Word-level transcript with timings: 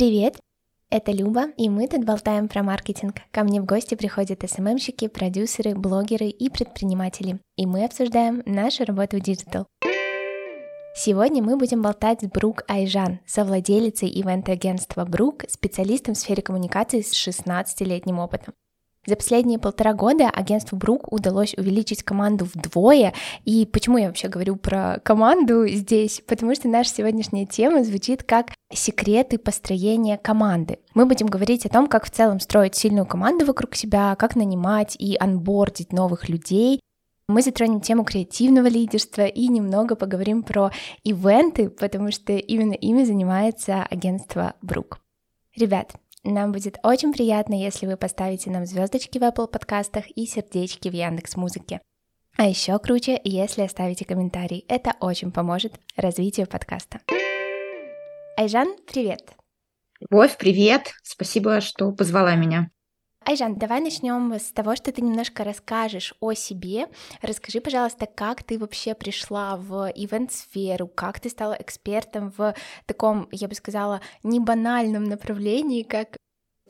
Привет! 0.00 0.38
Это 0.88 1.12
Люба, 1.12 1.48
и 1.58 1.68
мы 1.68 1.86
тут 1.86 2.06
болтаем 2.06 2.48
про 2.48 2.62
маркетинг. 2.62 3.16
Ко 3.30 3.44
мне 3.44 3.60
в 3.60 3.66
гости 3.66 3.96
приходят 3.96 4.42
СММщики, 4.48 5.08
продюсеры, 5.08 5.74
блогеры 5.74 6.28
и 6.28 6.48
предприниматели. 6.48 7.38
И 7.56 7.66
мы 7.66 7.84
обсуждаем 7.84 8.42
нашу 8.46 8.86
работу 8.86 9.18
в 9.18 9.20
digital. 9.20 9.66
Сегодня 10.94 11.42
мы 11.42 11.58
будем 11.58 11.82
болтать 11.82 12.22
с 12.22 12.28
Брук 12.28 12.62
Айжан, 12.66 13.20
совладелицей 13.26 14.08
ивент-агентства 14.08 15.04
Брук, 15.04 15.44
специалистом 15.50 16.14
в 16.14 16.16
сфере 16.16 16.40
коммуникации 16.40 17.02
с 17.02 17.12
16-летним 17.12 18.20
опытом. 18.20 18.54
За 19.06 19.16
последние 19.16 19.58
полтора 19.58 19.94
года 19.94 20.28
агентству 20.28 20.76
Брук 20.76 21.10
удалось 21.10 21.54
увеличить 21.54 22.02
команду 22.02 22.46
вдвое. 22.52 23.14
И 23.46 23.64
почему 23.64 23.96
я 23.96 24.08
вообще 24.08 24.28
говорю 24.28 24.56
про 24.56 25.00
команду 25.02 25.66
здесь? 25.68 26.22
Потому 26.26 26.54
что 26.54 26.68
наша 26.68 26.90
сегодняшняя 26.90 27.46
тема 27.46 27.82
звучит 27.82 28.22
как 28.24 28.52
секреты 28.70 29.38
построения 29.38 30.18
команды. 30.18 30.80
Мы 30.94 31.06
будем 31.06 31.28
говорить 31.28 31.64
о 31.64 31.70
том, 31.70 31.86
как 31.86 32.04
в 32.04 32.10
целом 32.10 32.40
строить 32.40 32.74
сильную 32.74 33.06
команду 33.06 33.46
вокруг 33.46 33.74
себя, 33.74 34.14
как 34.16 34.36
нанимать 34.36 34.96
и 34.98 35.16
анбордить 35.18 35.92
новых 35.92 36.28
людей, 36.28 36.80
мы 37.30 37.42
затронем 37.42 37.80
тему 37.80 38.04
креативного 38.04 38.66
лидерства 38.66 39.24
и 39.24 39.46
немного 39.46 39.94
поговорим 39.94 40.42
про 40.42 40.72
ивенты, 41.04 41.70
потому 41.70 42.10
что 42.10 42.32
именно 42.32 42.72
ими 42.72 43.04
занимается 43.04 43.84
агентство 43.84 44.54
Брук. 44.62 44.98
Ребят, 45.56 45.94
нам 46.22 46.52
будет 46.52 46.78
очень 46.82 47.12
приятно, 47.12 47.54
если 47.54 47.86
вы 47.86 47.96
поставите 47.96 48.50
нам 48.50 48.66
звездочки 48.66 49.18
в 49.18 49.22
Apple 49.22 49.48
подкастах 49.48 50.04
и 50.10 50.26
сердечки 50.26 50.88
в 50.88 50.92
Яндекс 50.92 51.36
Музыке. 51.36 51.80
А 52.36 52.46
еще 52.46 52.78
круче, 52.78 53.20
если 53.24 53.62
оставите 53.62 54.04
комментарий. 54.04 54.64
Это 54.68 54.94
очень 55.00 55.32
поможет 55.32 55.80
развитию 55.96 56.46
подкаста. 56.46 57.00
Айжан, 58.36 58.76
привет! 58.86 59.34
Любовь, 60.00 60.36
привет! 60.38 60.92
Спасибо, 61.02 61.60
что 61.60 61.92
позвала 61.92 62.34
меня. 62.34 62.70
Айжан, 63.24 63.56
давай 63.56 63.80
начнем 63.80 64.32
с 64.32 64.50
того, 64.50 64.74
что 64.76 64.92
ты 64.92 65.02
немножко 65.02 65.44
расскажешь 65.44 66.14
о 66.20 66.32
себе. 66.32 66.86
Расскажи, 67.22 67.60
пожалуйста, 67.60 68.06
как 68.06 68.42
ты 68.42 68.58
вообще 68.58 68.94
пришла 68.94 69.56
в 69.56 69.92
ивент-сферу, 69.94 70.88
как 70.88 71.20
ты 71.20 71.28
стала 71.28 71.52
экспертом 71.52 72.32
в 72.36 72.54
таком, 72.86 73.28
я 73.30 73.46
бы 73.46 73.54
сказала, 73.54 74.00
не 74.22 74.40
банальном 74.40 75.04
направлении, 75.04 75.82
как 75.82 76.16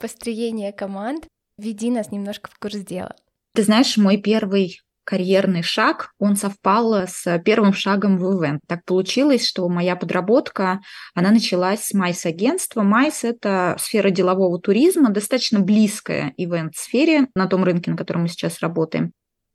построение 0.00 0.72
команд. 0.72 1.26
Веди 1.56 1.90
нас 1.90 2.10
немножко 2.10 2.50
в 2.50 2.58
курс 2.58 2.78
дела. 2.78 3.14
Ты 3.54 3.62
знаешь, 3.62 3.96
мой 3.96 4.16
первый 4.16 4.80
карьерный 5.10 5.62
шаг, 5.62 6.12
он 6.20 6.36
совпал 6.36 6.94
с 7.08 7.38
первым 7.44 7.72
шагом 7.72 8.16
в 8.16 8.22
ивент. 8.22 8.60
Так 8.68 8.84
получилось, 8.84 9.44
что 9.44 9.68
моя 9.68 9.96
подработка, 9.96 10.80
она 11.14 11.32
началась 11.32 11.86
с 11.86 11.94
Майс-агентства. 11.94 12.82
Майс– 12.82 13.20
это 13.24 13.74
сфера 13.80 14.10
делового 14.10 14.60
туризма, 14.60 15.10
достаточно 15.10 15.58
близкая 15.58 16.32
ивент-сфере 16.36 17.26
на 17.34 17.48
том 17.48 17.64
рынке, 17.64 17.90
на 17.90 17.96
котором 17.96 18.22
мы 18.22 18.28
сейчас 18.28 18.60
работаем. 18.60 19.10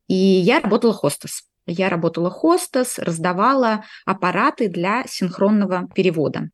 И 0.09 0.13
я 0.13 0.59
работала 0.59 0.93
хостес. 0.93 1.43
Я 1.67 1.87
работала 1.89 2.29
хостес, 2.29 2.99
раздавала 2.99 3.85
аппараты 4.05 4.67
для 4.67 5.05
синхронного 5.07 5.87
перевода. 5.95 6.49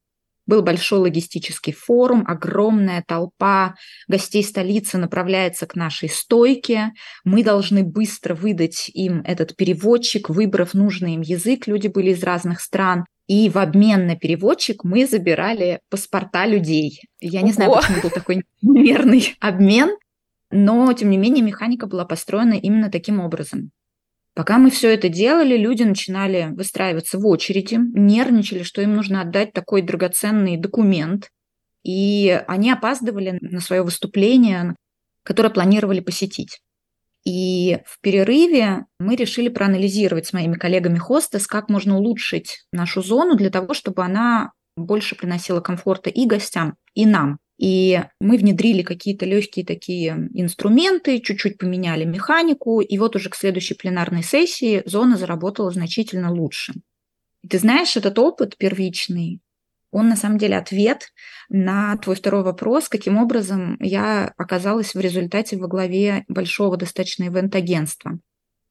Был 0.52 0.64
большой 0.64 1.00
логистический 1.00 1.72
форум, 1.72 2.26
огромная 2.28 3.06
толпа 3.08 3.76
гостей 4.10 4.44
столицы 4.44 4.98
направляется 4.98 5.66
к 5.66 5.76
нашей 5.78 6.10
стойке. 6.10 6.92
Мы 7.24 7.42
должны 7.42 7.84
быстро 7.84 8.36
выдать 8.36 8.92
им 8.94 9.22
этот 9.22 9.56
переводчик, 9.56 10.30
выбрав 10.30 10.74
нужный 10.74 11.14
им 11.14 11.22
язык. 11.22 11.68
Люди 11.68 11.88
были 11.88 12.10
из 12.10 12.22
разных 12.22 12.60
стран. 12.60 13.06
И 13.28 13.50
в 13.50 13.58
обмен 13.58 14.08
на 14.08 14.18
переводчик 14.18 14.84
мы 14.84 15.08
забирали 15.08 15.80
паспорта 15.90 16.46
людей. 16.46 17.00
Я 17.22 17.40
Ого. 17.40 17.48
не 17.48 17.54
знаю, 17.54 17.72
почему 17.74 18.02
был 18.02 18.10
такой 18.10 18.44
неверный 18.62 19.38
обмен, 19.40 19.96
но, 20.50 20.92
тем 20.92 21.12
не 21.12 21.18
менее, 21.18 21.46
механика 21.46 21.88
была 21.88 22.04
построена 22.04 22.56
именно 22.56 22.92
таким 22.92 23.22
образом. 23.22 23.72
Пока 24.34 24.58
мы 24.58 24.69
все 24.72 24.94
это 24.94 25.09
делали, 25.09 25.58
люди 25.58 25.84
начинали 25.84 26.50
выстраиваться 26.52 27.19
в 27.19 27.28
очереди, 27.28 27.78
нервничали, 27.94 28.64
что 28.64 28.81
им 28.81 28.96
нужно 28.96 29.22
отдать 29.22 29.52
такой 29.52 29.81
драгоценный 29.81 30.58
документ, 30.58 31.30
и 31.84 32.42
они 32.47 32.72
опаздывали 32.72 33.38
на 33.42 33.59
свое 33.59 33.84
выступление, 33.84 34.75
которое 35.24 35.50
планировали 35.50 36.00
посетить. 36.00 36.62
И 37.24 37.80
в 37.86 38.00
перерыве 38.02 38.86
мы 39.00 39.16
решили 39.16 39.50
проанализировать 39.50 40.28
с 40.28 40.34
моими 40.34 40.56
коллегами 40.56 40.98
хостес, 40.98 41.46
как 41.46 41.69
можно 41.69 41.98
улучшить 41.98 42.63
нашу 42.72 43.03
зону 43.03 43.36
для 43.36 43.50
того, 43.50 43.74
чтобы 43.74 44.03
она 44.03 44.52
больше 44.75 45.16
приносила 45.16 45.59
комфорта 45.59 46.09
и 46.09 46.25
гостям, 46.25 46.75
и 46.94 47.06
нам. 47.06 47.38
И 47.62 48.02
мы 48.20 48.38
внедрили 48.38 48.82
какие-то 48.82 49.28
легкие 49.28 49.64
такие 49.64 50.30
инструменты, 50.34 51.20
чуть-чуть 51.20 51.60
поменяли 51.60 52.06
механику, 52.06 52.82
и 52.82 52.98
вот 52.98 53.16
уже 53.16 53.30
к 53.30 53.36
следующей 53.36 53.76
пленарной 53.76 54.24
сессии 54.24 54.82
зона 54.88 55.16
заработала 55.16 55.70
значительно 55.70 56.34
лучше. 56.34 56.74
И 57.44 57.48
ты 57.48 57.60
знаешь, 57.60 57.96
этот 57.96 58.18
опыт 58.18 58.58
первичный, 58.58 59.42
он 59.92 60.10
на 60.10 60.16
самом 60.16 60.40
деле 60.40 60.58
ответ 60.58 61.10
на 61.50 61.96
твой 61.98 62.16
второй 62.16 62.42
вопрос, 62.42 62.90
каким 62.90 63.20
образом 63.20 63.78
я 63.80 64.34
оказалась 64.38 64.96
в 64.96 65.00
результате 65.00 65.58
во 65.58 65.68
главе 65.68 66.26
большого 66.28 66.78
достаточно 66.78 67.26
ивент-агентства. 67.26 68.18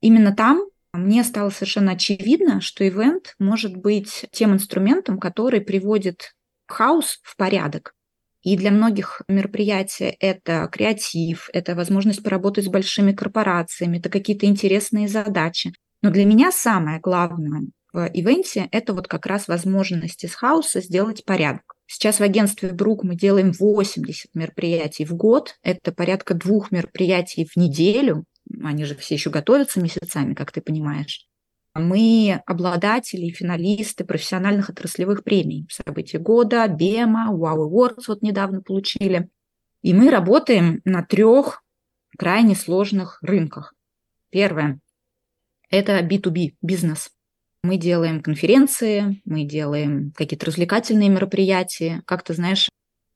Именно 0.00 0.34
там 0.34 0.66
мне 0.92 1.22
стало 1.22 1.50
совершенно 1.50 1.92
очевидно, 1.92 2.60
что 2.60 2.88
ивент 2.88 3.36
может 3.38 3.76
быть 3.76 4.26
тем 4.32 4.52
инструментом, 4.52 5.20
который 5.20 5.60
приводит 5.60 6.34
хаос 6.66 7.20
в 7.22 7.36
порядок. 7.36 7.94
И 8.42 8.56
для 8.56 8.70
многих 8.70 9.22
мероприятий 9.28 10.16
это 10.18 10.68
креатив, 10.72 11.50
это 11.52 11.74
возможность 11.74 12.22
поработать 12.22 12.64
с 12.64 12.68
большими 12.68 13.12
корпорациями, 13.12 13.98
это 13.98 14.08
какие-то 14.08 14.46
интересные 14.46 15.08
задачи. 15.08 15.72
Но 16.02 16.10
для 16.10 16.24
меня 16.24 16.50
самое 16.50 17.00
главное 17.00 17.62
в 17.92 18.08
ивенте– 18.14 18.68
это 18.72 18.94
вот 18.94 19.08
как 19.08 19.26
раз 19.26 19.48
возможность 19.48 20.24
из 20.24 20.34
хаоса 20.34 20.80
сделать 20.80 21.24
порядок. 21.24 21.74
Сейчас 21.86 22.20
в 22.20 22.22
агентстве 22.22 22.72
Брук 22.72 23.02
мы 23.02 23.16
делаем 23.16 23.52
80 23.52 24.34
мероприятий 24.34 25.04
в 25.04 25.14
год. 25.14 25.56
Это 25.62 25.92
порядка 25.92 26.34
двух 26.34 26.70
мероприятий 26.70 27.44
в 27.44 27.56
неделю. 27.56 28.24
Они 28.62 28.84
же 28.84 28.94
все 28.94 29.14
еще 29.14 29.30
готовятся 29.30 29.80
месяцами, 29.80 30.34
как 30.34 30.52
ты 30.52 30.60
понимаешь 30.60 31.29
мы 31.74 32.42
обладатели 32.46 33.26
и 33.26 33.32
финалисты 33.32 34.04
профессиональных 34.04 34.70
отраслевых 34.70 35.22
премий. 35.22 35.66
События 35.70 36.18
года, 36.18 36.66
БЕМа, 36.66 37.30
Wow 37.32 37.68
Awards 37.68 38.04
вот 38.08 38.22
недавно 38.22 38.60
получили. 38.60 39.28
И 39.82 39.94
мы 39.94 40.10
работаем 40.10 40.80
на 40.84 41.02
трех 41.04 41.62
крайне 42.18 42.54
сложных 42.54 43.18
рынках. 43.22 43.74
Первое– 44.30 44.80
это 45.70 46.00
B2B 46.00 46.54
бизнес. 46.60 47.10
Мы 47.62 47.76
делаем 47.76 48.22
конференции, 48.22 49.20
мы 49.24 49.44
делаем 49.44 50.12
какие-то 50.16 50.46
развлекательные 50.46 51.08
мероприятия. 51.08 52.02
Как 52.06 52.22
ты 52.22 52.34
знаешь, 52.34 52.68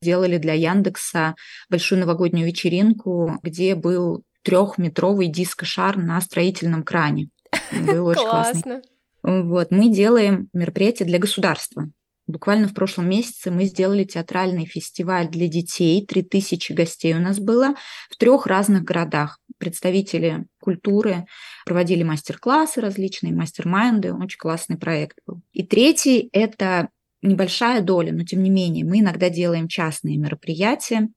делали 0.02 0.38
для 0.38 0.52
Яндекса 0.52 1.34
большую 1.70 2.00
новогоднюю 2.00 2.46
вечеринку, 2.46 3.38
где 3.42 3.74
был 3.74 4.22
трехметровый 4.42 5.28
диско-шар 5.28 5.96
на 5.96 6.20
строительном 6.20 6.84
кране. 6.84 7.30
Было 7.72 8.10
очень 8.10 8.22
классно. 8.22 8.82
Вот, 9.22 9.70
мы 9.70 9.88
делаем 9.88 10.48
мероприятия 10.52 11.04
для 11.04 11.18
государства. 11.18 11.90
Буквально 12.26 12.68
в 12.68 12.74
прошлом 12.74 13.08
месяце 13.08 13.50
мы 13.50 13.64
сделали 13.64 14.04
театральный 14.04 14.64
фестиваль 14.64 15.28
для 15.28 15.46
детей. 15.46 16.04
3000 16.06 16.72
гостей 16.72 17.14
у 17.14 17.18
нас 17.18 17.38
было 17.38 17.74
в 18.10 18.16
трех 18.16 18.46
разных 18.46 18.82
городах. 18.82 19.40
Представители 19.58 20.46
культуры 20.58 21.26
проводили 21.66 22.02
мастер-классы 22.02 22.80
различные, 22.80 23.34
мастер-майнды. 23.34 24.14
Очень 24.14 24.38
классный 24.38 24.78
проект 24.78 25.18
был. 25.26 25.42
И 25.52 25.66
третий– 25.66 26.30
это 26.32 26.88
небольшая 27.20 27.82
доля, 27.82 28.12
но 28.12 28.24
тем 28.24 28.42
не 28.42 28.50
менее 28.50 28.84
мы 28.84 29.00
иногда 29.00 29.28
делаем 29.28 29.68
частные 29.68 30.16
мероприятия. 30.16 31.08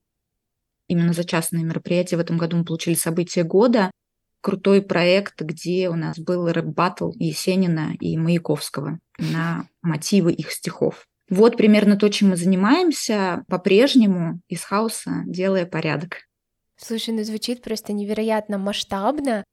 Именно 0.88 1.12
за 1.12 1.24
частные 1.24 1.64
мероприятия 1.64 2.16
в 2.16 2.20
этом 2.20 2.38
году 2.38 2.58
мы 2.58 2.64
получили 2.64 2.94
событие 2.94 3.44
года 3.44 3.90
крутой 4.40 4.82
проект, 4.82 5.40
где 5.40 5.88
у 5.88 5.94
нас 5.94 6.18
был 6.18 6.48
рэп-баттл 6.50 7.10
Есенина 7.16 7.94
и 8.00 8.16
Маяковского 8.16 8.98
на 9.18 9.68
мотивы 9.82 10.32
их 10.32 10.52
стихов. 10.52 11.06
Вот 11.30 11.56
примерно 11.56 11.96
то, 11.96 12.08
чем 12.08 12.30
мы 12.30 12.36
занимаемся 12.36 13.44
по-прежнему 13.48 14.40
из 14.48 14.62
хаоса, 14.62 15.22
делая 15.26 15.66
порядок. 15.66 16.20
Слушай, 16.76 17.14
ну 17.14 17.24
звучит 17.24 17.62
просто 17.62 17.92
невероятно 17.92 18.56
масштабно. 18.56 19.44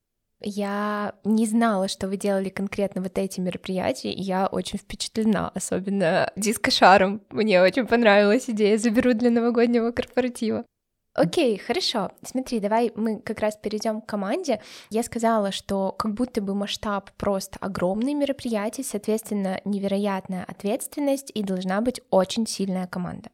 Я 0.42 1.16
не 1.24 1.46
знала, 1.48 1.88
что 1.88 2.08
вы 2.08 2.18
делали 2.18 2.50
конкретно 2.50 3.02
вот 3.02 3.18
эти 3.18 3.40
мероприятия, 3.40 4.14
и 4.14 4.22
я 4.22 4.48
очень 4.48 4.78
впечатлена, 4.78 5.50
особенно 5.50 6.32
дискошаром. 6.36 7.24
Мне 7.30 7.62
очень 7.62 7.88
понравилась 7.88 8.50
идея 8.50 8.78
«Заберу 8.78 9.14
для 9.14 9.32
новогоднего 9.32 9.92
корпоратива». 9.92 10.66
Окей, 11.16 11.58
хорошо. 11.58 12.12
Смотри, 12.24 12.60
давай 12.60 12.92
мы 12.94 13.20
как 13.22 13.40
раз 13.40 13.56
перейдем 13.56 14.02
к 14.02 14.06
команде. 14.06 14.62
Я 14.90 15.02
сказала, 15.02 15.54
что 15.54 15.94
как 15.94 16.14
будто 16.14 16.42
бы 16.42 16.54
масштаб 16.54 17.10
просто 17.12 17.58
огромный 17.62 18.14
мероприятие, 18.14 18.84
соответственно, 18.84 19.62
невероятная 19.64 20.44
ответственность 20.44 21.32
и 21.34 21.42
должна 21.42 21.80
быть 21.80 22.02
очень 22.10 22.46
сильная 22.46 22.86
команда. 22.86 23.30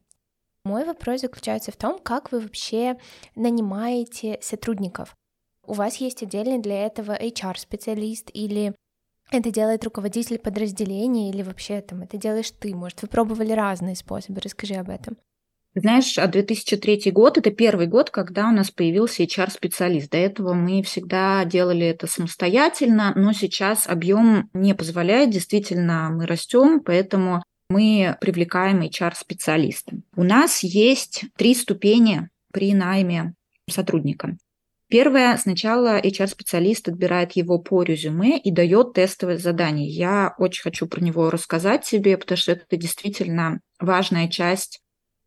Мой 0.63 0.85
вопрос 0.85 1.21
заключается 1.21 1.71
в 1.71 1.75
том, 1.75 1.97
как 1.97 2.31
вы 2.31 2.41
вообще 2.41 2.97
нанимаете 3.35 4.37
сотрудников. 4.43 5.15
У 5.65 5.73
вас 5.73 5.95
есть 5.95 6.21
отдельный 6.21 6.59
для 6.59 6.85
этого 6.85 7.19
HR-специалист 7.19 8.29
или 8.31 8.75
это 9.31 9.49
делает 9.49 9.83
руководитель 9.85 10.37
подразделения 10.37 11.31
или 11.31 11.41
вообще 11.41 11.81
там 11.81 12.03
это 12.03 12.17
делаешь 12.17 12.51
ты? 12.51 12.75
Может, 12.75 13.01
вы 13.01 13.07
пробовали 13.07 13.53
разные 13.53 13.95
способы? 13.95 14.39
Расскажи 14.39 14.75
об 14.75 14.89
этом. 14.89 15.17
Знаешь, 15.73 16.15
2003 16.15 17.03
а 17.05 17.11
год– 17.11 17.37
это 17.39 17.49
первый 17.49 17.87
год, 17.87 18.09
когда 18.09 18.49
у 18.49 18.51
нас 18.51 18.71
появился 18.71 19.23
HR-специалист. 19.23 20.11
До 20.11 20.17
этого 20.17 20.53
мы 20.53 20.83
всегда 20.83 21.45
делали 21.45 21.85
это 21.85 22.07
самостоятельно, 22.07 23.13
но 23.15 23.31
сейчас 23.31 23.87
объем 23.87 24.49
не 24.53 24.75
позволяет. 24.75 25.29
Действительно, 25.29 26.09
мы 26.11 26.25
растем, 26.25 26.81
поэтому 26.81 27.41
мы 27.69 28.17
привлекаем 28.19 28.81
HR-специалиста. 28.81 29.93
У 30.17 30.23
нас 30.23 30.61
есть 30.61 31.23
три 31.37 31.55
ступени 31.55 32.29
при 32.51 32.73
найме 32.73 33.33
сотрудника. 33.69 34.35
Первое, 34.89 35.37
сначала 35.37 36.01
HR-специалист 36.01 36.89
отбирает 36.89 37.31
его 37.37 37.59
по 37.59 37.81
резюме 37.81 38.37
и 38.37 38.51
дает 38.51 38.91
тестовое 38.91 39.37
задание. 39.37 39.87
Я 39.87 40.35
очень 40.37 40.63
хочу 40.63 40.85
про 40.85 40.99
него 40.99 41.29
рассказать 41.29 41.85
тебе, 41.85 42.17
потому 42.17 42.37
что 42.37 42.51
это 42.51 42.75
действительно 42.75 43.61
важная 43.79 44.27
часть 44.27 44.80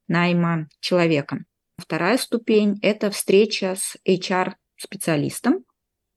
найма 0.08 0.68
человека. 0.80 1.44
Вторая 1.76 2.18
ступень– 2.18 2.78
это 2.82 3.10
встреча 3.10 3.76
с 3.76 3.96
HR-специалистом. 4.06 5.64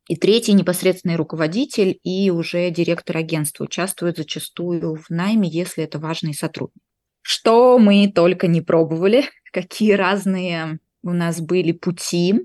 И 0.08 0.16
третий 0.16 0.54
непосредственный 0.54 1.18
руководитель 1.18 2.00
и 2.04 2.32
уже 2.32 2.70
директор 2.70 3.18
агентства 3.18 3.66
участвуют 3.66 4.18
зачастую 4.18 4.96
в 4.96 5.10
найме, 5.10 5.50
если 5.50 5.84
это 5.84 6.00
важный 6.00 6.34
сотрудник. 6.34 6.82
Что 7.22 7.78
мы 7.78 8.10
только 8.10 8.48
не 8.48 8.62
пробовали, 8.62 9.26
какие 9.52 9.94
разные 9.94 10.80
у 11.04 11.12
нас 11.12 11.42
были 11.42 11.74
пути. 11.74 12.36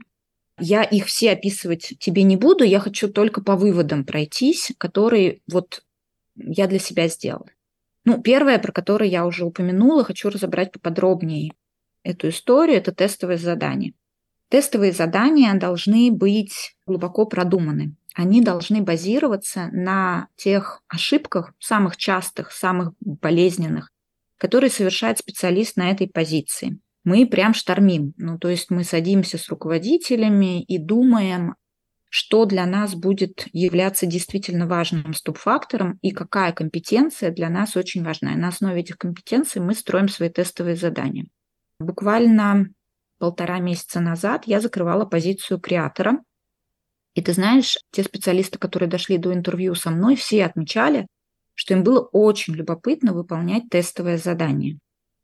Я 0.59 0.83
их 0.83 1.07
все 1.07 1.33
описывать 1.33 1.95
тебе 1.99 2.25
не 2.25 2.37
буду, 2.37 2.65
я 2.65 2.81
хочу 2.81 3.09
только 3.09 3.43
по 3.43 3.57
выводам 3.57 4.05
пройтись, 4.05 4.73
которые 4.79 5.41
вот 5.51 5.83
я 6.35 6.67
для 6.67 6.79
себя 6.79 7.09
сделала. 7.09 7.49
Ну, 8.05 8.21
первое, 8.21 8.59
про 8.59 8.73
которое 8.73 9.09
я 9.09 9.27
уже 9.27 9.45
упомянула, 9.45 10.05
хочу 10.05 10.29
разобрать 10.29 10.73
поподробнее 10.73 11.53
эту 12.03 12.29
историю, 12.29 12.79
это 12.79 12.93
тестовые 12.93 13.39
задания. 13.39 13.93
Тестовые 14.49 14.93
задания 14.93 15.55
должны 15.55 16.11
быть 16.11 16.77
глубоко 16.87 17.27
продуманы. 17.27 17.95
Они 18.15 18.43
должны 18.43 18.83
базироваться 18.83 19.69
на 19.73 20.29
тех 20.37 20.83
ошибках, 20.89 21.55
самых 21.59 21.97
частых, 21.97 22.53
самых 22.53 22.93
болезненных, 23.01 23.91
которые 24.37 24.71
совершает 24.71 25.19
специалист 25.19 25.77
на 25.77 25.91
этой 25.91 26.09
позиции. 26.09 26.79
Мы 27.05 27.27
прям 27.27 27.55
штормим. 27.55 28.13
Ну, 28.19 28.39
то 28.39 28.49
есть 28.49 28.71
мы 28.71 28.85
садимся 28.85 29.39
с 29.39 29.49
руководителями 29.49 30.63
и 30.63 30.79
думаем 30.79 31.55
что 32.15 32.45
для 32.45 32.67
нас 32.67 32.95
будет 32.95 33.47
являться 33.55 34.05
действительно 34.05 34.67
важным 34.67 35.15
стоп-фактором 35.15 35.99
и 36.03 36.11
какая 36.11 36.53
компетенция 36.53 37.31
для 37.31 37.49
нас 37.49 37.75
очень 37.75 38.05
важна. 38.05 38.35
И 38.35 38.37
на 38.37 38.49
основе 38.49 38.83
этих 38.83 38.99
компетенций 38.99 39.63
мы 39.63 39.73
строим 39.73 40.09
свои 40.09 40.29
тестовые 40.29 40.77
задания. 40.77 41.25
Буквально 41.79 42.67
полтора 43.19 43.61
месяца 43.61 44.01
назад 44.01 44.43
я 44.45 44.61
закрывала 44.61 45.07
позицию 45.07 45.59
креатора. 45.59 46.19
И 47.15 47.23
ты 47.23 47.33
знаешь, 47.33 47.79
те 47.93 48.03
специалисты, 48.05 48.59
которые 48.59 48.91
дошли 48.91 49.17
до 49.17 49.33
интервью 49.33 49.75
со 49.75 49.91
мной, 49.91 50.15
все 50.15 50.45
отмечали, 50.45 51.07
что 51.55 51.73
им 51.73 51.83
было 51.83 52.01
очень 52.13 52.53
любопытно 52.53 53.15
выполнять 53.15 53.71
тестовое 53.71 54.19
задание. 54.19 54.79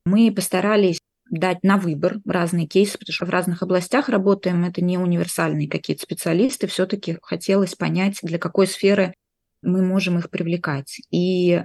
Мы 0.06 0.32
постарались 0.32 0.97
дать 1.30 1.62
на 1.62 1.76
выбор 1.76 2.18
разные 2.26 2.66
кейсы, 2.66 2.98
потому 2.98 3.12
что 3.12 3.26
в 3.26 3.30
разных 3.30 3.62
областях 3.62 4.08
работаем, 4.08 4.64
это 4.64 4.82
не 4.82 4.98
универсальные 4.98 5.68
какие-то 5.68 6.02
специалисты, 6.02 6.66
все-таки 6.66 7.18
хотелось 7.22 7.74
понять, 7.74 8.18
для 8.22 8.38
какой 8.38 8.66
сферы 8.66 9.14
мы 9.62 9.82
можем 9.82 10.18
их 10.18 10.30
привлекать. 10.30 11.00
И 11.10 11.62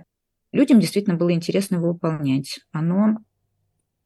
людям 0.51 0.80
действительно 0.80 1.15
было 1.15 1.31
интересно 1.31 1.75
его 1.75 1.94
выполнять. 1.94 2.60
Оно 2.71 3.18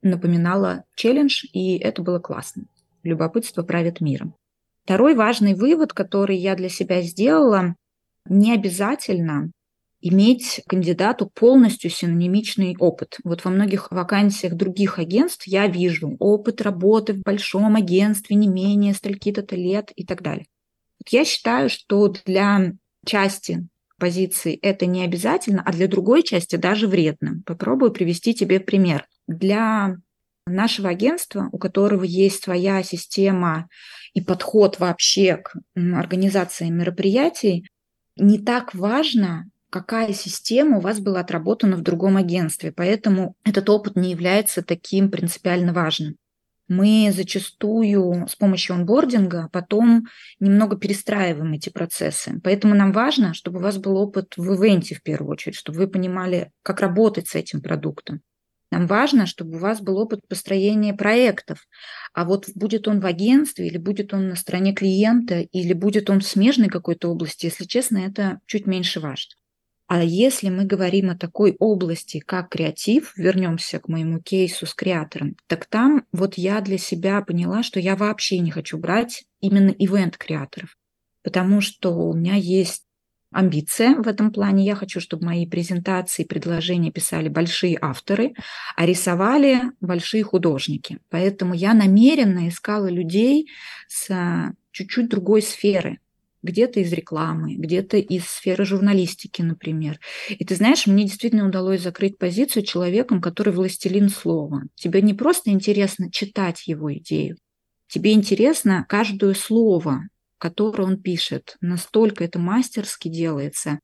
напоминало 0.01 0.83
челлендж, 0.95 1.45
и 1.53 1.77
это 1.77 2.01
было 2.01 2.19
классно. 2.19 2.65
Любопытство 3.03 3.63
правит 3.63 4.01
миром. 4.01 4.35
Второй 4.83 5.15
важный 5.15 5.53
вывод, 5.53 5.93
который 5.93 6.37
я 6.37 6.55
для 6.55 6.69
себя 6.69 7.01
сделала, 7.01 7.75
не 8.29 8.53
обязательно 8.53 9.51
иметь 10.01 10.61
кандидату 10.67 11.29
полностью 11.33 11.89
синонимичный 11.89 12.75
опыт. 12.77 13.17
Вот 13.23 13.43
во 13.43 13.51
многих 13.51 13.91
вакансиях 13.91 14.53
других 14.53 14.99
агентств 14.99 15.47
я 15.47 15.67
вижу 15.67 16.15
опыт 16.19 16.61
работы 16.61 17.13
в 17.13 17.21
большом 17.21 17.75
агентстве 17.75 18.35
не 18.35 18.47
менее 18.47 18.93
стольки-то 18.93 19.55
лет 19.55 19.91
и 19.95 20.05
так 20.05 20.21
далее. 20.21 20.45
Вот 20.99 21.09
я 21.09 21.25
считаю, 21.25 21.69
что 21.69 22.13
для 22.25 22.73
части 23.05 23.67
позиций 23.99 24.53
это 24.61 24.85
не 24.85 25.03
обязательно, 25.03 25.63
а 25.65 25.71
для 25.71 25.87
другой 25.87 26.23
части 26.23 26.55
даже 26.55 26.87
вредно. 26.87 27.41
Попробую 27.45 27.91
привести 27.91 28.33
тебе 28.33 28.59
пример. 28.59 29.07
Для 29.27 29.97
нашего 30.45 30.89
агентства, 30.89 31.49
у 31.51 31.57
которого 31.57 32.03
есть 32.03 32.43
своя 32.43 32.83
система 32.83 33.67
и 34.13 34.21
подход 34.21 34.79
вообще 34.79 35.37
к 35.37 35.55
организации 35.75 36.69
мероприятий, 36.69 37.67
не 38.15 38.39
так 38.39 38.73
важно, 38.73 39.45
какая 39.69 40.13
система 40.13 40.77
у 40.77 40.81
вас 40.81 40.99
была 40.99 41.21
отработана 41.21 41.75
в 41.75 41.81
другом 41.81 42.17
агентстве. 42.17 42.71
Поэтому 42.71 43.35
этот 43.43 43.69
опыт 43.69 43.95
не 43.95 44.11
является 44.11 44.61
таким 44.61 45.11
принципиально 45.11 45.73
важным. 45.73 46.15
Мы 46.67 47.13
зачастую 47.15 48.27
с 48.27 48.35
помощью 48.35 48.75
онбординга 48.75 49.49
потом 49.53 50.07
немного 50.39 50.75
перестраиваем 50.75 51.53
эти 51.53 51.69
процессы. 51.69 52.41
Поэтому 52.43 52.75
нам 52.75 52.91
важно, 52.91 53.33
чтобы 53.33 53.59
у 53.59 53.61
вас 53.61 53.77
был 53.77 53.95
опыт 53.95 54.33
в 54.35 54.53
ивенте 54.53 54.95
в 54.95 55.01
первую 55.01 55.31
очередь, 55.31 55.55
чтобы 55.55 55.77
вы 55.79 55.87
понимали, 55.87 56.51
как 56.63 56.81
работать 56.81 57.29
с 57.29 57.35
этим 57.35 57.61
продуктом. 57.61 58.21
Нам 58.69 58.85
важно, 58.85 59.27
чтобы 59.27 59.55
у 59.55 59.59
вас 59.59 59.79
был 59.79 59.97
опыт 59.97 60.27
построения 60.27 60.93
проектов. 60.93 61.65
А 62.13 62.25
вот 62.25 62.49
будет 62.53 62.89
он 62.89 62.99
в 62.99 63.05
агентстве, 63.05 63.67
или 63.67 63.77
будет 63.77 64.13
он 64.13 64.27
на 64.27 64.35
стороне 64.35 64.73
клиента, 64.73 65.39
или 65.39 65.71
будет 65.71 66.09
он 66.09 66.19
в 66.19 66.27
смежной 66.27 66.67
какой-то 66.67 67.09
области, 67.09 67.45
если 67.45 67.63
честно, 67.63 67.99
это 67.99 68.39
чуть 68.45 68.67
меньше 68.67 68.99
важно. 68.99 69.35
А 69.87 70.03
если 70.03 70.49
мы 70.49 70.65
говорим 70.65 71.09
о 71.09 71.17
такой 71.17 71.55
области, 71.59 72.19
как 72.19 72.49
креатив, 72.49 73.13
вернемся 73.15 73.79
к 73.79 73.87
моему 73.87 74.19
кейсу 74.19 74.65
с 74.65 74.73
креатором, 74.73 75.37
так 75.47 75.65
там 75.65 76.05
вот 76.11 76.35
я 76.35 76.59
для 76.59 76.77
себя 76.77 77.21
поняла, 77.21 77.63
что 77.63 77.79
я 77.79 77.95
вообще 77.95 78.39
не 78.39 78.51
хочу 78.51 78.77
брать 78.77 79.23
именно 79.39 79.69
ивент-креаторов, 79.69 80.77
потому 81.23 81.61
что 81.61 81.93
у 81.95 82.13
меня 82.13 82.35
есть 82.35 82.83
амбиция 83.31 83.95
в 83.95 84.07
этом 84.07 84.31
плане. 84.33 84.65
Я 84.65 84.75
хочу, 84.75 84.99
чтобы 84.99 85.25
мои 85.25 85.47
презентации, 85.47 86.25
предложения 86.25 86.91
писали 86.91 87.29
большие 87.29 87.77
авторы, 87.81 88.33
а 88.75 88.85
рисовали 88.85 89.61
большие 89.79 90.23
художники. 90.23 90.99
Поэтому 91.09 91.53
я 91.53 91.73
намеренно 91.73 92.49
искала 92.49 92.87
людей 92.87 93.49
с 93.87 94.09
а, 94.09 94.53
чуть-чуть 94.71 95.09
другой 95.09 95.41
сферы, 95.41 95.99
где-то 96.43 96.79
из 96.79 96.91
рекламы, 96.93 97.55
где-то 97.55 97.97
из 97.97 98.25
сферы 98.25 98.65
журналистики, 98.65 99.41
например. 99.41 99.99
И 100.29 100.43
ты 100.45 100.55
знаешь, 100.55 100.87
мне 100.87 101.03
действительно 101.03 101.47
удалось 101.47 101.81
закрыть 101.81 102.17
позицию 102.17 102.63
человеком, 102.63 103.21
который 103.21 103.53
властелин 103.53 104.09
слова. 104.09 104.63
Тебе 104.75 105.01
не 105.01 105.13
просто 105.13 105.49
интересно 105.51 106.11
читать 106.11 106.67
его 106.67 106.93
идею, 106.95 107.37
тебе 107.87 108.13
интересно 108.13 108.85
каждое 108.87 109.33
слово, 109.33 110.03
которое 110.37 110.83
он 110.83 111.01
пишет. 111.01 111.57
Настолько 111.61 112.23
это 112.23 112.39
мастерски 112.39 113.07
делается. 113.07 113.79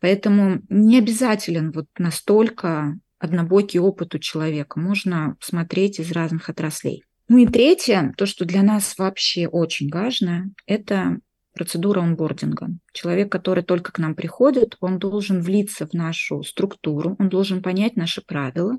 Поэтому 0.00 0.62
не 0.68 0.98
обязателен 0.98 1.72
вот 1.72 1.86
настолько 1.98 2.98
однобокий 3.18 3.80
опыт 3.80 4.14
у 4.14 4.18
человека. 4.18 4.78
Можно 4.78 5.36
смотреть 5.40 5.98
из 5.98 6.12
разных 6.12 6.48
отраслей. 6.48 7.02
Ну 7.28 7.38
и 7.38 7.46
третье, 7.46 8.14
то, 8.16 8.24
что 8.24 8.44
для 8.44 8.62
нас 8.62 8.96
вообще 8.96 9.48
очень 9.48 9.90
важно, 9.90 10.50
это 10.66 11.18
процедура 11.58 12.00
онбординга. 12.00 12.70
Человек, 12.92 13.32
который 13.32 13.64
только 13.64 13.90
к 13.90 13.98
нам 13.98 14.14
приходит, 14.14 14.76
он 14.78 15.00
должен 15.00 15.42
влиться 15.42 15.88
в 15.88 15.92
нашу 15.92 16.44
структуру, 16.44 17.16
он 17.18 17.28
должен 17.28 17.62
понять 17.62 17.96
наши 17.96 18.22
правила, 18.22 18.78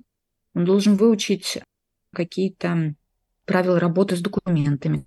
он 0.54 0.64
должен 0.64 0.96
выучить 0.96 1.60
какие-то 2.14 2.96
правила 3.44 3.82
работы 3.82 4.16
с 4.16 4.22
документами, 4.22 5.06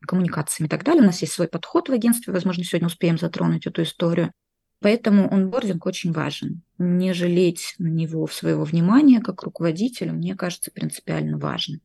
коммуникациями 0.00 0.66
и 0.66 0.70
так 0.70 0.82
далее. 0.82 1.04
У 1.04 1.06
нас 1.06 1.22
есть 1.22 1.32
свой 1.32 1.46
подход 1.46 1.88
в 1.88 1.92
агентстве, 1.92 2.32
возможно, 2.32 2.64
сегодня 2.64 2.88
успеем 2.88 3.16
затронуть 3.16 3.68
эту 3.68 3.84
историю. 3.84 4.32
Поэтому 4.80 5.32
онбординг 5.32 5.86
очень 5.86 6.10
важен. 6.12 6.62
Не 6.78 7.14
жалеть 7.14 7.76
на 7.78 7.86
него 7.86 8.26
своего 8.26 8.64
внимания 8.64 9.20
как 9.20 9.44
руководителя, 9.44 10.12
мне 10.12 10.34
кажется, 10.34 10.72
принципиально 10.72 11.38
важно. 11.38 11.78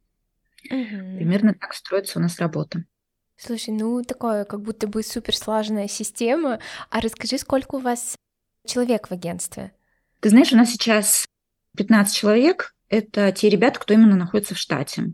Угу. 0.65 1.17
Примерно 1.17 1.53
так 1.53 1.75
строится 1.75 2.17
у 2.17 2.21
нас 2.21 2.39
работа. 2.39 2.83
Слушай, 3.41 3.73
ну 3.73 4.03
такое, 4.03 4.43
как 4.43 4.61
будто 4.61 4.85
бы 4.85 5.01
суперсложная 5.01 5.87
система. 5.87 6.59
А 6.89 6.99
расскажи, 6.99 7.37
сколько 7.37 7.75
у 7.75 7.79
вас 7.79 8.15
человек 8.67 9.07
в 9.07 9.13
агентстве? 9.13 9.71
Ты 10.19 10.29
знаешь, 10.29 10.51
у 10.51 10.57
нас 10.57 10.69
сейчас 10.71 11.25
15 11.77 12.13
человек, 12.13 12.75
это 12.89 13.31
те 13.31 13.47
ребята, 13.49 13.79
кто 13.79 13.93
именно 13.93 14.17
находится 14.17 14.55
в 14.55 14.57
штате. 14.57 15.13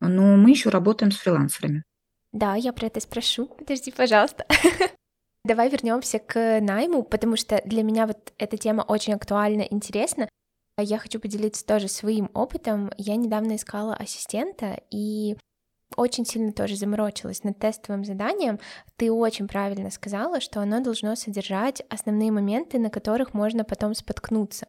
Но 0.00 0.36
мы 0.36 0.50
еще 0.50 0.70
работаем 0.70 1.12
с 1.12 1.18
фрилансерами. 1.18 1.84
Да, 2.32 2.56
я 2.56 2.72
про 2.72 2.86
это 2.86 2.98
спрошу. 2.98 3.46
Подожди, 3.46 3.92
пожалуйста. 3.92 4.46
Давай 5.44 5.70
вернемся 5.70 6.18
к 6.18 6.60
найму, 6.60 7.04
потому 7.04 7.36
что 7.36 7.62
для 7.64 7.84
меня 7.84 8.08
вот 8.08 8.32
эта 8.36 8.56
тема 8.56 8.82
очень 8.82 9.14
актуальна, 9.14 9.62
интересна. 9.62 10.28
Я 10.76 10.98
хочу 10.98 11.20
поделиться 11.20 11.64
тоже 11.64 11.86
своим 11.86 12.30
опытом. 12.34 12.90
Я 12.98 13.14
недавно 13.14 13.54
искала 13.54 13.94
ассистента, 13.94 14.80
и 14.90 15.36
очень 15.96 16.24
сильно 16.24 16.52
тоже 16.52 16.76
заморочилась 16.76 17.42
над 17.44 17.58
тестовым 17.58 18.04
заданием. 18.04 18.58
Ты 18.96 19.10
очень 19.10 19.48
правильно 19.48 19.90
сказала, 19.90 20.40
что 20.40 20.60
оно 20.60 20.80
должно 20.80 21.16
содержать 21.16 21.82
основные 21.88 22.30
моменты, 22.30 22.78
на 22.78 22.90
которых 22.90 23.34
можно 23.34 23.64
потом 23.64 23.94
споткнуться. 23.94 24.66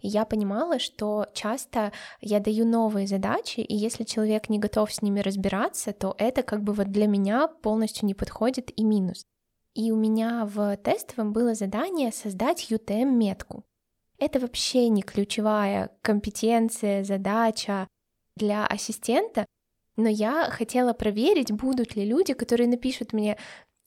И 0.00 0.08
я 0.08 0.24
понимала, 0.24 0.78
что 0.78 1.26
часто 1.32 1.92
я 2.20 2.40
даю 2.40 2.66
новые 2.66 3.06
задачи, 3.06 3.60
и 3.60 3.74
если 3.74 4.02
человек 4.02 4.48
не 4.48 4.58
готов 4.58 4.92
с 4.92 5.00
ними 5.00 5.20
разбираться, 5.20 5.92
то 5.92 6.14
это 6.18 6.42
как 6.42 6.62
бы 6.62 6.72
вот 6.72 6.90
для 6.90 7.06
меня 7.06 7.46
полностью 7.46 8.06
не 8.06 8.14
подходит 8.14 8.72
и 8.76 8.82
минус. 8.82 9.24
И 9.74 9.92
у 9.92 9.96
меня 9.96 10.44
в 10.44 10.76
тестовом 10.78 11.32
было 11.32 11.54
задание 11.54 12.12
создать 12.12 12.70
UTM-метку. 12.70 13.64
Это 14.18 14.40
вообще 14.40 14.88
не 14.88 15.02
ключевая 15.02 15.90
компетенция, 16.02 17.04
задача 17.04 17.86
для 18.36 18.66
ассистента, 18.66 19.46
но 20.02 20.08
я 20.08 20.50
хотела 20.50 20.92
проверить, 20.92 21.52
будут 21.52 21.96
ли 21.96 22.04
люди, 22.04 22.34
которые 22.34 22.68
напишут 22.68 23.12
мне, 23.12 23.38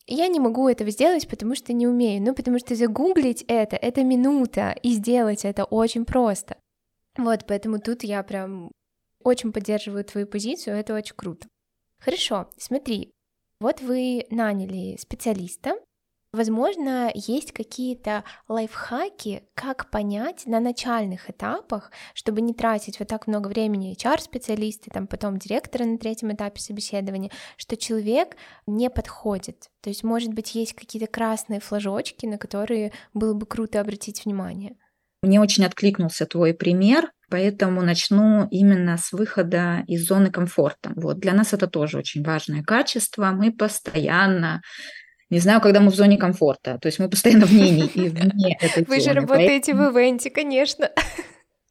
я 0.07 0.27
не 0.27 0.39
могу 0.39 0.67
этого 0.69 0.89
сделать, 0.91 1.27
потому 1.27 1.55
что 1.55 1.73
не 1.73 1.87
умею. 1.87 2.21
Ну, 2.21 2.33
потому 2.33 2.59
что 2.59 2.75
загуглить 2.75 3.43
это, 3.47 3.75
это 3.75 4.03
минута, 4.03 4.75
и 4.83 4.93
сделать 4.93 5.45
это 5.45 5.65
очень 5.65 6.05
просто. 6.05 6.57
Вот, 7.17 7.45
поэтому 7.47 7.79
тут 7.79 8.03
я 8.03 8.21
прям 8.23 8.71
очень 9.23 9.51
поддерживаю 9.51 10.03
твою 10.03 10.27
позицию, 10.27 10.75
это 10.75 10.93
очень 10.93 11.15
круто. 11.15 11.47
Хорошо, 11.99 12.49
смотри, 12.57 13.11
вот 13.59 13.81
вы 13.81 14.25
наняли 14.29 14.97
специалиста, 14.97 15.75
Возможно, 16.35 17.11
есть 17.13 17.53
какие-то 17.53 18.25
лайфхаки, 18.49 19.43
как 19.53 19.89
понять 19.89 20.45
на 20.45 20.59
начальных 20.59 21.29
этапах, 21.29 21.91
чтобы 22.13 22.41
не 22.41 22.53
тратить 22.53 22.99
вот 22.99 23.07
так 23.07 23.27
много 23.27 23.47
времени 23.47 23.95
HR-специалисты, 23.95 24.91
там 24.91 25.07
потом 25.07 25.37
директора 25.37 25.85
на 25.85 25.97
третьем 25.97 26.33
этапе 26.33 26.59
собеседования, 26.59 27.31
что 27.55 27.77
человек 27.77 28.35
не 28.67 28.89
подходит. 28.89 29.69
То 29.79 29.89
есть, 29.89 30.03
может 30.03 30.33
быть, 30.33 30.55
есть 30.55 30.73
какие-то 30.73 31.07
красные 31.07 31.61
флажочки, 31.61 32.25
на 32.25 32.37
которые 32.37 32.91
было 33.13 33.33
бы 33.33 33.45
круто 33.45 33.79
обратить 33.79 34.25
внимание. 34.25 34.75
Мне 35.21 35.39
очень 35.39 35.63
откликнулся 35.63 36.25
твой 36.25 36.53
пример, 36.53 37.13
поэтому 37.29 37.81
начну 37.81 38.45
именно 38.51 38.97
с 38.97 39.13
выхода 39.13 39.85
из 39.87 40.05
зоны 40.05 40.31
комфорта. 40.31 40.91
Вот 40.97 41.17
для 41.19 41.31
нас 41.31 41.53
это 41.53 41.67
тоже 41.67 41.97
очень 41.99 42.25
важное 42.25 42.61
качество. 42.61 43.31
Мы 43.31 43.53
постоянно 43.53 44.61
не 45.29 45.39
знаю, 45.39 45.59
когда 45.61 45.79
мы 45.79 45.89
в 45.89 45.95
зоне 45.95 46.17
комфорта. 46.17 46.77
То 46.79 46.87
есть 46.87 46.99
мы 46.99 47.09
постоянно 47.09 47.45
в 47.45 47.53
ней 47.53 47.81
и 47.81 48.09
вне 48.09 48.57
этой 48.59 48.83
Вы 48.85 48.99
же 48.99 49.11
работаете 49.11 49.73
в 49.73 49.79
ивенте, 49.79 50.29
конечно. 50.29 50.91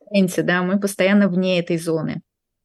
В 0.00 0.12
ивенте, 0.12 0.42
да, 0.42 0.62
мы 0.62 0.80
постоянно 0.80 1.28
вне 1.28 1.61
этой 1.61 1.78
зоны. 1.78 2.23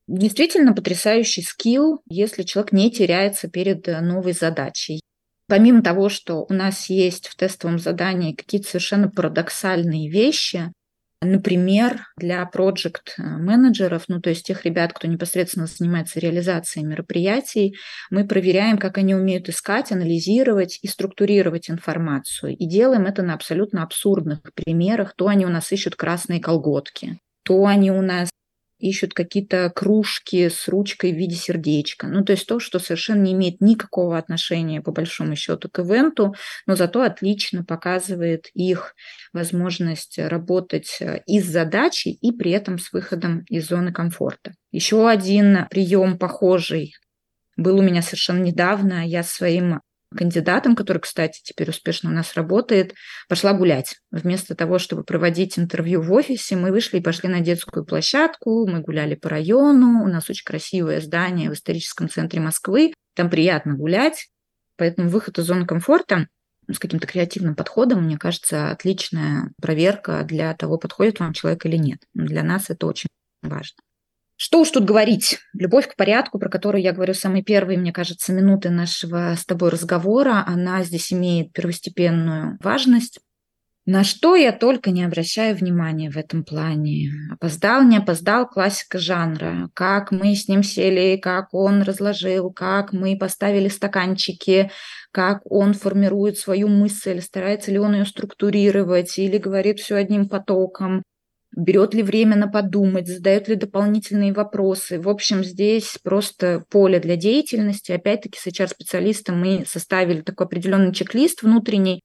Действительно 0.07 0.73
потрясающий 0.73 1.43
скилл, 1.43 2.01
если 2.09 2.41
человек 2.41 2.71
не 2.71 2.89
теряется 2.89 3.47
перед 3.47 3.87
э, 3.87 4.01
новой 4.01 4.33
задачей. 4.33 5.01
Помимо 5.47 5.83
того, 5.83 6.09
что 6.09 6.45
у 6.49 6.53
нас 6.53 6.89
есть 6.89 7.27
в 7.27 7.35
тестовом 7.35 7.77
задании 7.77 8.33
какие-то 8.33 8.67
совершенно 8.67 9.09
парадоксальные 9.09 10.09
вещи, 10.09 10.71
Например, 11.21 12.05
для 12.15 12.45
проект-менеджеров, 12.45 14.05
ну 14.07 14.21
то 14.21 14.29
есть 14.29 14.45
тех 14.45 14.63
ребят, 14.63 14.93
кто 14.93 15.05
непосредственно 15.05 15.67
занимается 15.67 16.19
реализацией 16.21 16.85
мероприятий, 16.85 17.75
мы 18.09 18.25
проверяем, 18.25 18.77
как 18.77 18.97
они 18.97 19.15
умеют 19.15 19.49
искать, 19.49 19.91
анализировать 19.91 20.79
и 20.81 20.87
структурировать 20.87 21.69
информацию. 21.69 22.55
И 22.55 22.65
делаем 22.65 23.05
это 23.05 23.21
на 23.21 23.33
абсолютно 23.33 23.83
абсурдных 23.83 24.39
примерах. 24.53 25.13
То 25.17 25.27
они 25.27 25.45
у 25.45 25.49
нас 25.49 25.69
ищут 25.73 25.97
красные 25.97 26.39
колготки, 26.39 27.19
то 27.43 27.65
они 27.65 27.91
у 27.91 28.01
нас 28.01 28.28
ищут 28.79 29.13
какие-то 29.13 29.71
кружки 29.75 30.49
с 30.49 30.67
ручкой 30.67 31.13
в 31.13 31.15
виде 31.15 31.35
сердечка. 31.35 32.07
Ну, 32.07 32.23
то 32.23 32.33
есть 32.33 32.47
то, 32.47 32.59
что 32.59 32.79
совершенно 32.79 33.23
не 33.23 33.33
имеет 33.33 33.61
никакого 33.61 34.17
отношения, 34.17 34.81
по 34.81 34.91
большому 34.91 35.35
счету, 35.35 35.69
к 35.69 35.79
ивенту, 35.79 36.33
но 36.65 36.75
зато 36.75 37.01
отлично 37.01 37.63
показывает 37.63 38.47
их 38.53 38.95
возможность 39.33 40.17
работать 40.17 40.97
э, 41.01 41.21
из 41.25 41.45
задачи 41.45 42.09
и 42.09 42.31
при 42.31 42.51
этом 42.51 42.79
с 42.79 42.91
выходом 42.91 43.43
из 43.49 43.67
зоны 43.67 43.91
комфорта. 43.91 44.53
Еще 44.71 45.07
один 45.07 45.67
прием 45.69 46.17
похожий 46.17 46.93
был 47.57 47.79
у 47.79 47.81
меня 47.81 48.01
совершенно 48.01 48.41
недавно. 48.41 49.05
Я 49.05 49.23
своим 49.23 49.81
кандидатом, 50.15 50.75
который, 50.75 50.99
кстати, 50.99 51.41
теперь 51.43 51.69
успешно 51.69 52.09
у 52.09 52.13
нас 52.13 52.33
работает, 52.33 52.95
пошла 53.27 53.53
гулять. 53.53 53.97
Вместо 54.11 54.55
того, 54.55 54.79
чтобы 54.79 55.03
проводить 55.03 55.59
интервью 55.59 56.01
в 56.01 56.11
офисе, 56.11 56.55
мы 56.55 56.71
вышли 56.71 56.97
и 56.97 57.01
пошли 57.01 57.29
на 57.29 57.41
детскую 57.41 57.85
площадку, 57.85 58.67
мы 58.67 58.81
гуляли 58.81 59.15
по 59.15 59.29
району, 59.29 60.03
у 60.03 60.07
нас 60.07 60.29
очень 60.29 60.45
красивое 60.45 61.01
здание 61.01 61.49
в 61.49 61.53
историческом 61.53 62.09
центре 62.09 62.39
Москвы, 62.39 62.93
там 63.15 63.29
приятно 63.29 63.75
гулять, 63.75 64.29
поэтому 64.77 65.09
выход 65.09 65.37
из 65.39 65.45
зоны 65.45 65.65
комфорта 65.65 66.27
с 66.71 66.79
каким-то 66.79 67.07
креативным 67.07 67.55
подходом, 67.55 68.03
мне 68.03 68.17
кажется, 68.17 68.71
отличная 68.71 69.51
проверка 69.61 70.23
для 70.23 70.53
того, 70.53 70.77
подходит 70.77 71.19
вам 71.19 71.33
человек 71.33 71.65
или 71.65 71.77
нет. 71.77 71.99
Для 72.13 72.43
нас 72.43 72.69
это 72.69 72.85
очень 72.85 73.09
важно. 73.41 73.77
Что 74.41 74.61
уж 74.61 74.71
тут 74.71 74.85
говорить, 74.85 75.39
любовь 75.51 75.89
к 75.89 75.97
порядку, 75.97 76.39
про 76.39 76.47
которую 76.47 76.81
я 76.81 76.93
говорю 76.93 77.13
самые 77.13 77.43
первые, 77.43 77.77
мне 77.77 77.91
кажется, 77.91 78.31
минуты 78.31 78.69
нашего 78.69 79.35
с 79.37 79.45
тобой 79.45 79.67
разговора, 79.69 80.45
она 80.47 80.81
здесь 80.83 81.11
имеет 81.11 81.51
первостепенную 81.51 82.57
важность. 82.63 83.19
На 83.85 84.05
что 84.05 84.37
я 84.37 84.53
только 84.53 84.91
не 84.91 85.03
обращаю 85.03 85.57
внимания 85.57 86.09
в 86.09 86.15
этом 86.15 86.45
плане. 86.45 87.11
Опоздал, 87.29 87.83
не 87.83 87.97
опоздал, 87.97 88.47
классика 88.47 88.97
жанра. 88.97 89.69
Как 89.73 90.11
мы 90.11 90.33
с 90.33 90.47
ним 90.47 90.63
сели, 90.63 91.17
как 91.17 91.53
он 91.53 91.81
разложил, 91.81 92.49
как 92.53 92.93
мы 92.93 93.17
поставили 93.17 93.67
стаканчики, 93.67 94.71
как 95.11 95.41
он 95.43 95.73
формирует 95.73 96.37
свою 96.37 96.69
мысль, 96.69 97.19
старается 97.19 97.71
ли 97.71 97.79
он 97.79 97.93
ее 97.93 98.05
структурировать 98.05 99.19
или 99.19 99.37
говорит 99.37 99.81
все 99.81 99.95
одним 99.95 100.29
потоком 100.29 101.03
берет 101.55 101.93
ли 101.93 102.03
время 102.03 102.35
на 102.35 102.47
подумать, 102.47 103.07
задает 103.07 103.47
ли 103.47 103.55
дополнительные 103.55 104.33
вопросы. 104.33 104.99
В 104.99 105.09
общем, 105.09 105.43
здесь 105.43 105.97
просто 106.03 106.63
поле 106.69 106.99
для 106.99 107.15
деятельности. 107.15 107.91
Опять-таки 107.91 108.37
с 108.39 108.47
HR-специалистом 108.47 109.39
мы 109.39 109.65
составили 109.67 110.21
такой 110.21 110.45
определенный 110.45 110.93
чек-лист 110.93 111.41
внутренний, 111.41 112.01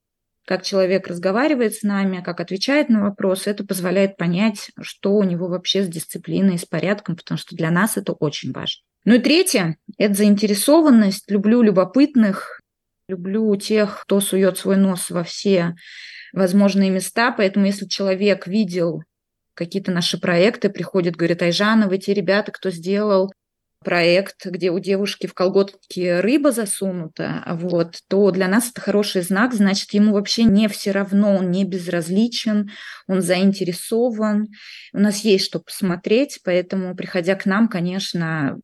как 0.47 0.63
человек 0.63 1.07
разговаривает 1.07 1.75
с 1.75 1.83
нами, 1.83 2.23
как 2.23 2.41
отвечает 2.41 2.89
на 2.89 3.03
вопросы. 3.03 3.51
Это 3.51 3.65
позволяет 3.65 4.17
понять, 4.17 4.71
что 4.81 5.15
у 5.15 5.23
него 5.23 5.49
вообще 5.49 5.83
с 5.83 5.89
дисциплиной, 5.89 6.59
с 6.59 6.65
порядком, 6.65 7.17
потому 7.17 7.39
что 7.39 7.57
для 7.57 7.71
нас 7.71 7.97
это 7.97 8.13
очень 8.13 8.53
важно. 8.53 8.83
Ну 9.05 9.15
и 9.15 9.19
третье– 9.19 9.77
это 9.99 10.15
заинтересованность. 10.15 11.31
Люблю 11.31 11.61
любопытных, 11.63 12.61
люблю 13.09 13.55
тех, 13.57 14.03
кто 14.03 14.21
сует 14.21 14.57
свой 14.59 14.77
нос 14.77 15.11
во 15.11 15.25
все 15.25 15.75
возможные 16.33 16.91
места. 16.91 17.31
Поэтому 17.33 17.67
если 17.67 17.87
человек 17.87 18.47
видел 18.47 19.03
какие-то 19.55 19.91
наши 19.91 20.19
проекты, 20.19 20.69
приходят, 20.69 21.17
говорят, 21.17 21.43
Айжана, 21.43 21.89
вы 21.89 21.99
те 21.99 22.15
ребята, 22.15 22.53
кто 22.53 22.71
сделал 22.71 23.33
проект, 23.85 24.47
где 24.47 24.71
у 24.71 24.81
девушки 24.81 25.27
в 25.27 25.35
колготке 25.35 26.21
рыба 26.21 26.51
засунута, 26.51 27.45
вот, 27.47 27.99
то 28.09 28.31
для 28.33 28.49
нас 28.49 28.71
это 28.71 28.81
хороший 28.81 29.23
знак, 29.23 29.55
значит, 29.55 29.93
ему 29.93 30.15
вообще 30.15 30.45
не 30.45 30.69
все 30.69 30.91
равно, 30.91 31.37
он 31.37 31.51
не 31.51 31.65
безразличен, 31.65 32.71
он 33.07 33.21
заинтересован. 33.21 34.49
У 34.93 34.99
нас 34.99 35.19
есть 35.21 35.45
что 35.45 35.61
посмотреть, 35.61 36.41
поэтому, 36.43 36.97
приходя 36.97 37.37
к 37.37 37.47
нам, 37.47 37.69
конечно, 37.69 38.59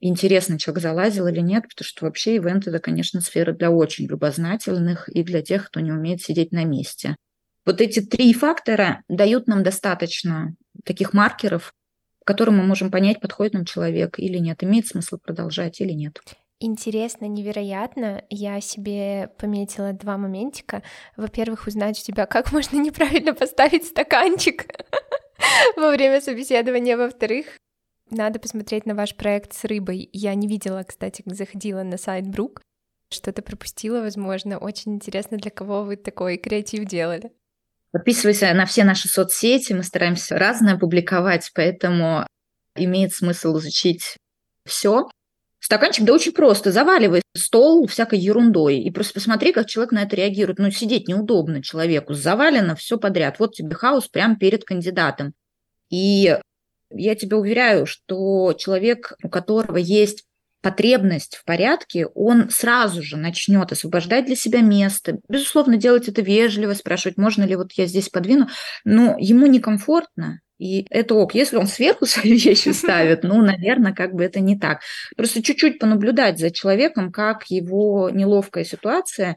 интересно, 0.00 0.58
человек 0.58 0.82
залазил 0.82 1.28
или 1.28 1.40
нет, 1.40 1.64
потому 1.68 1.86
что 1.86 2.06
вообще 2.06 2.36
ивент– 2.36 2.66
это, 2.66 2.80
конечно, 2.80 3.20
сфера 3.20 3.52
для 3.52 3.70
очень 3.70 4.06
любознательных 4.06 5.08
и 5.08 5.22
для 5.22 5.42
тех, 5.42 5.66
кто 5.68 5.80
не 5.80 5.92
умеет 5.92 6.22
сидеть 6.22 6.50
на 6.50 6.64
месте. 6.64 7.16
Вот 7.64 7.80
эти 7.80 8.00
три 8.00 8.32
фактора 8.34 9.02
дают 9.08 9.46
нам 9.46 9.62
достаточно 9.62 10.54
таких 10.84 11.12
маркеров, 11.12 11.72
по 12.20 12.24
которым 12.24 12.58
мы 12.58 12.64
можем 12.64 12.90
понять, 12.90 13.20
подходит 13.20 13.54
нам 13.54 13.64
человек 13.64 14.18
или 14.18 14.38
нет, 14.38 14.62
имеет 14.64 14.86
смысл 14.86 15.18
продолжать 15.18 15.80
или 15.80 15.92
нет. 15.92 16.20
Интересно, 16.64 17.24
невероятно. 17.24 18.22
Я 18.30 18.60
себе 18.60 19.30
пометила 19.36 19.92
два 19.92 20.16
моментика. 20.16 20.84
Во-первых, 21.16 21.66
узнать 21.66 21.98
у 21.98 22.04
тебя, 22.04 22.26
как 22.26 22.52
можно 22.52 22.76
неправильно 22.76 23.34
поставить 23.34 23.84
стаканчик 23.84 24.66
во 25.76 25.90
время 25.90 26.20
собеседования. 26.20 26.96
Во-вторых, 26.96 27.46
надо 28.10 28.38
посмотреть 28.38 28.86
на 28.86 28.94
ваш 28.94 29.16
проект 29.16 29.54
с 29.54 29.64
рыбой. 29.64 30.08
Я 30.12 30.34
не 30.34 30.46
видела, 30.46 30.84
кстати, 30.84 31.24
заходила 31.26 31.82
на 31.82 31.96
сайт 31.96 32.28
Брук. 32.28 32.62
Что-то 33.10 33.42
пропустила, 33.42 34.00
возможно. 34.00 34.58
Очень 34.58 34.94
интересно, 34.94 35.38
для 35.38 35.50
кого 35.50 35.82
вы 35.82 35.96
такой 35.96 36.36
креатив 36.36 36.84
делали. 36.84 37.32
Подписывайся 37.92 38.52
на 38.54 38.64
все 38.64 38.84
наши 38.84 39.08
соцсети, 39.08 39.74
мы 39.74 39.82
стараемся 39.82 40.38
разное 40.38 40.78
публиковать, 40.78 41.50
поэтому 41.54 42.26
имеет 42.74 43.12
смысл 43.12 43.58
изучить 43.58 44.16
все. 44.64 45.08
Стаканчик, 45.60 46.04
да 46.04 46.14
очень 46.14 46.32
просто. 46.32 46.72
Заваливай 46.72 47.22
стол 47.36 47.86
всякой 47.86 48.18
ерундой. 48.18 48.78
И 48.78 48.90
просто 48.90 49.14
посмотри, 49.14 49.52
как 49.52 49.66
человек 49.68 49.92
на 49.92 50.02
это 50.02 50.16
реагирует. 50.16 50.58
Ну, 50.58 50.70
сидеть 50.70 51.06
неудобно 51.06 51.62
человеку. 51.62 52.14
Завалено 52.14 52.74
все 52.74 52.98
подряд. 52.98 53.38
Вот 53.38 53.54
тебе 53.54 53.74
хаос 53.74 54.08
прямо 54.08 54.36
перед 54.36 54.64
кандидатом. 54.64 55.34
И 55.88 56.36
я 56.90 57.14
тебе 57.14 57.36
уверяю, 57.36 57.86
что 57.86 58.54
человек, 58.54 59.12
у 59.22 59.28
которого 59.28 59.76
есть 59.76 60.24
потребность 60.62 61.36
в 61.36 61.44
порядке, 61.44 62.06
он 62.06 62.48
сразу 62.50 63.02
же 63.02 63.16
начнет 63.16 63.72
освобождать 63.72 64.26
для 64.26 64.36
себя 64.36 64.60
место. 64.60 65.18
Безусловно, 65.28 65.76
делать 65.76 66.08
это 66.08 66.22
вежливо, 66.22 66.72
спрашивать, 66.74 67.18
можно 67.18 67.42
ли 67.42 67.56
вот 67.56 67.72
я 67.72 67.86
здесь 67.86 68.08
подвину, 68.08 68.48
но 68.84 69.16
ему 69.18 69.46
некомфортно, 69.46 70.40
и 70.58 70.86
это 70.90 71.16
ок. 71.16 71.34
Если 71.34 71.56
он 71.56 71.66
сверху 71.66 72.06
свои 72.06 72.36
вещи 72.38 72.68
ставит, 72.68 73.24
ну, 73.24 73.42
наверное, 73.42 73.92
как 73.92 74.14
бы 74.14 74.22
это 74.22 74.40
не 74.40 74.58
так. 74.58 74.80
Просто 75.16 75.42
чуть-чуть 75.42 75.78
понаблюдать 75.78 76.38
за 76.38 76.50
человеком, 76.50 77.10
как 77.10 77.50
его 77.50 78.10
неловкая 78.10 78.64
ситуация, 78.64 79.36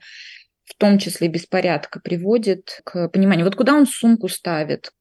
в 0.65 0.75
том 0.77 0.99
числе 0.99 1.27
беспорядка, 1.27 1.99
приводит 1.99 2.81
к 2.83 3.09
пониманию, 3.09 3.45
вот 3.45 3.55
куда 3.55 3.73
он 3.73 3.87
сумку 3.87 4.27
ставит, 4.27 4.91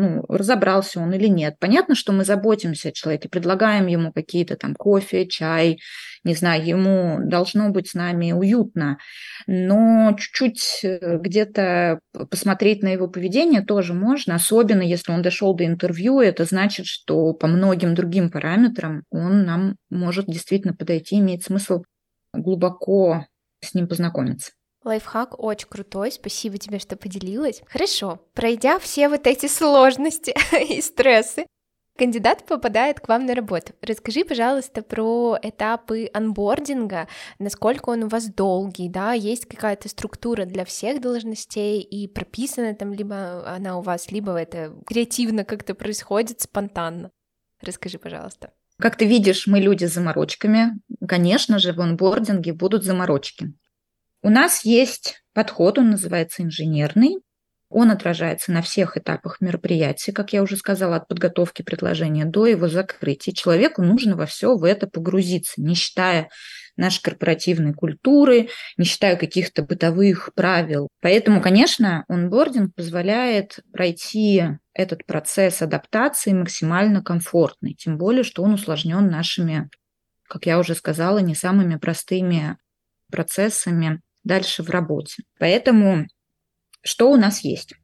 ну, 0.00 0.24
разобрался 0.28 1.00
он 1.00 1.12
или 1.12 1.26
нет. 1.26 1.56
Понятно, 1.58 1.94
что 1.94 2.12
мы 2.12 2.24
заботимся 2.24 2.88
о 2.88 2.92
человеке, 2.92 3.28
предлагаем 3.28 3.86
ему 3.86 4.12
какие-то 4.12 4.56
там 4.56 4.74
кофе, 4.74 5.26
чай, 5.26 5.78
не 6.24 6.34
знаю, 6.34 6.64
ему 6.66 7.20
должно 7.22 7.70
быть 7.70 7.90
с 7.90 7.94
нами 7.94 8.32
уютно, 8.32 8.98
но 9.46 10.16
чуть-чуть 10.18 10.80
э, 10.82 11.18
где-то 11.18 12.00
посмотреть 12.30 12.82
на 12.82 12.88
его 12.88 13.08
поведение 13.08 13.62
тоже 13.62 13.94
можно, 13.94 14.34
особенно 14.34 14.82
если 14.82 15.12
он 15.12 15.22
дошел 15.22 15.54
до 15.54 15.64
интервью, 15.64 16.20
это 16.20 16.44
значит, 16.44 16.86
что 16.86 17.32
по 17.32 17.46
многим 17.46 17.94
другим 17.94 18.30
параметрам 18.30 19.04
он 19.10 19.44
нам 19.44 19.76
может 19.90 20.26
действительно 20.26 20.74
подойти, 20.74 21.18
имеет 21.18 21.44
смысл 21.44 21.84
глубоко 22.32 23.26
с 23.60 23.74
ним 23.74 23.88
познакомиться. 23.88 24.52
Лайфхак 24.86 25.42
очень 25.42 25.68
крутой, 25.68 26.12
спасибо 26.12 26.58
тебе, 26.58 26.78
что 26.78 26.96
поделилась. 26.96 27.60
Хорошо, 27.66 28.20
пройдя 28.34 28.78
все 28.78 29.08
вот 29.08 29.26
эти 29.26 29.46
сложности 29.46 30.32
и 30.68 30.80
стрессы, 30.80 31.46
кандидат 31.98 32.46
попадает 32.46 33.00
к 33.00 33.08
вам 33.08 33.26
на 33.26 33.34
работу. 33.34 33.72
Расскажи, 33.82 34.24
пожалуйста, 34.24 34.82
про 34.82 35.36
этапы 35.42 36.08
анбординга, 36.12 37.08
насколько 37.40 37.90
он 37.90 38.04
у 38.04 38.08
вас 38.08 38.28
долгий, 38.28 38.88
да, 38.88 39.12
есть 39.12 39.46
какая-то 39.46 39.88
структура 39.88 40.44
для 40.44 40.64
всех 40.64 41.00
должностей 41.00 41.80
и 41.80 42.06
прописана 42.06 42.74
там 42.74 42.92
либо 42.92 43.44
она 43.48 43.78
у 43.78 43.82
вас, 43.82 44.12
либо 44.12 44.36
это 44.36 44.72
креативно 44.86 45.44
как-то 45.44 45.74
происходит, 45.74 46.40
спонтанно. 46.42 47.10
Расскажи, 47.60 47.98
пожалуйста. 47.98 48.52
Как 48.78 48.96
ты 48.96 49.06
видишь, 49.06 49.46
мы 49.46 49.58
люди 49.58 49.86
с 49.86 49.94
заморочками. 49.94 50.78
Конечно 51.08 51.58
же, 51.58 51.72
в 51.72 51.80
онбординге 51.80 52.52
будут 52.52 52.84
заморочки. 52.84 53.54
У 54.26 54.28
нас 54.28 54.64
есть 54.64 55.22
подход, 55.34 55.78
он 55.78 55.90
называется 55.90 56.42
инженерный. 56.42 57.18
Он 57.68 57.92
отражается 57.92 58.50
на 58.50 58.60
всех 58.60 58.96
этапах 58.96 59.40
мероприятия, 59.40 60.10
как 60.10 60.32
я 60.32 60.42
уже 60.42 60.56
сказала, 60.56 60.96
от 60.96 61.06
подготовки 61.06 61.62
предложения 61.62 62.24
до 62.24 62.46
его 62.46 62.66
закрытия. 62.66 63.32
Человеку 63.32 63.82
нужно 63.82 64.16
во 64.16 64.26
все 64.26 64.56
в 64.56 64.64
это 64.64 64.88
погрузиться, 64.88 65.62
не 65.62 65.76
считая 65.76 66.28
нашей 66.76 67.02
корпоративной 67.02 67.72
культуры, 67.72 68.48
не 68.76 68.84
считая 68.84 69.14
каких-то 69.14 69.62
бытовых 69.62 70.30
правил. 70.34 70.88
Поэтому, 71.00 71.40
конечно, 71.40 72.04
онбординг 72.08 72.74
позволяет 72.74 73.60
пройти 73.72 74.42
этот 74.74 75.06
процесс 75.06 75.62
адаптации 75.62 76.32
максимально 76.32 77.00
комфортный, 77.00 77.74
тем 77.74 77.96
более, 77.96 78.24
что 78.24 78.42
он 78.42 78.54
усложнен 78.54 79.06
нашими, 79.06 79.70
как 80.24 80.46
я 80.46 80.58
уже 80.58 80.74
сказала, 80.74 81.18
не 81.18 81.36
самыми 81.36 81.76
простыми 81.76 82.56
процессами 83.08 84.02
дальше 84.26 84.62
в 84.62 84.70
работе. 84.70 85.22
Поэтому 85.38 86.06
что 86.82 87.10
у 87.10 87.16
нас 87.16 87.40
есть? 87.40 87.74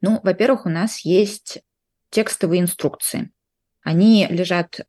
Ну, 0.00 0.20
во-первых, 0.22 0.66
у 0.66 0.68
нас 0.68 1.04
есть 1.04 1.60
текстовые 2.10 2.60
инструкции. 2.60 3.30
Они 3.82 4.26
лежат 4.28 4.80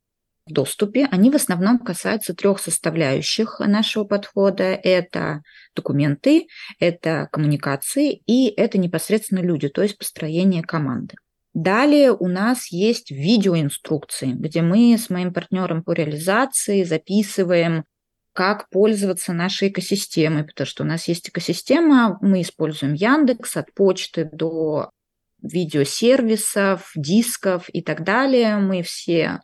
в 0.45 0.53
доступе. 0.53 1.07
Они 1.11 1.29
в 1.29 1.35
основном 1.35 1.79
касаются 1.79 2.33
трех 2.33 2.59
составляющих 2.59 3.59
нашего 3.59 4.03
подхода. 4.03 4.63
Это 4.63 5.41
документы, 5.75 6.47
это 6.79 7.29
коммуникации 7.31 8.21
и 8.25 8.47
это 8.49 8.77
непосредственно 8.77 9.39
люди, 9.39 9.69
то 9.69 9.81
есть 9.81 9.97
построение 9.97 10.63
команды. 10.63 11.15
Далее 11.53 12.11
у 12.11 12.27
нас 12.27 12.71
есть 12.71 13.11
видеоинструкции, 13.11 14.33
где 14.33 14.61
мы 14.61 14.95
с 14.97 15.09
моим 15.09 15.33
партнером 15.33 15.83
по 15.83 15.91
реализации 15.91 16.83
записываем 16.83 17.85
как 18.39 18.69
пользоваться 18.69 19.33
нашей 19.33 19.67
экосистемой, 19.67 20.45
потому 20.45 20.65
что 20.65 20.83
у 20.83 20.85
нас 20.85 21.09
есть 21.09 21.27
экосистема, 21.27 22.17
мы 22.21 22.39
используем 22.39 22.93
Яндекс 22.93 23.57
от 23.57 23.73
почты 23.73 24.29
до 24.31 24.91
видеосервисов, 25.41 26.89
дисков 26.95 27.69
и 27.73 27.81
так 27.81 28.05
далее. 28.05 28.55
Мы 28.55 28.81
все 28.81 29.41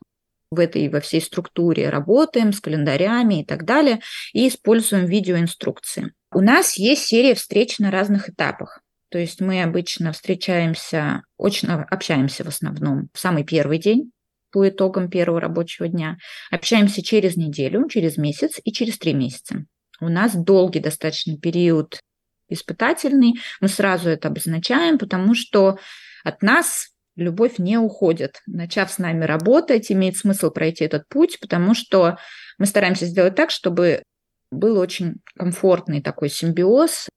в 0.49 0.59
этой 0.59 0.87
во 0.87 1.01
всей 1.01 1.19
структуре 1.19 1.89
работаем 1.89 2.53
с 2.53 2.61
календарями 2.61 3.41
и 3.41 3.45
так 3.45 3.65
далее, 3.65 3.99
и 4.31 4.47
используем 4.47 5.07
видеоинструкции. 5.07 6.13
У 6.31 6.39
нас 6.39 6.77
есть 6.77 7.03
серия 7.03 7.35
встреч 7.35 7.79
на 7.79 7.91
разных 7.91 8.29
этапах. 8.29 8.79
То 9.09 9.17
есть 9.17 9.41
мы 9.41 9.61
обычно 9.61 10.13
встречаемся, 10.13 11.23
очень 11.37 11.67
общаемся 11.67 12.45
в 12.45 12.47
основном 12.47 13.09
в 13.13 13.19
самый 13.19 13.43
первый 13.43 13.77
день, 13.77 14.13
по 14.55 14.69
итогам 14.69 15.09
первого 15.09 15.41
рабочего 15.41 15.89
дня. 15.89 16.15
Общаемся 16.49 17.03
через 17.03 17.35
неделю, 17.35 17.89
через 17.89 18.15
месяц 18.15 18.57
и 18.63 18.71
через 18.71 18.97
три 18.97 19.13
месяца. 19.13 19.65
У 19.99 20.07
нас 20.07 20.33
долгий 20.33 20.79
достаточно 20.79 21.37
период 21.37 21.99
испытательный. 22.47 23.33
Мы 23.59 23.67
сразу 23.67 24.07
это 24.07 24.29
обозначаем, 24.29 24.97
потому 24.97 25.35
что 25.35 25.77
от 26.23 26.41
нас 26.41 26.87
любовь 27.17 27.57
не 27.57 27.77
уходит. 27.77 28.43
Начав 28.47 28.89
с 28.89 28.97
нами 28.97 29.25
работать, 29.25 29.91
имеет 29.91 30.15
смысл 30.15 30.51
пройти 30.51 30.85
этот 30.85 31.05
путь, 31.09 31.37
потому 31.41 31.73
что 31.73 32.17
мы 32.57 32.65
стараемся 32.65 33.07
сделать 33.07 33.35
так, 33.35 33.51
чтобы 33.51 34.03
был 34.51 34.77
очень 34.77 35.15
комфортный 35.37 36.01
такой 36.01 36.29
симбиоз, 36.29 37.09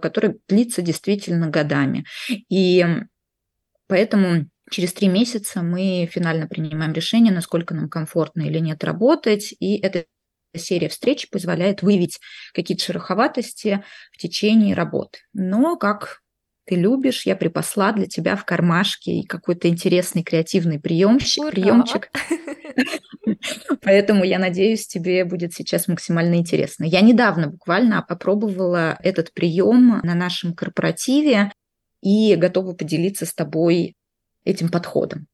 который 0.00 0.40
длится 0.48 0.80
действительно 0.80 1.50
годами. 1.50 2.06
И 2.48 2.86
поэтому 3.86 4.46
Через 4.70 4.92
три 4.92 5.08
месяца 5.08 5.62
мы 5.62 6.08
финально 6.10 6.48
принимаем 6.48 6.92
решение, 6.92 7.32
насколько 7.32 7.74
нам 7.74 7.88
комфортно 7.88 8.42
или 8.42 8.58
нет 8.58 8.82
работать, 8.82 9.54
и 9.60 9.76
эта 9.78 10.06
серия 10.54 10.88
встреч 10.88 11.28
позволяет 11.30 11.82
выявить 11.82 12.18
какие-то 12.52 12.84
шероховатости 12.84 13.84
в 14.12 14.18
течение 14.18 14.74
работы. 14.74 15.18
Но, 15.32 15.76
как 15.76 16.22
ты 16.66 16.74
любишь, 16.74 17.26
я 17.26 17.36
припасла 17.36 17.92
для 17.92 18.06
тебя 18.06 18.34
в 18.34 18.44
кармашке 18.44 19.22
какой-то 19.28 19.68
интересный 19.68 20.24
креативный 20.24 20.80
приемчик, 20.80 21.50
приемчик. 21.50 22.10
Поэтому 23.82 24.24
я 24.24 24.40
надеюсь, 24.40 24.86
тебе 24.88 25.24
будет 25.24 25.54
сейчас 25.54 25.86
максимально 25.86 26.34
интересно. 26.34 26.84
Я 26.84 27.02
недавно 27.02 27.48
буквально 27.48 28.02
попробовала 28.02 28.98
этот 29.02 29.32
прием 29.32 30.00
на 30.02 30.14
нашем 30.14 30.54
корпоративе 30.54 31.52
и 32.02 32.34
готова 32.34 32.72
поделиться 32.72 33.26
с 33.26 33.34
тобой 33.34 33.94
этим 34.46 34.70
подходом. 34.70 35.26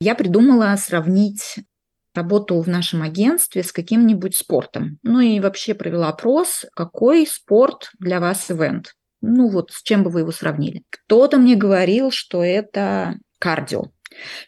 Я 0.00 0.14
придумала 0.14 0.74
сравнить 0.76 1.56
работу 2.14 2.60
в 2.60 2.68
нашем 2.68 3.02
агентстве 3.02 3.62
с 3.62 3.72
каким-нибудь 3.72 4.36
спортом. 4.36 4.98
Ну 5.02 5.20
и 5.20 5.40
вообще 5.40 5.74
провела 5.74 6.08
опрос, 6.08 6.64
какой 6.74 7.26
спорт 7.26 7.90
для 7.98 8.20
вас 8.20 8.50
ивент. 8.50 8.94
Ну 9.20 9.48
вот 9.48 9.70
с 9.70 9.82
чем 9.82 10.02
бы 10.02 10.10
вы 10.10 10.20
его 10.20 10.32
сравнили. 10.32 10.82
Кто-то 10.90 11.38
мне 11.38 11.54
говорил, 11.54 12.10
что 12.10 12.42
это 12.42 13.16
кардио. 13.38 13.90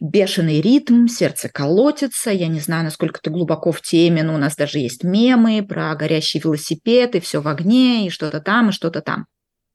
Бешеный 0.00 0.60
ритм, 0.60 1.06
сердце 1.06 1.48
колотится. 1.48 2.30
Я 2.30 2.48
не 2.48 2.60
знаю, 2.60 2.84
насколько 2.84 3.20
ты 3.20 3.30
глубоко 3.30 3.70
в 3.70 3.80
теме, 3.80 4.22
но 4.22 4.34
у 4.34 4.38
нас 4.38 4.56
даже 4.56 4.78
есть 4.78 5.04
мемы 5.04 5.64
про 5.64 5.94
горящий 5.94 6.40
велосипед 6.40 7.14
и 7.14 7.20
все 7.20 7.40
в 7.40 7.48
огне, 7.48 8.06
и 8.06 8.10
что-то 8.10 8.40
там, 8.40 8.70
и 8.70 8.72
что-то 8.72 9.02
там. 9.02 9.26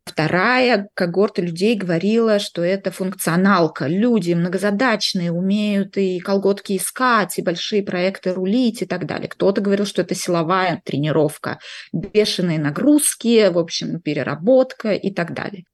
Вторая 0.07 0.89
когорта 0.93 1.41
людей 1.41 1.75
говорила, 1.75 2.39
что 2.39 2.63
это 2.63 2.91
функционалка. 2.91 3.87
Люди 3.87 4.33
многозадачные, 4.33 5.31
умеют 5.31 5.97
и 5.97 6.19
колготки 6.19 6.77
искать, 6.77 7.37
и 7.37 7.41
большие 7.41 7.83
проекты 7.83 8.33
рулить 8.33 8.81
и 8.81 8.85
так 8.85 9.05
далее. 9.05 9.27
Кто-то 9.27 9.61
говорил, 9.61 9.85
что 9.85 10.01
это 10.01 10.15
силовая 10.15 10.81
тренировка, 10.85 11.59
бешеные 11.91 12.57
нагрузки, 12.57 13.49
в 13.49 13.59
общем, 13.59 13.99
переработка 13.99 14.93
и 14.93 15.11
так 15.11 15.33
далее. 15.33 15.65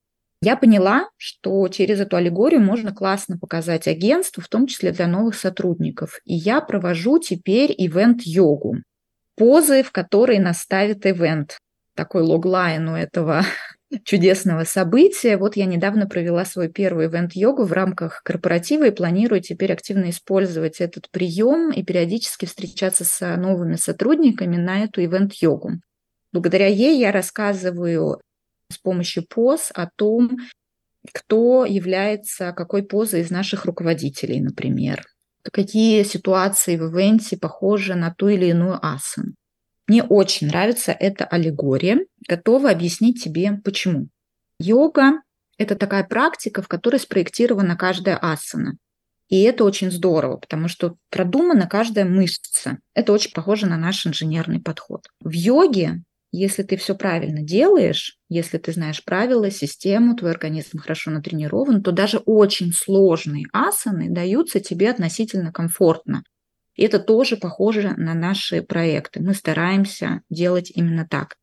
Я 0.42 0.58
поняла, 0.58 1.08
что 1.16 1.68
через 1.70 2.02
эту 2.02 2.18
аллегорию 2.18 2.60
можно 2.60 2.94
классно 2.94 3.38
показать 3.38 3.88
агентству, 3.88 4.42
в 4.42 4.50
том 4.50 4.68
числе 4.68 4.92
для 4.92 5.08
новых 5.08 5.36
сотрудников. 5.36 6.20
И 6.26 6.34
я 6.34 6.60
провожу 6.60 7.20
теперь 7.20 7.74
ивент-йогу. 7.78 8.78
Позы, 9.38 9.84
в 9.84 9.92
которые 9.92 10.42
наставит 10.42 11.06
ивент. 11.06 11.60
Такой 11.96 12.24
логлайн 12.24 12.90
у 12.90 12.96
этого 12.96 13.46
чудесного 14.04 14.64
события. 14.64 15.38
Вот 15.38 15.56
я 15.56 15.66
недавно 15.66 16.08
провела 16.08 16.46
свой 16.46 16.70
первый 16.70 17.08
ивент-йогу 17.08 17.64
в 17.64 17.72
рамках 17.72 18.22
корпоратива 18.24 18.88
и 18.88 18.92
планирую 18.92 19.42
теперь 19.42 19.74
активно 19.74 20.10
использовать 20.10 20.82
этот 20.82 21.10
прием 21.10 21.72
и 21.72 21.84
периодически 21.84 22.46
встречаться 22.46 23.06
с 23.06 23.36
новыми 23.38 23.76
сотрудниками 23.76 24.58
на 24.58 24.84
эту 24.84 25.04
ивент-йогу. 25.04 25.74
Благодаря 26.32 26.68
ей 26.68 27.00
я 27.00 27.12
рассказываю 27.12 28.20
с 28.72 28.78
помощью 28.78 29.26
поз 29.28 29.72
о 29.74 29.88
том, 29.96 30.38
кто 31.14 31.66
является 31.66 32.54
какой 32.54 32.84
позой 32.84 33.22
из 33.22 33.30
наших 33.30 33.66
руководителей, 33.66 34.40
например. 34.42 35.04
Какие 35.52 36.04
ситуации 36.04 36.78
в 36.78 36.90
ивенте 36.90 37.38
похожи 37.38 37.96
на 37.96 38.14
ту 38.14 38.30
или 38.30 38.46
иную 38.46 38.80
асану. 38.82 39.34
Мне 39.88 40.04
очень 40.04 40.48
нравится 40.48 40.92
эта 40.92 41.26
аллегория. 41.26 42.06
Готова 42.28 42.70
объяснить 42.70 43.24
тебе, 43.24 43.60
почему. 43.64 44.08
Йога– 44.60 45.22
это 45.58 45.76
такая 45.76 46.04
практика, 46.04 46.62
в 46.62 46.68
которой 46.68 47.00
спроектирована 47.00 47.76
каждая 47.76 48.18
асана. 48.18 48.78
И 49.30 49.42
это 49.42 49.64
очень 49.64 49.92
здорово, 49.92 50.38
потому 50.38 50.68
что 50.68 50.96
продумана 51.10 51.68
каждая 51.68 52.06
мышца. 52.06 52.78
Это 52.94 53.14
очень 53.14 53.32
похоже 53.34 53.66
на 53.66 53.78
наш 53.78 54.06
инженерный 54.06 54.62
подход. 54.62 55.08
В 55.22 55.32
йоге, 55.32 56.04
если 56.32 56.64
ты 56.64 56.78
все 56.78 56.96
правильно 56.96 57.42
делаешь, 57.42 58.18
если 58.30 58.58
ты 58.58 58.72
знаешь 58.72 59.04
правила, 59.04 59.50
систему, 59.50 60.16
твой 60.16 60.32
организм 60.32 60.78
хорошо 60.78 61.12
натренирован, 61.12 61.82
то 61.82 61.92
даже 61.92 62.20
очень 62.20 62.72
сложные 62.74 63.46
асаны 63.54 64.10
даются 64.10 64.60
тебе 64.60 64.90
относительно 64.90 65.52
комфортно. 65.52 66.24
Это 66.76 67.00
тоже 67.00 67.38
похоже 67.38 67.94
на 67.98 68.14
наши 68.14 68.62
проекты. 68.62 69.22
Мы 69.22 69.34
стараемся 69.34 70.22
делать 70.30 70.72
именно 70.74 71.08
так. 71.08 71.36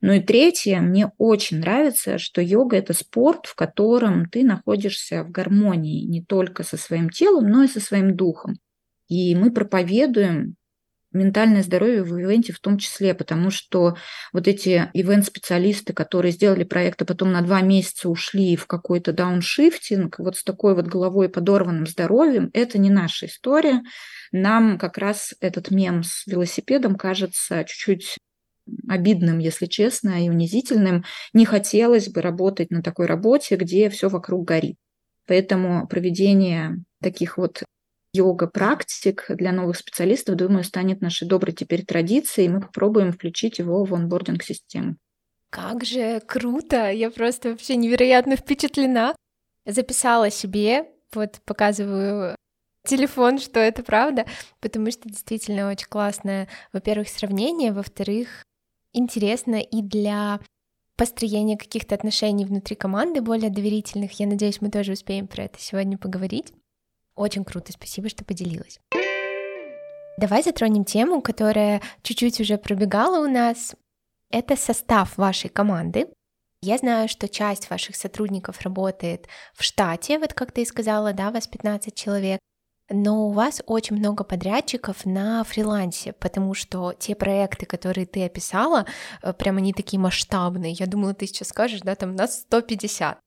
Ну 0.00 0.12
и 0.12 0.20
третье, 0.20 0.80
мне 0.80 1.10
очень 1.16 1.60
нравится, 1.60 2.18
что 2.18 2.42
йога– 2.42 2.76
это 2.78 2.92
спорт, 2.92 3.46
в 3.46 3.54
котором 3.54 4.28
ты 4.28 4.44
находишься 4.44 5.24
в 5.24 5.30
гармонии 5.30 6.04
не 6.06 6.22
только 6.22 6.62
со 6.62 6.76
своим 6.76 7.08
телом, 7.08 7.48
но 7.48 7.62
и 7.62 7.68
со 7.68 7.80
своим 7.80 8.14
духом. 8.14 8.58
И 9.08 9.34
мы 9.34 9.52
проповедуем 9.52 10.55
ментальное 11.16 11.62
здоровье 11.62 12.02
в 12.02 12.18
ивенте 12.18 12.52
в 12.52 12.60
том 12.60 12.78
числе, 12.78 13.14
потому 13.14 13.50
что 13.50 13.96
вот 14.32 14.46
эти 14.46 14.90
ивент-специалисты, 14.92 15.92
которые 15.92 16.32
сделали 16.32 16.64
проект, 16.64 17.02
а 17.02 17.04
потом 17.04 17.32
на 17.32 17.42
два 17.42 17.62
месяца 17.62 18.08
ушли 18.08 18.56
в 18.56 18.66
какой-то 18.66 19.12
дауншифтинг, 19.12 20.18
вот 20.18 20.36
с 20.36 20.44
такой 20.44 20.74
вот 20.74 20.86
головой 20.86 21.28
подорванным 21.28 21.86
здоровьем, 21.86 22.50
это 22.52 22.78
не 22.78 22.90
наша 22.90 23.26
история. 23.26 23.82
Нам 24.32 24.78
как 24.78 24.98
раз 24.98 25.34
этот 25.40 25.70
мем 25.70 26.02
с 26.02 26.26
велосипедом 26.26 26.96
кажется 26.96 27.64
чуть-чуть 27.64 28.18
обидным, 28.88 29.38
если 29.38 29.66
честно, 29.66 30.24
и 30.24 30.28
унизительным. 30.28 31.04
Не 31.32 31.44
хотелось 31.44 32.08
бы 32.08 32.20
работать 32.20 32.70
на 32.70 32.82
такой 32.82 33.06
работе, 33.06 33.56
где 33.56 33.88
все 33.90 34.08
вокруг 34.08 34.46
горит. 34.46 34.76
Поэтому 35.26 35.86
проведение 35.88 36.76
таких 37.02 37.38
вот 37.38 37.62
йога-практик 38.16 39.26
для 39.28 39.52
новых 39.52 39.76
специалистов, 39.76 40.36
думаю, 40.36 40.64
станет 40.64 41.00
нашей 41.00 41.28
доброй 41.28 41.54
теперь 41.54 41.84
традицией, 41.84 42.46
и 42.46 42.50
мы 42.50 42.60
попробуем 42.60 43.12
включить 43.12 43.58
его 43.58 43.84
в 43.84 43.94
онбординг-систему. 43.94 44.96
Как 45.50 45.84
же 45.84 46.20
круто! 46.20 46.90
Я 46.90 47.10
просто 47.10 47.50
вообще 47.50 47.76
невероятно 47.76 48.36
впечатлена. 48.36 49.14
Записала 49.64 50.30
себе, 50.30 50.86
вот 51.12 51.40
показываю 51.44 52.36
телефон, 52.86 53.38
что 53.38 53.60
это 53.60 53.82
правда, 53.82 54.26
потому 54.60 54.90
что 54.90 55.08
действительно 55.08 55.70
очень 55.70 55.88
классное, 55.88 56.48
во-первых, 56.72 57.08
сравнение, 57.08 57.72
во-вторых, 57.72 58.44
интересно 58.92 59.56
и 59.56 59.82
для 59.82 60.40
построения 60.96 61.58
каких-то 61.58 61.94
отношений 61.94 62.44
внутри 62.44 62.74
команды 62.74 63.20
более 63.20 63.50
доверительных. 63.50 64.12
Я 64.18 64.26
надеюсь, 64.26 64.60
мы 64.60 64.70
тоже 64.70 64.92
успеем 64.92 65.26
про 65.26 65.44
это 65.44 65.58
сегодня 65.58 65.98
поговорить. 65.98 66.52
Очень 67.16 67.44
круто, 67.44 67.72
спасибо, 67.72 68.08
что 68.08 68.24
поделилась. 68.24 68.78
Давай 70.18 70.42
затронем 70.42 70.84
тему, 70.84 71.20
которая 71.20 71.82
чуть-чуть 72.02 72.40
уже 72.40 72.56
пробегала 72.56 73.24
у 73.24 73.28
нас. 73.28 73.74
Это 74.30 74.56
состав 74.56 75.16
вашей 75.18 75.50
команды. 75.50 76.06
Я 76.62 76.78
знаю, 76.78 77.08
что 77.08 77.28
часть 77.28 77.68
ваших 77.70 77.96
сотрудников 77.96 78.62
работает 78.62 79.28
в 79.54 79.62
штате, 79.62 80.18
вот 80.18 80.32
как 80.32 80.52
ты 80.52 80.62
и 80.62 80.66
сказала, 80.66 81.12
да, 81.12 81.30
вас 81.30 81.46
15 81.46 81.94
человек 81.94 82.40
но 82.88 83.26
у 83.26 83.30
вас 83.32 83.62
очень 83.66 83.96
много 83.96 84.22
подрядчиков 84.24 85.04
на 85.04 85.42
фрилансе, 85.44 86.12
потому 86.12 86.54
что 86.54 86.92
те 86.92 87.14
проекты, 87.14 87.66
которые 87.66 88.06
ты 88.06 88.24
описала, 88.24 88.86
э, 89.22 89.32
прямо 89.32 89.58
они 89.58 89.72
такие 89.72 89.98
масштабные. 89.98 90.72
Я 90.72 90.86
думала, 90.86 91.14
ты 91.14 91.26
сейчас 91.26 91.48
скажешь, 91.48 91.80
да, 91.80 91.94
там 91.94 92.14
нас 92.14 92.42
150. 92.42 93.18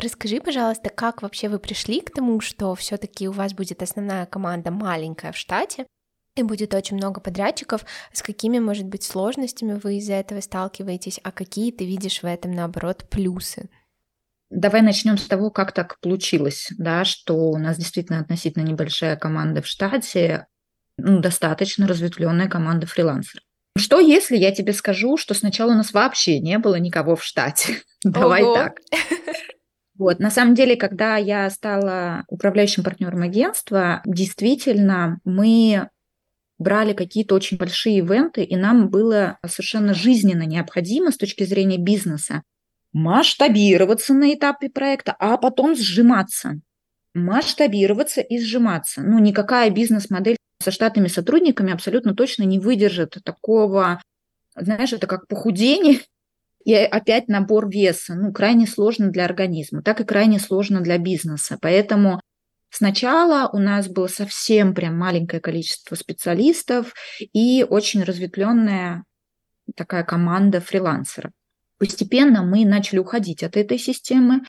Расскажи, 0.00 0.40
пожалуйста, 0.40 0.90
как 0.90 1.22
вообще 1.22 1.48
вы 1.48 1.58
пришли 1.58 2.00
к 2.00 2.10
тому, 2.10 2.40
что 2.40 2.74
все-таки 2.76 3.28
у 3.28 3.32
вас 3.32 3.52
будет 3.52 3.82
основная 3.82 4.26
команда 4.26 4.70
маленькая 4.70 5.32
в 5.32 5.36
штате, 5.36 5.86
и 6.36 6.42
будет 6.44 6.72
очень 6.72 6.96
много 6.96 7.20
подрядчиков, 7.20 7.84
с 8.12 8.22
какими, 8.22 8.60
может 8.60 8.86
быть, 8.86 9.02
сложностями 9.02 9.72
вы 9.82 9.96
из-за 9.96 10.14
этого 10.14 10.40
сталкиваетесь, 10.40 11.18
а 11.24 11.32
какие 11.32 11.72
ты 11.72 11.84
видишь 11.84 12.22
в 12.22 12.26
этом, 12.26 12.52
наоборот, 12.52 13.06
плюсы? 13.10 13.68
Давай 14.50 14.82
начнем 14.82 15.18
с 15.18 15.26
того, 15.26 15.50
как 15.50 15.72
так 15.72 15.98
получилось, 16.00 16.68
да, 16.78 17.04
что 17.04 17.34
у 17.34 17.58
нас 17.58 17.76
действительно 17.76 18.20
относительно 18.20 18.62
небольшая 18.62 19.16
команда 19.16 19.62
в 19.62 19.66
штате, 19.66 20.46
ну, 20.96 21.18
достаточно 21.20 21.88
разветвленная 21.88 22.48
команда 22.48 22.86
фрилансеров. 22.86 23.42
Что 23.76 23.98
если 23.98 24.36
я 24.36 24.52
тебе 24.52 24.72
скажу, 24.72 25.16
что 25.16 25.34
сначала 25.34 25.72
у 25.72 25.74
нас 25.74 25.92
вообще 25.92 26.40
не 26.40 26.58
было 26.58 26.76
никого 26.76 27.16
в 27.16 27.24
штате? 27.24 27.82
Давай 28.04 28.42
так. 28.42 28.78
Вот, 29.98 30.20
на 30.20 30.30
самом 30.30 30.54
деле, 30.54 30.76
когда 30.76 31.16
я 31.16 31.50
стала 31.50 32.24
управляющим 32.28 32.84
партнером 32.84 33.22
агентства, 33.22 34.00
действительно, 34.06 35.18
мы 35.24 35.88
брали 36.58 36.92
какие-то 36.92 37.34
очень 37.34 37.56
большие 37.56 37.98
ивенты, 37.98 38.44
и 38.44 38.56
нам 38.56 38.90
было 38.90 39.38
совершенно 39.44 39.94
жизненно 39.94 40.44
необходимо 40.44 41.10
с 41.10 41.16
точки 41.16 41.44
зрения 41.44 41.78
бизнеса 41.78 42.42
масштабироваться 42.92 44.14
на 44.14 44.32
этапе 44.32 44.70
проекта, 44.70 45.14
а 45.18 45.36
потом 45.36 45.76
сжиматься. 45.76 46.60
Масштабироваться 47.14 48.20
и 48.20 48.40
сжиматься. 48.40 49.02
Ну, 49.02 49.18
никакая 49.18 49.70
бизнес-модель 49.70 50.36
со 50.62 50.70
штатными 50.70 51.08
сотрудниками 51.08 51.72
абсолютно 51.72 52.14
точно 52.14 52.44
не 52.44 52.58
выдержит 52.58 53.18
такого, 53.24 54.00
знаешь, 54.56 54.92
это 54.92 55.06
как 55.06 55.26
похудение 55.26 56.00
и 56.68 56.74
опять 56.74 57.28
набор 57.28 57.70
веса. 57.70 58.14
Ну, 58.14 58.30
крайне 58.30 58.66
сложно 58.66 59.08
для 59.08 59.24
организма, 59.24 59.82
так 59.82 60.02
и 60.02 60.04
крайне 60.04 60.38
сложно 60.38 60.82
для 60.82 60.98
бизнеса. 60.98 61.56
Поэтому 61.62 62.20
Сначала 62.70 63.48
у 63.50 63.58
нас 63.58 63.88
было 63.88 64.08
совсем 64.08 64.74
прям 64.74 64.94
маленькое 64.94 65.40
количество 65.40 65.94
специалистов 65.94 66.92
и 67.32 67.64
очень 67.66 68.02
разветвленная 68.02 69.04
такая 69.74 70.04
команда 70.04 70.60
фрилансеров. 70.60 71.32
Постепенно 71.78 72.42
мы 72.42 72.66
начали 72.66 72.98
уходить 72.98 73.42
от 73.42 73.56
этой 73.56 73.78
системы. 73.78 74.42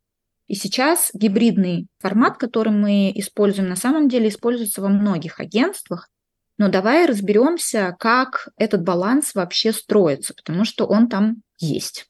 И 0.47 0.55
сейчас 0.55 1.12
гибридный 1.13 1.88
формат, 1.99 2.38
который 2.38 2.73
мы 2.73 3.13
используем, 3.15 3.69
на 3.69 3.77
самом 3.77 4.10
деле 4.10 4.27
используется 4.27 4.82
во 4.82 4.89
многих 4.89 5.39
агентствах. 5.39 6.10
Но 6.58 6.67
давай 6.67 7.05
разберемся, 7.05 7.95
как 7.97 8.49
этот 8.58 8.84
баланс 8.84 9.34
вообще 9.34 9.71
строится, 9.71 10.34
потому 10.34 10.65
что 10.65 10.86
он 10.86 11.08
там 11.08 11.38
есть. 11.58 12.09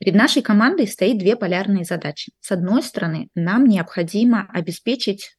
Перед 0.00 0.14
нашей 0.14 0.40
командой 0.40 0.88
стоит 0.88 1.18
две 1.18 1.36
полярные 1.36 1.84
задачи. 1.84 2.32
С 2.40 2.50
одной 2.52 2.82
стороны, 2.82 3.28
нам 3.34 3.66
необходимо 3.66 4.48
обеспечить 4.50 5.36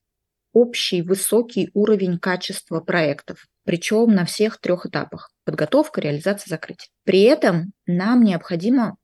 общий 0.53 1.01
высокий 1.01 1.71
уровень 1.73 2.19
качества 2.19 2.79
проектов, 2.79 3.47
причем 3.65 4.13
на 4.13 4.23
всех 4.25 4.59
трех 4.59 4.85
этапах– 4.85 5.31
подготовка, 5.45 5.99
реализация, 5.99 6.49
закрытие. 6.49 6.89
При 7.05 7.21
этом 7.21 7.73
нам 7.87 8.23
необходимо 8.23 8.97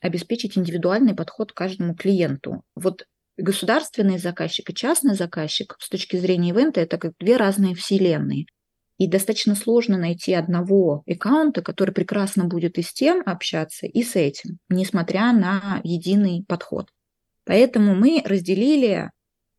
обеспечить 0.00 0.56
индивидуальный 0.56 1.16
подход 1.16 1.50
к 1.50 1.56
каждому 1.56 1.96
клиенту. 1.96 2.62
Вот 2.76 3.04
государственный 3.36 4.18
заказчик 4.18 4.70
и 4.70 4.74
частный 4.74 5.16
заказчик 5.16 5.74
с 5.80 5.88
точки 5.88 6.16
зрения 6.16 6.50
ивента 6.50 6.80
это 6.80 6.98
как 6.98 7.14
две 7.18 7.36
разные 7.36 7.74
вселенные. 7.74 8.46
И 8.98 9.06
достаточно 9.06 9.54
сложно 9.54 9.96
найти 9.96 10.34
одного 10.34 11.02
аккаунта, 11.08 11.62
который 11.62 11.92
прекрасно 11.92 12.44
будет 12.44 12.78
и 12.78 12.82
с 12.82 12.92
тем 12.92 13.22
общаться, 13.24 13.86
и 13.86 14.02
с 14.02 14.16
этим, 14.16 14.58
несмотря 14.68 15.32
на 15.32 15.80
единый 15.84 16.44
подход. 16.46 16.88
Поэтому 17.44 17.94
мы 17.94 18.22
разделили 18.24 19.10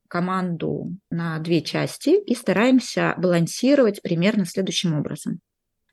команду 0.09 0.91
на 1.09 1.39
две 1.39 1.61
части 1.61 2.21
и 2.21 2.35
стараемся 2.35 3.15
балансировать 3.17 4.01
примерно 4.01 4.45
следующим 4.45 4.93
образом. 4.93 5.39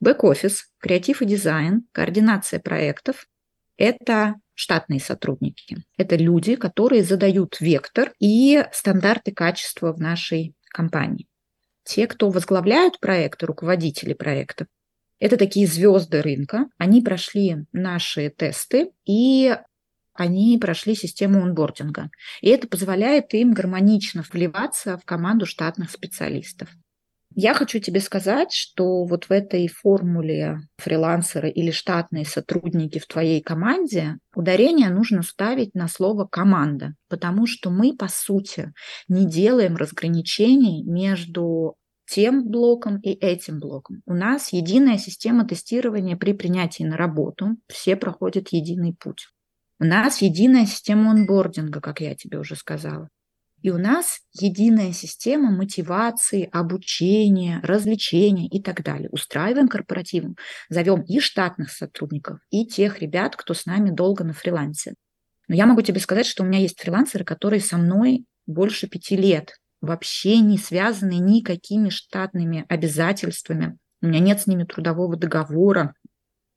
Бэк-офис, 0.00 0.64
креатив 0.78 1.22
и 1.22 1.26
дизайн, 1.26 1.86
координация 1.92 2.60
проектов, 2.60 3.26
это 3.76 4.34
штатные 4.54 5.00
сотрудники. 5.00 5.84
Это 5.96 6.16
люди, 6.16 6.56
которые 6.56 7.04
задают 7.04 7.60
вектор 7.60 8.12
и 8.18 8.64
стандарты 8.72 9.32
качества 9.32 9.92
в 9.92 10.00
нашей 10.00 10.54
компании. 10.70 11.26
Те, 11.86 12.08
кто 12.08 12.30
возглавляют 12.30 12.98
проекты, 12.98 13.46
руководители 13.46 14.12
проектов, 14.12 14.66
это 15.18 15.36
такие 15.36 15.66
звезды 15.66 16.20
рынка. 16.20 16.66
Они 16.78 17.00
прошли 17.00 17.64
наши 17.72 18.28
тесты 18.28 18.90
и 19.06 19.56
они 20.12 20.58
прошли 20.58 20.94
систему 20.94 21.42
онбординга. 21.42 22.10
И 22.40 22.48
это 22.48 22.66
позволяет 22.66 23.32
им 23.34 23.52
гармонично 23.52 24.24
вливаться 24.32 24.98
в 24.98 25.04
команду 25.04 25.46
штатных 25.46 25.90
специалистов. 25.90 26.68
Я 27.38 27.52
хочу 27.52 27.80
тебе 27.80 28.00
сказать, 28.00 28.50
что 28.50 29.04
вот 29.04 29.26
в 29.26 29.30
этой 29.30 29.68
формуле 29.68 30.60
фрилансеры 30.78 31.50
или 31.50 31.70
штатные 31.70 32.24
сотрудники 32.24 32.98
в 32.98 33.06
твоей 33.06 33.42
команде 33.42 34.16
ударение 34.34 34.88
нужно 34.88 35.20
ставить 35.20 35.74
на 35.74 35.86
слово 35.86 36.24
«команда», 36.24 36.94
потому 37.10 37.46
что 37.46 37.68
мы, 37.68 37.94
по 37.94 38.08
сути, 38.08 38.72
не 39.08 39.28
делаем 39.28 39.76
разграничений 39.76 40.82
между 40.84 41.74
тем 42.08 42.48
блоком 42.48 43.00
и 43.00 43.10
этим 43.10 43.60
блоком. 43.60 44.00
У 44.06 44.14
нас 44.14 44.54
единая 44.54 44.96
система 44.96 45.46
тестирования 45.46 46.16
при 46.16 46.32
принятии 46.32 46.84
на 46.84 46.96
работу, 46.96 47.58
все 47.68 47.96
проходят 47.96 48.48
единый 48.48 48.96
путь. 48.98 49.26
У 49.78 49.84
нас 49.84 50.22
единая 50.22 50.64
система 50.64 51.10
онбординга, 51.10 51.82
как 51.82 52.00
я 52.00 52.14
тебе 52.14 52.38
уже 52.38 52.56
сказала. 52.56 53.10
И 53.66 53.70
у 53.72 53.78
нас 53.78 54.20
единая 54.32 54.92
система 54.92 55.50
мотивации, 55.50 56.48
обучения, 56.52 57.58
развлечения 57.64 58.46
и 58.46 58.62
так 58.62 58.84
далее. 58.84 59.08
Устраиваем 59.10 59.66
корпоративом, 59.66 60.36
зовем 60.68 61.02
и 61.02 61.18
штатных 61.18 61.72
сотрудников, 61.72 62.38
и 62.50 62.64
тех 62.64 63.00
ребят, 63.00 63.34
кто 63.34 63.54
с 63.54 63.66
нами 63.66 63.90
долго 63.90 64.22
на 64.22 64.34
фрилансе. 64.34 64.94
Но 65.48 65.56
я 65.56 65.66
могу 65.66 65.82
тебе 65.82 65.98
сказать, 65.98 66.26
что 66.26 66.44
у 66.44 66.46
меня 66.46 66.60
есть 66.60 66.80
фрилансеры, 66.80 67.24
которые 67.24 67.58
со 67.58 67.76
мной 67.76 68.26
больше 68.46 68.86
пяти 68.86 69.16
лет, 69.16 69.56
вообще 69.80 70.38
не 70.38 70.58
связаны 70.58 71.18
никакими 71.18 71.88
штатными 71.88 72.66
обязательствами. 72.68 73.78
У 74.00 74.06
меня 74.06 74.20
нет 74.20 74.40
с 74.40 74.46
ними 74.46 74.62
трудового 74.62 75.16
договора, 75.16 75.92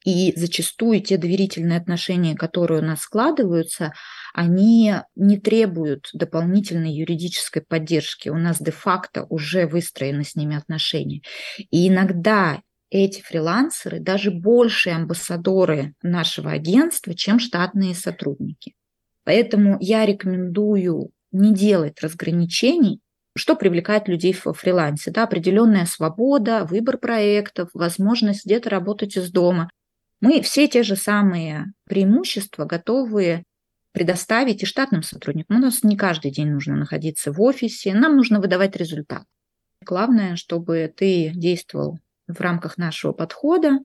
и 0.06 0.34
зачастую 0.36 1.02
те 1.02 1.18
доверительные 1.18 1.78
отношения, 1.78 2.36
которые 2.36 2.82
у 2.82 2.86
нас 2.86 3.02
складываются, 3.02 3.94
они 4.34 4.94
не 5.16 5.38
требуют 5.38 6.10
дополнительной 6.14 6.94
юридической 6.94 7.62
поддержки. 7.62 8.30
У 8.30 8.38
нас 8.38 8.62
де-факто 8.62 9.26
уже 9.30 9.68
выстроены 9.68 10.24
с 10.24 10.36
ними 10.36 10.56
отношения. 10.56 11.22
И 11.70 11.88
иногда 11.90 12.62
эти 12.90 13.22
фрилансеры 13.22 14.00
даже 14.00 14.32
большие 14.32 14.96
амбассадоры 14.96 15.94
нашего 16.02 16.52
агентства, 16.52 17.14
чем 17.14 17.40
штатные 17.40 17.94
сотрудники. 17.94 18.74
Поэтому 19.26 19.78
я 19.80 20.06
рекомендую 20.06 21.12
не 21.32 21.54
делать 21.54 22.02
разграничений, 22.02 23.00
что 23.38 23.56
привлекает 23.56 24.08
людей 24.08 24.34
в 24.34 24.52
фрилансе. 24.54 25.12
Да, 25.12 25.24
определенная 25.24 25.86
свобода, 25.86 26.66
выбор 26.66 26.98
проектов, 26.98 27.70
возможность 27.74 28.46
где-то 28.46 28.70
работать 28.70 29.18
из 29.18 29.32
дома. 29.32 29.70
Мы 30.22 30.42
все 30.42 30.68
те 30.68 30.84
же 30.84 30.96
самые 30.96 31.68
преимущества 31.86 32.66
готовы 32.66 33.44
предоставить 33.92 34.64
и 34.64 34.66
штатным 34.66 35.02
сотрудникам. 35.02 35.58
У 35.58 35.60
нас 35.60 35.84
не 35.84 35.98
каждый 35.98 36.32
день 36.32 36.52
нужно 36.52 36.76
находиться 36.76 37.32
в 37.32 37.42
офисе, 37.42 37.94
нам 37.94 38.16
нужно 38.16 38.40
выдавать 38.40 38.76
результат. 38.76 39.24
Главное, 39.86 40.36
чтобы 40.36 40.94
ты 40.96 41.32
действовал 41.34 41.98
в 42.28 42.40
рамках 42.40 42.78
нашего 42.78 43.14
подхода 43.14 43.80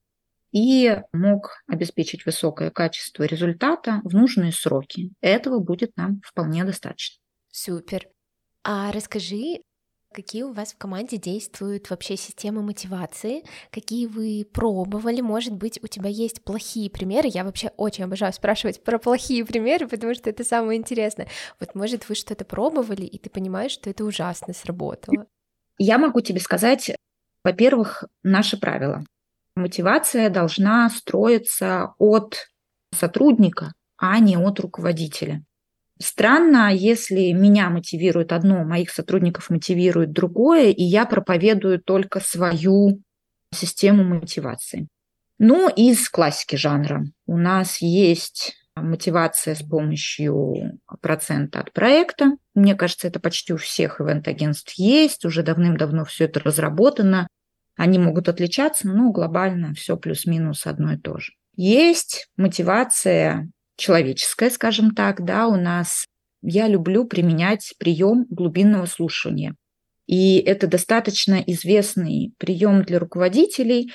и 0.53 1.01
мог 1.13 1.63
обеспечить 1.67 2.27
высокое 2.27 2.71
качество 2.71 3.25
результата 3.25 4.01
в 4.05 4.15
нужные 4.15 4.53
сроки. 4.53 5.13
Этого 5.21 5.61
будет 5.61 5.97
нам 5.97 6.21
вполне 6.25 6.65
достаточно. 6.65 7.17
Супер. 7.51 8.09
А 8.63 8.93
расскажи, 8.93 9.63
Какие 10.15 10.45
у 10.45 10.53
вас 10.53 10.73
в 10.73 10.79
команде 10.79 11.17
действуют 11.17 11.91
вообще 11.91 12.17
системы 12.17 12.63
мотивации? 12.63 13.43
Какие 13.73 14.07
вы 14.07 14.47
пробовали? 14.51 15.21
Может 15.21 15.55
быть, 15.55 15.83
у 15.83 15.89
тебя 15.89 16.09
есть 16.09 16.45
плохие 16.45 16.89
примеры? 16.89 17.29
Я 17.29 17.43
вообще 17.43 17.73
очень 17.77 18.05
обожаю 18.05 18.33
спрашивать 18.33 18.85
про 18.85 19.01
плохие 19.01 19.45
примеры, 19.45 19.89
потому 19.89 20.15
что 20.15 20.31
это 20.31 20.45
самое 20.45 20.79
интересное. 20.79 21.27
Вот, 21.59 21.75
может, 21.75 22.09
вы 22.09 22.15
что-то 22.15 22.45
пробовали, 22.45 23.03
и 23.03 23.19
ты 23.19 23.29
понимаешь, 23.29 23.73
что 23.73 23.91
это 23.91 24.05
ужасно 24.05 24.55
сработало? 24.55 25.27
Я 25.79 25.99
могу 25.99 26.21
тебе 26.21 26.39
сказать, 26.39 26.95
во-первых, 27.43 28.05
наше 28.23 28.57
правило. 28.57 29.05
Мотивация 29.57 30.31
должна 30.31 30.89
строиться 30.91 31.93
от 31.99 32.37
сотрудника, 32.95 33.73
а 33.97 34.21
не 34.21 34.37
от 34.37 34.61
руководителя. 34.61 35.43
Странно, 36.01 36.75
если 36.75 37.31
меня 37.33 37.71
мотивирует 37.71 38.33
одно, 38.33 38.65
моих 38.65 38.91
сотрудников 38.91 39.51
мотивирует 39.51 40.13
другое, 40.13 40.71
и 40.71 40.83
я 40.83 41.07
проповедую 41.07 41.81
только 41.81 42.21
свою 42.21 43.01
систему 43.53 44.03
мотивации. 44.03 44.89
Ну, 45.39 45.69
из 45.69 46.09
классики 46.09 46.57
жанра. 46.57 47.05
У 47.27 47.37
нас 47.37 47.81
есть 47.81 48.55
мотивация 48.77 49.55
с 49.55 49.63
помощью 49.63 50.81
процента 51.01 51.61
от 51.61 51.73
проекта. 51.73 52.33
Мне 52.55 52.75
кажется, 52.75 53.07
это 53.07 53.21
почти 53.21 53.53
у 53.53 53.57
всех 53.57 54.01
ивент-агентств 54.01 54.75
есть, 54.77 55.25
уже 55.25 55.43
давным-давно 55.43 56.05
все 56.05 56.25
это 56.25 56.41
разработано. 56.41 57.29
Они 57.77 57.99
могут 57.99 58.29
отличаться, 58.29 58.89
но 58.89 59.11
глобально 59.11 59.75
все 59.75 59.97
плюс-минус 59.97 60.67
одно 60.67 60.93
и 60.93 60.97
то 60.97 61.19
же. 61.19 61.33
Есть 61.57 62.29
мотивация 62.37 63.51
человеческое, 63.77 64.51
скажем 64.51 64.95
так, 64.95 65.25
да, 65.25 65.47
у 65.49 65.57
нас 65.57 66.05
я 66.43 66.69
люблю 66.69 67.07
применять 67.07 67.75
прием 67.79 68.27
глубинного 68.29 68.87
слушания. 68.87 69.57
И 70.07 70.39
это 70.39 70.67
достаточно 70.67 71.43
известный 71.47 72.35
прием 72.39 72.83
для 72.83 72.99
руководителей. 72.99 73.91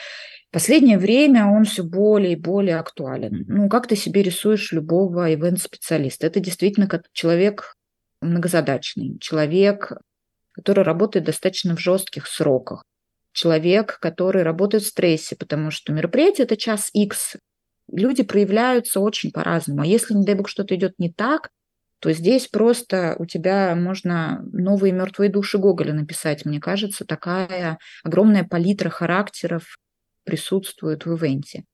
В 0.49 0.53
последнее 0.53 0.97
время 0.97 1.45
он 1.45 1.65
все 1.65 1.83
более 1.83 2.33
и 2.33 2.35
более 2.35 2.77
актуален. 2.77 3.45
Ну, 3.47 3.69
как 3.69 3.85
ты 3.85 3.95
себе 3.95 4.23
рисуешь 4.23 4.71
любого 4.71 5.31
ивент-специалиста? 5.31 6.25
Это 6.25 6.39
действительно 6.39 6.87
как 6.87 7.03
человек 7.13 7.75
многозадачный, 8.21 9.19
человек, 9.19 9.93
который 10.53 10.83
работает 10.83 11.25
достаточно 11.25 11.75
в 11.75 11.79
жестких 11.79 12.25
сроках, 12.25 12.83
человек, 13.31 13.99
который 14.01 14.41
работает 14.41 14.83
в 14.83 14.87
стрессе, 14.87 15.35
потому 15.35 15.69
что 15.69 15.93
мероприятие– 15.93 16.45
это 16.45 16.57
час 16.57 16.89
X, 16.93 17.37
люди 17.91 18.23
проявляются 18.23 18.99
очень 18.99 19.31
по-разному. 19.31 19.81
А 19.81 19.85
если, 19.85 20.13
не 20.13 20.25
дай 20.25 20.35
бог, 20.35 20.49
что-то 20.49 20.75
идет 20.75 20.93
не 20.99 21.11
так, 21.11 21.49
то 21.99 22.11
здесь 22.13 22.47
просто 22.47 23.15
у 23.19 23.25
тебя 23.25 23.75
можно 23.75 24.41
новые 24.53 24.93
мертвые 24.93 25.29
души 25.29 25.57
Гоголя 25.57 25.93
написать. 25.93 26.45
Мне 26.45 26.59
кажется, 26.59 27.05
такая 27.05 27.77
огромная 28.03 28.45
палитра 28.45 28.89
характеров 28.89 29.77
присутствует 30.23 31.05
в 31.05 31.15
ивенте. 31.15 31.65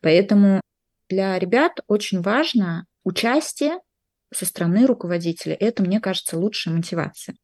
Поэтому 0.00 0.60
для 1.08 1.38
ребят 1.38 1.80
очень 1.86 2.22
важно 2.22 2.86
участие 3.04 3.78
со 4.32 4.46
стороны 4.46 4.86
руководителя. 4.86 5.54
Это, 5.58 5.82
мне 5.82 6.00
кажется, 6.00 6.38
лучшая 6.38 6.74
мотивация. 6.74 7.36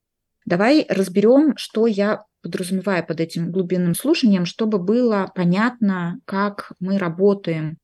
Давай 0.47 0.87
разберем, 0.89 1.57
что 1.57 1.87
я 1.87 2.25
подразумеваю 2.43 3.07
под 3.07 3.21
этим 3.21 3.53
глубинным 3.53 3.95
слушанием, 3.95 4.47
чтобы 4.47 4.79
было 4.79 5.31
понятно, 5.35 6.19
как 6.25 6.73
мы 6.81 6.97
работаем 6.99 7.77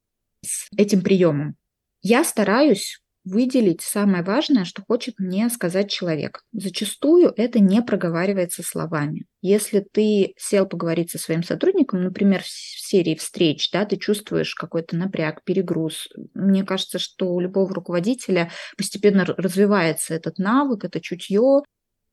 с 0.47 0.69
этим 0.77 1.03
приемом. 1.03 1.57
Я 2.03 2.25
стараюсь 2.25 3.01
выделить 3.27 3.83
самое 3.83 4.23
важное, 4.23 4.65
что 4.65 4.83
хочет 4.87 5.19
мне 5.19 5.51
сказать 5.51 5.91
человек. 5.91 6.43
Зачастую 6.53 7.33
это 7.37 7.59
не 7.59 7.83
проговаривается 7.83 8.63
словами. 8.63 9.27
Если 9.43 9.81
ты 9.81 10.33
сел 10.39 10.65
поговорить 10.65 11.11
со 11.11 11.19
своим 11.19 11.43
сотрудником, 11.43 12.05
например, 12.05 12.43
в 12.43 12.47
серии 12.49 13.17
встреч, 13.17 13.69
да, 13.73 13.85
ты 13.85 13.97
чувствуешь 13.97 14.55
какой-то 14.55 14.97
напряг, 14.97 15.43
перегруз. 15.43 16.09
Мне 16.35 16.65
кажется, 16.65 17.01
что 17.01 17.35
у 17.35 17.41
любого 17.41 17.75
руководителя 17.75 18.53
постепенно 18.77 19.25
развивается 19.25 20.15
этот 20.15 20.39
навык, 20.39 20.85
это 20.85 21.01
чутье. 21.01 21.63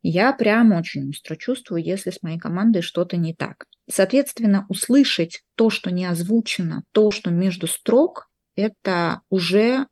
Я 0.03 0.33
прям 0.33 0.73
очень 0.73 1.09
остро 1.09 1.37
чувствую, 1.37 1.81
если 1.81 2.11
с 2.11 2.21
моей 2.21 2.37
командой 2.37 2.81
что-то 2.81 3.15
не 3.15 3.33
так. 3.33 3.65
Соответственно, 3.89 4.65
услышать 4.67 5.43
то, 5.55 5.69
что 5.69 5.91
не 5.91 6.05
озвучено, 6.05 6.83
то, 6.91 7.09
что 7.09 7.31
между 7.31 7.67
строк, 7.67 8.29
это 8.55 9.21
уже 9.29 9.87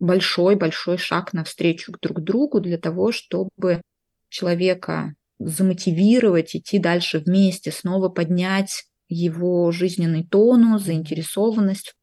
большой-большой 0.00 0.96
шаг 0.96 1.34
навстречу 1.34 1.92
друг 2.00 2.22
другу 2.22 2.60
для 2.60 2.78
того, 2.78 3.12
чтобы 3.12 3.82
человека 4.30 5.14
замотивировать, 5.38 6.56
идти 6.56 6.78
дальше 6.78 7.18
вместе, 7.18 7.70
снова 7.70 8.08
поднять 8.08 8.84
его 9.08 9.70
жизненный 9.72 10.26
тонус, 10.26 10.84
заинтересованность. 10.84 11.94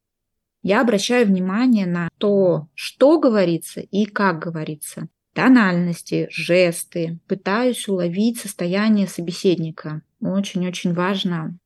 Я 0.62 0.80
обращаю 0.80 1.26
внимание 1.26 1.86
на 1.86 2.08
то, 2.18 2.68
что 2.74 3.18
говорится 3.18 3.80
и 3.80 4.04
как 4.04 4.38
говорится 4.38 5.08
тональности, 5.34 6.28
жесты, 6.30 7.18
пытаюсь 7.26 7.88
уловить 7.88 8.38
состояние 8.38 9.06
собеседника. 9.06 10.02
Очень-очень 10.20 10.92
важно 10.94 11.58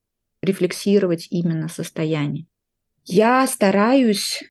рефлексировать 0.42 1.28
именно 1.30 1.68
состояние. 1.68 2.46
Я 3.04 3.46
стараюсь 3.46 4.42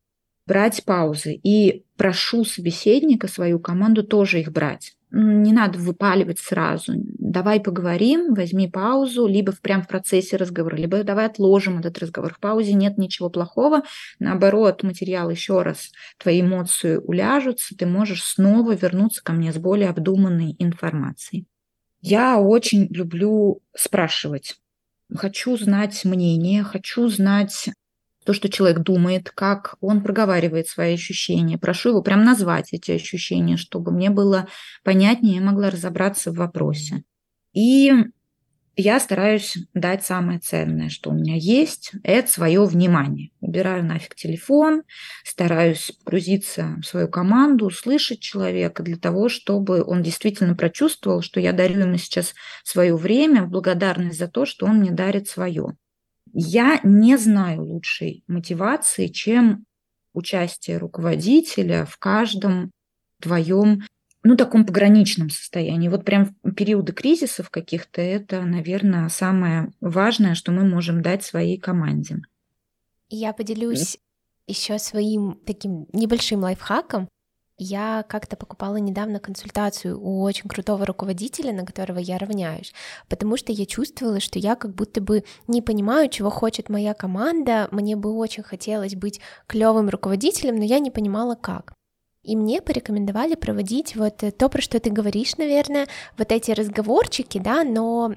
брать 0.46 0.84
паузы 0.86 1.34
и 1.34 1.86
прошу 1.98 2.46
собеседника, 2.46 3.28
свою 3.28 3.60
команду 3.60 4.04
тоже 4.04 4.42
их 4.42 4.52
брать. 4.52 4.96
Не 5.18 5.54
надо 5.54 5.80
выпаливать 5.80 6.40
сразу. 6.40 6.94
Давай 6.96 7.62
поговорим, 7.62 8.34
возьми 8.34 8.68
паузу, 8.70 9.28
либо 9.28 9.54
прям 9.62 9.82
в 9.82 9.88
процессе 9.88 10.36
разговора, 10.36 10.76
либо 10.76 11.04
давай 11.04 11.28
отложим 11.28 11.80
этот 11.80 11.98
разговор. 12.00 12.34
В 12.34 12.40
паузе 12.40 12.74
нет 12.74 12.98
ничего 12.98 13.30
плохого. 13.30 13.84
Наоборот, 14.20 14.84
материал 14.84 15.30
еще 15.30 15.62
раз, 15.62 15.92
твои 16.18 16.42
эмоции 16.42 16.98
уляжутся, 16.98 17.78
ты 17.78 17.86
можешь 17.86 18.24
снова 18.24 18.76
вернуться 18.76 19.24
ко 19.24 19.32
мне 19.32 19.54
с 19.54 19.58
более 19.58 19.90
обдуманной 19.90 20.56
информацией. 20.60 21.48
Я 22.02 22.38
очень 22.38 22.88
люблю 22.94 23.62
спрашивать. 23.74 24.58
Хочу 25.16 25.56
знать 25.56 26.04
мнение, 26.04 26.64
хочу 26.64 27.08
знать 27.08 27.70
то, 28.26 28.34
что 28.34 28.50
человек 28.50 28.80
думает, 28.80 29.30
как 29.30 29.76
он 29.82 30.02
проговаривает 30.02 30.68
свои 30.68 30.96
ощущения. 30.96 31.58
Прошу 31.58 31.90
его 31.90 32.02
прям 32.02 32.24
назвать 32.24 32.74
эти 32.74 32.92
ощущения, 32.92 33.56
чтобы 33.56 33.92
мне 33.92 34.10
было 34.10 34.48
понятнее, 34.84 35.36
я 35.36 35.42
могла 35.42 35.70
разобраться 35.70 36.32
в 36.32 36.36
вопросе. 36.36 37.04
И 37.54 37.92
я 38.78 39.00
стараюсь 39.00 39.58
дать 39.74 40.04
самое 40.04 40.40
ценное, 40.40 40.90
что 40.90 41.12
у 41.12 41.14
меня 41.14 41.36
есть, 41.38 41.94
это 42.04 42.30
свое 42.30 42.66
внимание. 42.66 43.30
Убираю 43.40 43.86
нафиг 43.86 44.16
телефон, 44.16 44.84
стараюсь 45.24 45.92
погрузиться 46.04 46.76
в 46.82 46.86
свою 46.86 47.08
команду, 47.08 47.68
услышать 47.68 48.20
человека 48.20 48.84
для 48.84 48.98
того, 48.98 49.30
чтобы 49.30 49.82
он 49.82 50.04
действительно 50.04 50.56
прочувствовал, 50.56 51.22
что 51.22 51.40
я 51.40 51.54
дарю 51.54 51.82
ему 51.82 51.98
сейчас 51.98 52.34
свое 52.66 52.98
время 52.98 53.44
в 53.44 53.50
благодарность 53.50 54.20
за 54.20 54.28
то, 54.28 54.46
что 54.46 54.66
он 54.66 54.80
мне 54.80 54.92
дарит 54.92 55.30
свое. 55.30 55.78
Я 56.38 56.82
не 56.84 57.16
знаю 57.16 57.64
лучшей 57.64 58.26
мотивации, 58.28 59.08
чем 59.08 59.64
участие 60.14 60.78
руководителя 60.78 61.86
в 61.86 61.98
каждом 61.98 62.72
твоем 63.22 63.84
ну, 64.22 64.36
таком 64.36 64.66
пограничном 64.66 65.30
состоянии. 65.30 65.88
Вот 65.88 66.04
прям 66.04 66.36
в 66.44 66.52
периоды 66.52 66.92
кризисов 66.92 67.50
каких-то 67.50 68.02
это, 68.02 68.42
наверное, 68.42 69.08
самое 69.08 69.72
важное, 69.80 70.36
что 70.36 70.52
мы 70.52 70.66
можем 70.66 71.02
дать 71.02 71.24
своей 71.24 71.58
команде. 71.58 72.18
Я 73.08 73.32
поделюсь 73.32 73.98
еще 74.46 74.78
своим 74.78 75.40
таким 75.46 75.88
небольшим 75.94 76.42
лайфхаком. 76.42 77.08
Я 77.58 78.04
как-то 78.10 78.36
покупала 78.36 78.76
недавно 78.76 79.20
консультацию 79.20 79.98
у 79.98 80.22
очень 80.24 80.50
крутого 80.50 80.86
руководителя, 80.86 81.54
на 81.54 81.66
которого 81.66 82.00
я 82.00 82.18
равняюсь, 82.18 82.74
потому 83.08 83.38
что 83.38 83.54
я 83.54 83.66
чувствовала, 83.66 84.20
что 84.20 84.40
я 84.40 84.56
как 84.56 84.76
будто 84.76 85.00
бы 85.00 85.24
не 85.48 85.62
понимаю, 85.62 86.10
чего 86.10 86.30
хочет 86.30 86.68
моя 86.68 86.94
команда. 86.94 87.70
Мне 87.72 87.96
бы 87.96 88.14
очень 88.14 88.44
хотелось 88.44 88.96
быть 88.96 89.22
клевым 89.48 89.88
руководителем, 89.88 90.58
но 90.58 90.66
я 90.66 90.80
не 90.80 90.92
понимала, 90.92 91.36
как. 91.36 91.74
И 92.24 92.36
мне 92.36 92.62
порекомендовали 92.62 93.36
проводить 93.36 93.96
вот 93.96 94.18
то, 94.18 94.50
про 94.50 94.62
что 94.62 94.80
ты 94.82 94.90
говоришь, 94.90 95.38
наверное, 95.38 95.88
вот 96.18 96.34
эти 96.34 96.52
разговорчики, 96.52 97.38
да, 97.38 97.64
но 97.64 98.16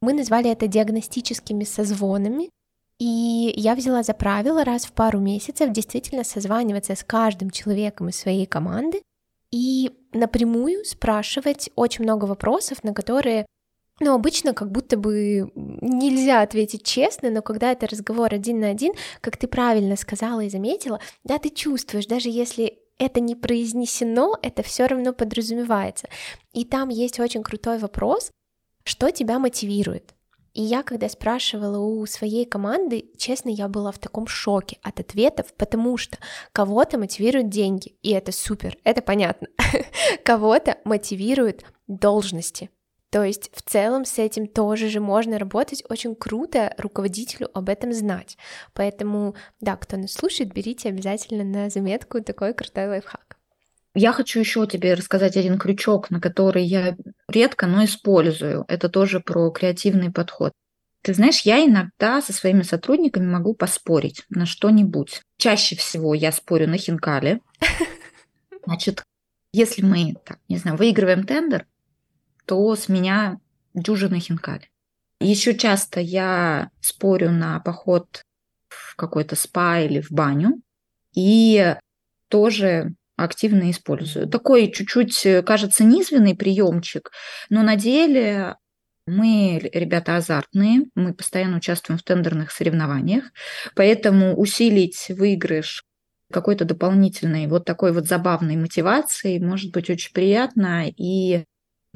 мы 0.00 0.14
назвали 0.14 0.50
это 0.50 0.66
диагностическими 0.66 1.64
созвонами, 1.64 2.50
и 2.98 3.52
я 3.56 3.74
взяла 3.74 4.02
за 4.02 4.12
правило 4.12 4.64
раз 4.64 4.84
в 4.84 4.92
пару 4.92 5.20
месяцев 5.20 5.70
действительно 5.70 6.24
созваниваться 6.24 6.94
с 6.94 7.04
каждым 7.04 7.50
человеком 7.50 8.08
из 8.08 8.16
своей 8.16 8.46
команды 8.46 9.02
и 9.50 9.90
напрямую 10.12 10.84
спрашивать 10.84 11.70
очень 11.76 12.04
много 12.04 12.24
вопросов, 12.24 12.82
на 12.82 12.92
которые 12.92 13.46
ну, 14.00 14.14
обычно 14.14 14.52
как 14.52 14.70
будто 14.70 14.96
бы 14.96 15.50
нельзя 15.54 16.42
ответить 16.42 16.84
честно, 16.84 17.30
но 17.30 17.42
когда 17.42 17.72
это 17.72 17.88
разговор 17.88 18.32
один 18.32 18.60
на 18.60 18.68
один, 18.70 18.92
как 19.20 19.36
ты 19.36 19.48
правильно 19.48 19.96
сказала 19.96 20.40
и 20.40 20.50
заметила, 20.50 21.00
да, 21.24 21.38
ты 21.38 21.50
чувствуешь, 21.50 22.06
даже 22.06 22.28
если 22.28 22.78
это 22.98 23.20
не 23.20 23.34
произнесено, 23.34 24.36
это 24.42 24.62
все 24.62 24.86
равно 24.86 25.12
подразумевается. 25.12 26.08
И 26.52 26.64
там 26.64 26.90
есть 26.90 27.18
очень 27.18 27.42
крутой 27.42 27.78
вопрос, 27.78 28.30
что 28.84 29.10
тебя 29.10 29.38
мотивирует. 29.38 30.14
И 30.58 30.62
я, 30.62 30.82
когда 30.82 31.08
спрашивала 31.08 31.78
у 31.78 32.04
своей 32.06 32.44
команды, 32.44 33.12
честно, 33.16 33.48
я 33.48 33.68
была 33.68 33.92
в 33.92 34.00
таком 34.00 34.26
шоке 34.26 34.78
от 34.82 34.98
ответов, 34.98 35.54
потому 35.56 35.96
что 35.96 36.18
кого-то 36.50 36.98
мотивируют 36.98 37.48
деньги, 37.48 37.94
и 38.02 38.10
это 38.10 38.32
супер, 38.32 38.76
это 38.82 39.00
понятно. 39.00 39.46
кого-то 40.24 40.78
мотивируют 40.84 41.62
должности. 41.86 42.70
То 43.10 43.22
есть 43.22 43.52
в 43.54 43.62
целом 43.62 44.04
с 44.04 44.18
этим 44.18 44.48
тоже 44.48 44.88
же 44.88 44.98
можно 44.98 45.38
работать. 45.38 45.84
Очень 45.88 46.16
круто 46.16 46.74
руководителю 46.76 47.48
об 47.54 47.68
этом 47.68 47.92
знать. 47.92 48.36
Поэтому, 48.74 49.36
да, 49.60 49.76
кто 49.76 49.96
нас 49.96 50.12
слушает, 50.12 50.52
берите 50.52 50.88
обязательно 50.88 51.44
на 51.44 51.70
заметку 51.70 52.20
такой 52.20 52.52
крутой 52.52 52.88
лайфхак. 52.88 53.27
Я 54.00 54.12
хочу 54.12 54.38
еще 54.38 54.64
тебе 54.68 54.94
рассказать 54.94 55.36
один 55.36 55.58
крючок, 55.58 56.08
на 56.10 56.20
который 56.20 56.62
я 56.64 56.96
редко, 57.28 57.66
но 57.66 57.84
использую. 57.84 58.64
Это 58.68 58.88
тоже 58.88 59.18
про 59.18 59.50
креативный 59.50 60.12
подход. 60.12 60.52
Ты 61.02 61.14
знаешь, 61.14 61.40
я 61.40 61.64
иногда 61.64 62.22
со 62.22 62.32
своими 62.32 62.62
сотрудниками 62.62 63.26
могу 63.26 63.54
поспорить 63.54 64.24
на 64.30 64.46
что-нибудь. 64.46 65.22
Чаще 65.36 65.74
всего 65.74 66.14
я 66.14 66.30
спорю 66.30 66.68
на 66.68 66.78
хинкале. 66.78 67.40
Значит, 68.64 69.02
если 69.52 69.82
мы, 69.82 70.14
так, 70.24 70.38
не 70.48 70.58
знаю, 70.58 70.76
выигрываем 70.76 71.24
тендер, 71.24 71.66
то 72.46 72.76
с 72.76 72.88
меня 72.88 73.40
дюжина 73.74 74.20
хинкали. 74.20 74.70
Еще 75.18 75.56
часто 75.56 75.98
я 75.98 76.70
спорю 76.80 77.32
на 77.32 77.58
поход 77.58 78.22
в 78.68 78.94
какой-то 78.94 79.34
спа 79.34 79.80
или 79.80 80.00
в 80.00 80.12
баню. 80.12 80.62
И 81.16 81.74
тоже 82.28 82.94
активно 83.18 83.70
использую. 83.70 84.28
Такой 84.28 84.70
чуть-чуть, 84.72 85.26
э, 85.26 85.42
кажется, 85.42 85.84
низвенный 85.84 86.34
приемчик, 86.36 87.10
но 87.50 87.62
на 87.62 87.76
деле 87.76 88.56
мы 89.06 89.58
ребята 89.72 90.16
азартные, 90.16 90.82
мы 90.94 91.14
постоянно 91.14 91.56
участвуем 91.58 91.98
в 91.98 92.02
тендерных 92.02 92.50
соревнованиях, 92.50 93.24
поэтому 93.74 94.36
усилить 94.36 95.06
выигрыш 95.08 95.84
какой-то 96.30 96.64
дополнительной 96.64 97.46
вот 97.46 97.64
такой 97.64 97.92
вот 97.92 98.06
забавной 98.06 98.56
мотивацией 98.56 99.40
может 99.40 99.72
быть 99.72 99.88
очень 99.90 100.12
приятно. 100.12 100.84
И 100.96 101.44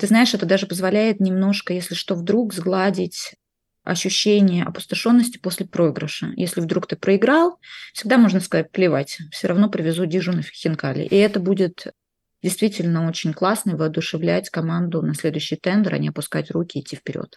ты 0.01 0.07
знаешь, 0.07 0.33
это 0.35 0.47
даже 0.47 0.67
позволяет 0.67 1.21
немножко, 1.21 1.75
если 1.75 1.95
что, 1.95 2.15
вдруг 2.15 2.55
сгладить 2.55 3.35
ощущение 3.85 4.65
опустошенности 4.65 5.39
после 5.39 5.67
проигрыша. 5.67 6.33
Если 6.37 6.61
вдруг 6.61 6.87
ты 6.87 6.97
проиграл, 6.97 7.59
всегда 7.93 8.17
можно 8.17 8.41
сказать, 8.41 8.71
плевать, 8.71 9.19
все 9.31 9.49
равно 9.49 9.69
привезу 9.69 10.07
дижу 10.07 10.33
на 10.33 10.43
хинкали. 10.43 11.05
И 11.05 11.17
это 11.17 11.41
будет 11.41 11.93
действительно 12.43 13.09
очень 13.09 13.33
классно 13.33 13.73
и 13.73 13.75
воодушевлять 13.75 14.51
команду 14.51 15.03
на 15.03 15.15
следующий 15.15 15.57
тендер, 15.57 15.95
а 15.95 15.99
не 15.99 16.09
опускать 16.09 16.51
руки 16.51 16.79
и 16.79 16.83
идти 16.83 16.97
вперед. 16.97 17.35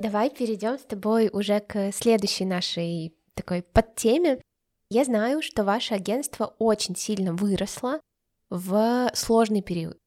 Давай 0.00 0.30
перейдем 0.30 0.78
с 0.78 0.82
тобой 0.82 1.30
уже 1.32 1.60
к 1.60 1.90
следующей 1.92 2.44
нашей 2.44 3.14
такой 3.34 3.62
подтеме. 3.62 4.40
Я 4.90 5.04
знаю, 5.04 5.42
что 5.42 5.64
ваше 5.64 5.94
агентство 5.94 6.54
очень 6.58 6.94
сильно 6.94 7.32
выросло 7.32 8.00
в 8.50 9.10
сложный 9.14 9.62
период, 9.62 9.98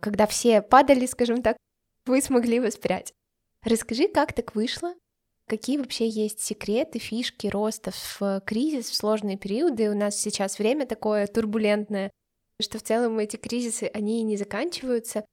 когда 0.00 0.26
все 0.26 0.60
падали, 0.60 1.06
скажем 1.06 1.42
так, 1.42 1.56
вы 2.04 2.20
смогли 2.20 2.60
воспрять. 2.60 3.12
Расскажи, 3.66 4.06
как 4.06 4.32
так 4.32 4.54
вышло? 4.54 4.94
Какие 5.48 5.78
вообще 5.78 6.08
есть 6.08 6.38
секреты, 6.38 7.00
фишки 7.00 7.48
роста 7.48 7.90
в 7.90 8.40
кризис, 8.46 8.88
в 8.88 8.94
сложные 8.94 9.36
периоды? 9.36 9.90
У 9.90 9.96
нас 9.96 10.16
сейчас 10.16 10.60
время 10.60 10.86
такое 10.86 11.26
турбулентное, 11.26 12.12
что 12.62 12.78
в 12.78 12.82
целом 12.82 13.18
эти 13.18 13.34
кризисы, 13.34 13.90
они 13.92 14.22
не 14.22 14.36
заканчиваются. 14.36 15.24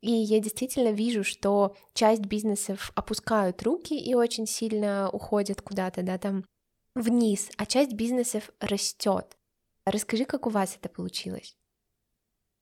И 0.00 0.10
я 0.10 0.40
действительно 0.40 0.90
вижу, 0.90 1.22
что 1.22 1.76
часть 1.92 2.22
бизнесов 2.22 2.92
опускают 2.94 3.62
руки 3.62 3.94
и 3.94 4.14
очень 4.14 4.46
сильно 4.46 5.10
уходят 5.10 5.60
куда-то, 5.60 6.02
да, 6.02 6.16
там 6.16 6.46
вниз, 6.94 7.50
а 7.58 7.66
часть 7.66 7.92
бизнесов 7.92 8.50
растет. 8.58 9.36
Расскажи, 9.84 10.24
как 10.24 10.46
у 10.46 10.50
вас 10.50 10.76
это 10.76 10.88
получилось? 10.88 11.58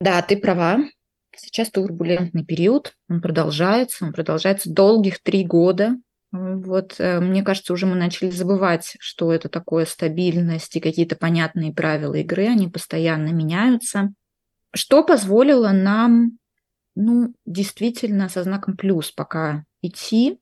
Да, 0.00 0.22
ты 0.22 0.36
права. 0.36 0.80
Сейчас 1.36 1.70
турбулентный 1.70 2.44
период, 2.44 2.94
он 3.08 3.20
продолжается, 3.20 4.04
он 4.04 4.12
продолжается 4.12 4.70
долгих 4.70 5.22
три 5.22 5.44
года. 5.44 5.96
Вот, 6.32 6.96
э, 6.98 7.20
мне 7.20 7.42
кажется, 7.42 7.72
уже 7.72 7.86
мы 7.86 7.96
начали 7.96 8.30
забывать, 8.30 8.96
что 9.00 9.32
это 9.32 9.48
такое 9.48 9.84
стабильность 9.84 10.76
и 10.76 10.80
какие-то 10.80 11.16
понятные 11.16 11.72
правила 11.72 12.14
игры, 12.14 12.46
они 12.46 12.68
постоянно 12.68 13.30
меняются. 13.32 14.12
Что 14.72 15.02
позволило 15.02 15.70
нам, 15.70 16.38
ну, 16.94 17.34
действительно 17.46 18.28
со 18.28 18.44
знаком 18.44 18.76
плюс 18.76 19.10
пока 19.10 19.64
идти? 19.82 20.38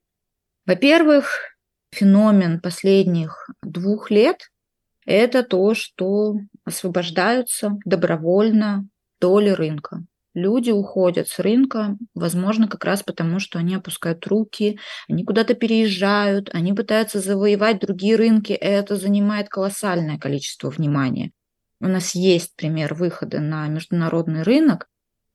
Во-первых, 0.66 1.57
феномен 1.93 2.61
последних 2.61 3.49
двух 3.62 4.11
лет– 4.11 4.51
это 5.07 5.43
то, 5.43 5.74
что 5.74 6.34
освобождаются 6.64 7.78
добровольно 7.86 8.86
доли 9.20 9.51
рынка 9.51 10.05
люди 10.39 10.70
уходят 10.70 11.28
с 11.28 11.39
рынка, 11.39 11.97
возможно, 12.14 12.68
как 12.68 12.84
раз 12.84 13.03
потому, 13.03 13.41
что 13.41 13.59
они 13.59 13.74
опускают 13.74 14.26
руки, 14.26 14.78
они 15.09 15.24
куда-то 15.24 15.55
переезжают, 15.55 16.51
они 16.53 16.72
пытаются 16.72 17.20
завоевать 17.20 17.80
другие 17.80 18.16
рынки, 18.16 18.53
это 18.53 18.97
занимает 18.97 19.49
колоссальное 19.49 20.18
количество 20.18 20.70
внимания. 20.70 21.32
У 21.80 21.86
нас 21.86 22.14
есть 22.14 22.57
пример 22.57 22.95
выхода 22.95 23.41
на 23.41 23.68
международный 23.68 24.43
рынок, 24.43 24.89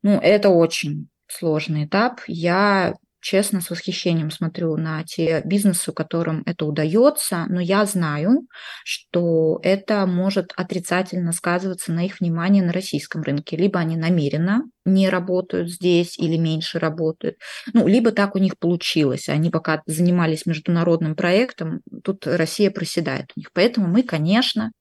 ну, 0.04 0.20
это 0.20 0.50
очень 0.50 1.08
сложный 1.28 1.86
этап. 1.86 2.22
Я 2.28 2.96
честно, 3.24 3.62
с 3.62 3.70
восхищением 3.72 4.30
смотрю 4.30 4.76
на 4.78 5.04
те 5.04 5.42
бизнесы, 5.46 5.92
которым 5.92 6.44
это 6.46 6.66
удается, 6.66 7.46
но 7.50 7.60
я 7.60 7.86
знаю, 7.86 8.46
что 8.84 9.60
это 9.64 10.06
может 10.06 10.52
отрицательно 10.56 11.32
сказываться 11.32 11.92
на 11.92 12.06
их 12.06 12.20
внимании 12.20 12.62
на 12.62 12.74
российском 12.74 13.24
рынке. 13.24 13.56
Либо 13.58 13.80
они 13.80 13.96
намеренно 13.96 14.64
не 14.86 15.10
работают 15.10 15.72
здесь 15.72 16.20
или 16.20 16.36
меньше 16.38 16.78
работают, 16.78 17.38
ну, 17.74 17.88
либо 17.88 18.12
так 18.12 18.36
у 18.36 18.40
них 18.40 18.60
получилось. 18.60 19.30
Они 19.30 19.50
пока 19.50 19.82
занимались 19.88 20.46
международным 20.46 21.16
проектом, 21.16 21.82
тут 22.04 22.28
Россия 22.28 22.70
проседает 22.70 23.32
у 23.36 23.40
них. 23.40 23.52
Поэтому 23.54 23.88
мы, 23.88 24.04
конечно, 24.04 24.72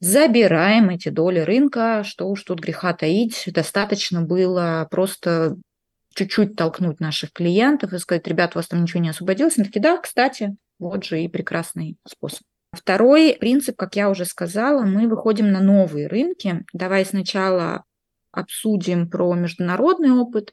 забираем 0.00 0.90
эти 0.90 1.08
доли 1.08 1.40
рынка, 1.40 2.04
что 2.04 2.28
уж 2.28 2.44
тут 2.44 2.60
греха 2.60 2.92
таить. 2.92 3.44
Достаточно 3.48 4.22
было 4.22 4.86
просто 4.90 5.56
чуть-чуть 6.18 6.56
толкнуть 6.56 7.00
наших 7.00 7.32
клиентов 7.32 7.92
и 7.92 7.98
сказать, 7.98 8.26
ребят, 8.26 8.54
у 8.54 8.58
вас 8.58 8.68
там 8.68 8.82
ничего 8.82 9.00
не 9.00 9.10
освободилось. 9.10 9.56
Они 9.56 9.66
такие, 9.66 9.80
да, 9.80 9.96
кстати, 9.96 10.56
вот 10.78 11.04
же 11.04 11.22
и 11.22 11.28
прекрасный 11.28 11.96
способ. 12.06 12.42
Второй 12.72 13.36
принцип, 13.40 13.76
как 13.76 13.96
я 13.96 14.10
уже 14.10 14.24
сказала, 14.24 14.82
мы 14.82 15.08
выходим 15.08 15.50
на 15.50 15.60
новые 15.60 16.06
рынки. 16.06 16.64
Давай 16.72 17.04
сначала 17.04 17.84
обсудим 18.32 19.08
про 19.08 19.34
международный 19.34 20.10
опыт. 20.10 20.52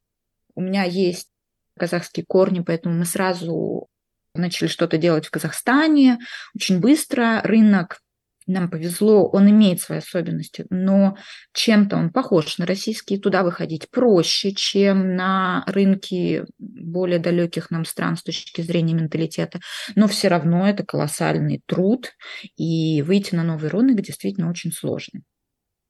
У 0.55 0.61
меня 0.61 0.83
есть 0.83 1.29
казахские 1.77 2.25
корни, 2.25 2.61
поэтому 2.61 2.95
мы 2.95 3.05
сразу 3.05 3.87
начали 4.33 4.67
что-то 4.67 4.97
делать 4.97 5.25
в 5.25 5.31
Казахстане. 5.31 6.19
Очень 6.55 6.79
быстро 6.79 7.41
рынок 7.43 7.99
нам 8.47 8.69
повезло, 8.69 9.27
он 9.29 9.49
имеет 9.49 9.81
свои 9.81 9.99
особенности, 9.99 10.65
но 10.69 11.17
чем-то 11.53 11.97
он 11.97 12.11
похож 12.11 12.57
на 12.57 12.65
российский, 12.65 13.17
туда 13.17 13.43
выходить 13.43 13.89
проще, 13.89 14.51
чем 14.53 15.15
на 15.15 15.63
рынки 15.67 16.43
более 16.57 17.19
далеких 17.19 17.71
нам 17.71 17.85
стран 17.85 18.17
с 18.17 18.23
точки 18.23 18.61
зрения 18.61 18.93
менталитета, 18.93 19.59
но 19.95 20.07
все 20.07 20.27
равно 20.27 20.67
это 20.67 20.85
колоссальный 20.85 21.61
труд, 21.65 22.11
и 22.55 23.01
выйти 23.01 23.35
на 23.35 23.43
новый 23.43 23.69
рынок 23.69 24.01
действительно 24.01 24.49
очень 24.49 24.71
сложно. 24.71 25.21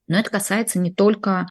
Но 0.07 0.19
это 0.19 0.29
касается 0.29 0.79
не 0.79 0.93
только 0.93 1.47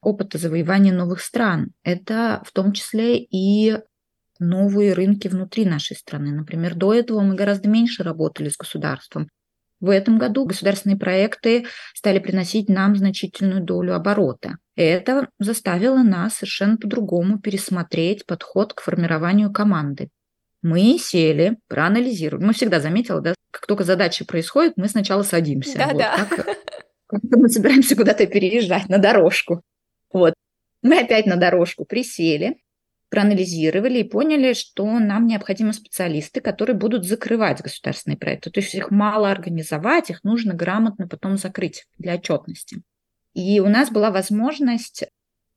опыта 0.00 0.38
завоевания 0.38 0.92
новых 0.92 1.20
стран, 1.20 1.72
это 1.82 2.42
в 2.46 2.52
том 2.52 2.72
числе 2.72 3.18
и 3.18 3.78
новые 4.38 4.92
рынки 4.92 5.28
внутри 5.28 5.64
нашей 5.64 5.96
страны. 5.96 6.32
Например, 6.32 6.74
до 6.74 6.94
этого 6.94 7.20
мы 7.20 7.34
гораздо 7.34 7.68
меньше 7.68 8.02
работали 8.02 8.48
с 8.48 8.56
государством, 8.56 9.28
в 9.80 9.90
этом 9.90 10.18
году 10.18 10.46
государственные 10.46 10.98
проекты 10.98 11.66
стали 11.94 12.18
приносить 12.18 12.68
нам 12.68 12.96
значительную 12.96 13.62
долю 13.62 13.94
оборота. 13.94 14.56
Это 14.74 15.28
заставило 15.38 16.02
нас 16.02 16.34
совершенно 16.34 16.76
по-другому 16.76 17.38
пересмотреть 17.38 18.26
подход 18.26 18.72
к 18.72 18.80
формированию 18.80 19.52
команды. 19.52 20.08
Мы 20.62 20.98
сели, 20.98 21.58
проанализировали. 21.68 22.44
Мы 22.44 22.52
всегда 22.52 22.80
заметили, 22.80 23.20
да, 23.20 23.34
как 23.50 23.66
только 23.66 23.84
задача 23.84 24.24
происходит, 24.24 24.74
мы 24.76 24.88
сначала 24.88 25.22
садимся. 25.22 25.78
Да, 25.78 25.86
вот, 25.88 25.98
да. 25.98 26.26
Как, 26.28 26.46
как 27.06 27.20
мы 27.22 27.48
собираемся 27.48 27.96
куда-то 27.96 28.26
переезжать 28.26 28.88
на 28.88 28.98
дорожку. 28.98 29.62
Вот. 30.12 30.34
Мы 30.82 31.00
опять 31.00 31.26
на 31.26 31.36
дорожку 31.36 31.84
присели, 31.84 32.56
проанализировали 33.08 33.98
и 34.00 34.08
поняли, 34.08 34.52
что 34.52 34.98
нам 34.98 35.26
необходимы 35.26 35.72
специалисты, 35.72 36.40
которые 36.40 36.76
будут 36.76 37.04
закрывать 37.04 37.62
государственные 37.62 38.18
проекты. 38.18 38.50
То 38.50 38.60
есть 38.60 38.74
их 38.74 38.90
мало 38.90 39.30
организовать, 39.30 40.10
их 40.10 40.24
нужно 40.24 40.54
грамотно 40.54 41.06
потом 41.08 41.36
закрыть 41.36 41.86
для 41.98 42.14
отчетности. 42.14 42.82
И 43.34 43.60
у 43.60 43.68
нас 43.68 43.90
была 43.90 44.10
возможность 44.10 45.04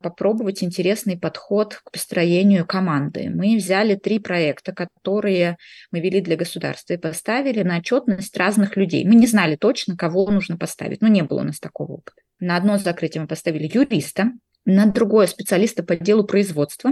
попробовать 0.02 0.64
интересный 0.64 1.18
подход 1.18 1.76
к 1.76 1.92
построению 1.92 2.66
команды. 2.66 3.30
Мы 3.30 3.58
взяли 3.58 3.96
три 3.96 4.20
проекта, 4.20 4.74
которые 4.74 5.58
мы 5.92 6.00
вели 6.00 6.22
для 6.22 6.38
государства, 6.38 6.94
и 6.94 6.98
поставили 6.98 7.64
на 7.64 7.78
отчетность 7.78 8.36
разных 8.38 8.78
людей. 8.78 9.06
Мы 9.06 9.16
не 9.16 9.28
знали 9.28 9.56
точно, 9.56 9.98
кого 9.98 10.30
нужно 10.32 10.58
поставить, 10.58 11.02
но 11.02 11.08
не 11.08 11.24
было 11.24 11.42
у 11.42 11.44
нас 11.44 11.60
такого 11.60 11.94
опыта. 11.94 12.22
На 12.40 12.56
одно 12.56 12.78
закрытие 12.78 13.22
мы 13.22 13.28
поставили 13.28 13.70
юриста, 13.74 14.32
на 14.66 14.86
другое 14.86 15.28
специалиста 15.28 15.84
по 15.84 15.96
делу 15.96 16.24
производства, 16.24 16.92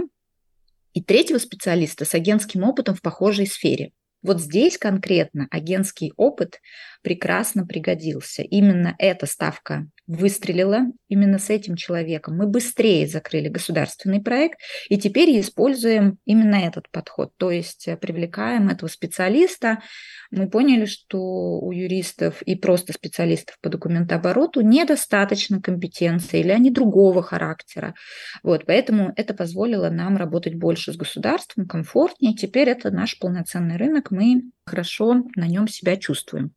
и 0.92 1.02
третьего 1.02 1.38
специалиста 1.38 2.04
с 2.04 2.14
агентским 2.14 2.64
опытом 2.64 2.94
в 2.94 3.02
похожей 3.02 3.46
сфере. 3.46 3.92
Вот 4.22 4.40
здесь 4.40 4.78
конкретно 4.78 5.46
агентский 5.50 6.12
опыт 6.16 6.60
прекрасно 7.02 7.66
пригодился. 7.66 8.42
Именно 8.42 8.94
эта 8.98 9.26
ставка 9.26 9.86
выстрелила 10.08 10.86
именно 11.08 11.38
с 11.38 11.50
этим 11.50 11.76
человеком. 11.76 12.36
Мы 12.38 12.46
быстрее 12.46 13.06
закрыли 13.06 13.48
государственный 13.48 14.20
проект 14.20 14.58
и 14.88 14.98
теперь 14.98 15.38
используем 15.38 16.18
именно 16.24 16.56
этот 16.56 16.90
подход. 16.90 17.32
То 17.36 17.50
есть 17.50 17.86
э, 17.86 17.96
привлекаем 17.96 18.70
этого 18.70 18.88
специалиста. 18.88 19.82
Мы 20.30 20.48
поняли, 20.48 20.86
что 20.86 21.20
у 21.20 21.72
юристов 21.72 22.40
и 22.42 22.56
просто 22.56 22.94
специалистов 22.94 23.56
по 23.60 23.68
документообороту 23.68 24.62
недостаточно 24.62 25.60
компетенции 25.60 26.40
или 26.40 26.50
они 26.50 26.70
другого 26.70 27.22
характера. 27.22 27.94
Вот, 28.42 28.64
поэтому 28.66 29.12
это 29.14 29.34
позволило 29.34 29.90
нам 29.90 30.16
работать 30.16 30.54
больше 30.54 30.94
с 30.94 30.96
государством, 30.96 31.68
комфортнее. 31.68 32.34
Теперь 32.34 32.70
это 32.70 32.90
наш 32.90 33.18
полноценный 33.18 33.76
рынок, 33.76 34.10
мы 34.10 34.44
хорошо 34.64 35.24
на 35.36 35.46
нем 35.46 35.68
себя 35.68 35.96
чувствуем. 35.96 36.52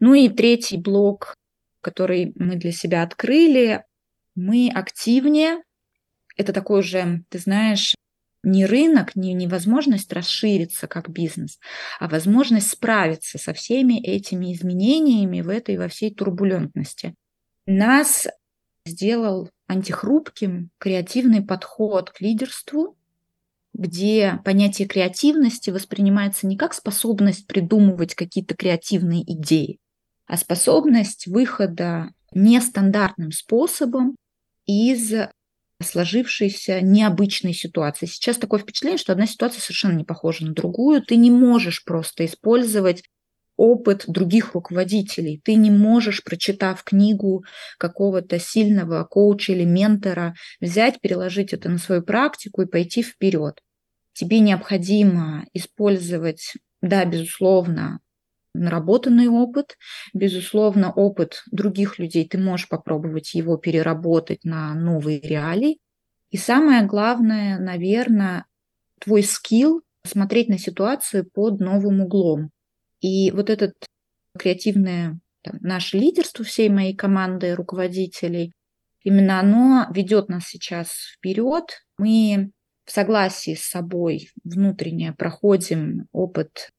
Ну 0.00 0.14
и 0.14 0.28
третий 0.28 0.78
блок, 0.78 1.34
который 1.80 2.32
мы 2.36 2.56
для 2.56 2.72
себя 2.72 3.02
открыли, 3.02 3.84
мы 4.34 4.70
активнее. 4.72 5.62
Это 6.36 6.52
такой 6.52 6.82
же, 6.82 7.24
ты 7.28 7.38
знаешь, 7.38 7.94
не 8.42 8.64
рынок, 8.64 9.16
не, 9.16 9.34
не 9.34 9.46
возможность 9.46 10.12
расшириться 10.12 10.86
как 10.86 11.10
бизнес, 11.10 11.58
а 11.98 12.08
возможность 12.08 12.70
справиться 12.70 13.38
со 13.38 13.52
всеми 13.52 14.00
этими 14.00 14.54
изменениями 14.54 15.42
в 15.42 15.48
этой 15.48 15.76
во 15.76 15.88
всей 15.88 16.14
турбулентности. 16.14 17.14
Нас 17.66 18.26
сделал 18.86 19.50
антихрупким 19.66 20.70
креативный 20.78 21.42
подход 21.42 22.10
к 22.10 22.20
лидерству, 22.20 22.96
где 23.72 24.40
понятие 24.44 24.88
креативности 24.88 25.70
воспринимается 25.70 26.46
не 26.46 26.56
как 26.56 26.74
способность 26.74 27.46
придумывать 27.46 28.14
какие-то 28.14 28.56
креативные 28.56 29.22
идеи, 29.22 29.78
а 30.30 30.36
способность 30.36 31.26
выхода 31.26 32.10
нестандартным 32.32 33.32
способом 33.32 34.14
из 34.64 35.12
сложившейся 35.82 36.80
необычной 36.82 37.52
ситуации. 37.52 38.06
Сейчас 38.06 38.36
такое 38.36 38.60
впечатление, 38.60 38.98
что 38.98 39.10
одна 39.10 39.26
ситуация 39.26 39.60
совершенно 39.60 39.96
не 39.96 40.04
похожа 40.04 40.46
на 40.46 40.52
другую. 40.52 41.02
Ты 41.02 41.16
не 41.16 41.32
можешь 41.32 41.84
просто 41.84 42.24
использовать 42.26 43.02
опыт 43.56 44.04
других 44.06 44.54
руководителей. 44.54 45.40
Ты 45.44 45.56
не 45.56 45.72
можешь, 45.72 46.22
прочитав 46.22 46.84
книгу 46.84 47.44
какого-то 47.76 48.38
сильного 48.38 49.02
коуча 49.02 49.52
или 49.52 49.64
ментора, 49.64 50.36
взять, 50.60 51.00
переложить 51.00 51.52
это 51.52 51.68
на 51.68 51.78
свою 51.78 52.02
практику 52.02 52.62
и 52.62 52.66
пойти 52.66 53.02
вперед. 53.02 53.60
Тебе 54.12 54.38
необходимо 54.38 55.44
использовать, 55.54 56.52
да, 56.82 57.04
безусловно, 57.04 57.98
наработанный 58.54 59.28
опыт, 59.28 59.76
безусловно, 60.12 60.92
опыт 60.92 61.42
других 61.50 61.98
людей, 61.98 62.28
ты 62.28 62.38
можешь 62.38 62.68
попробовать 62.68 63.34
его 63.34 63.56
переработать 63.56 64.44
на 64.44 64.74
новые 64.74 65.20
реалии. 65.20 65.78
И 66.30 66.36
самое 66.36 66.84
главное, 66.84 67.58
наверное, 67.58 68.46
твой 69.00 69.22
скилл 69.22 69.82
смотреть 70.04 70.48
на 70.48 70.58
ситуацию 70.58 71.28
под 71.30 71.60
новым 71.60 72.00
углом. 72.02 72.50
И 73.00 73.30
вот 73.30 73.50
этот 73.50 73.74
креативное 74.38 75.18
там, 75.42 75.56
наше 75.60 75.98
лидерство 75.98 76.44
всей 76.44 76.68
моей 76.68 76.94
команды 76.94 77.54
руководителей, 77.54 78.52
именно 79.02 79.40
оно 79.40 79.86
ведет 79.92 80.28
нас 80.28 80.46
сейчас 80.46 80.90
вперед. 81.16 81.64
Мы 81.98 82.50
в 82.84 82.92
согласии 82.92 83.54
с 83.54 83.64
собой 83.64 84.30
внутренне 84.44 85.12
проходим 85.12 86.06
опыт 86.12 86.70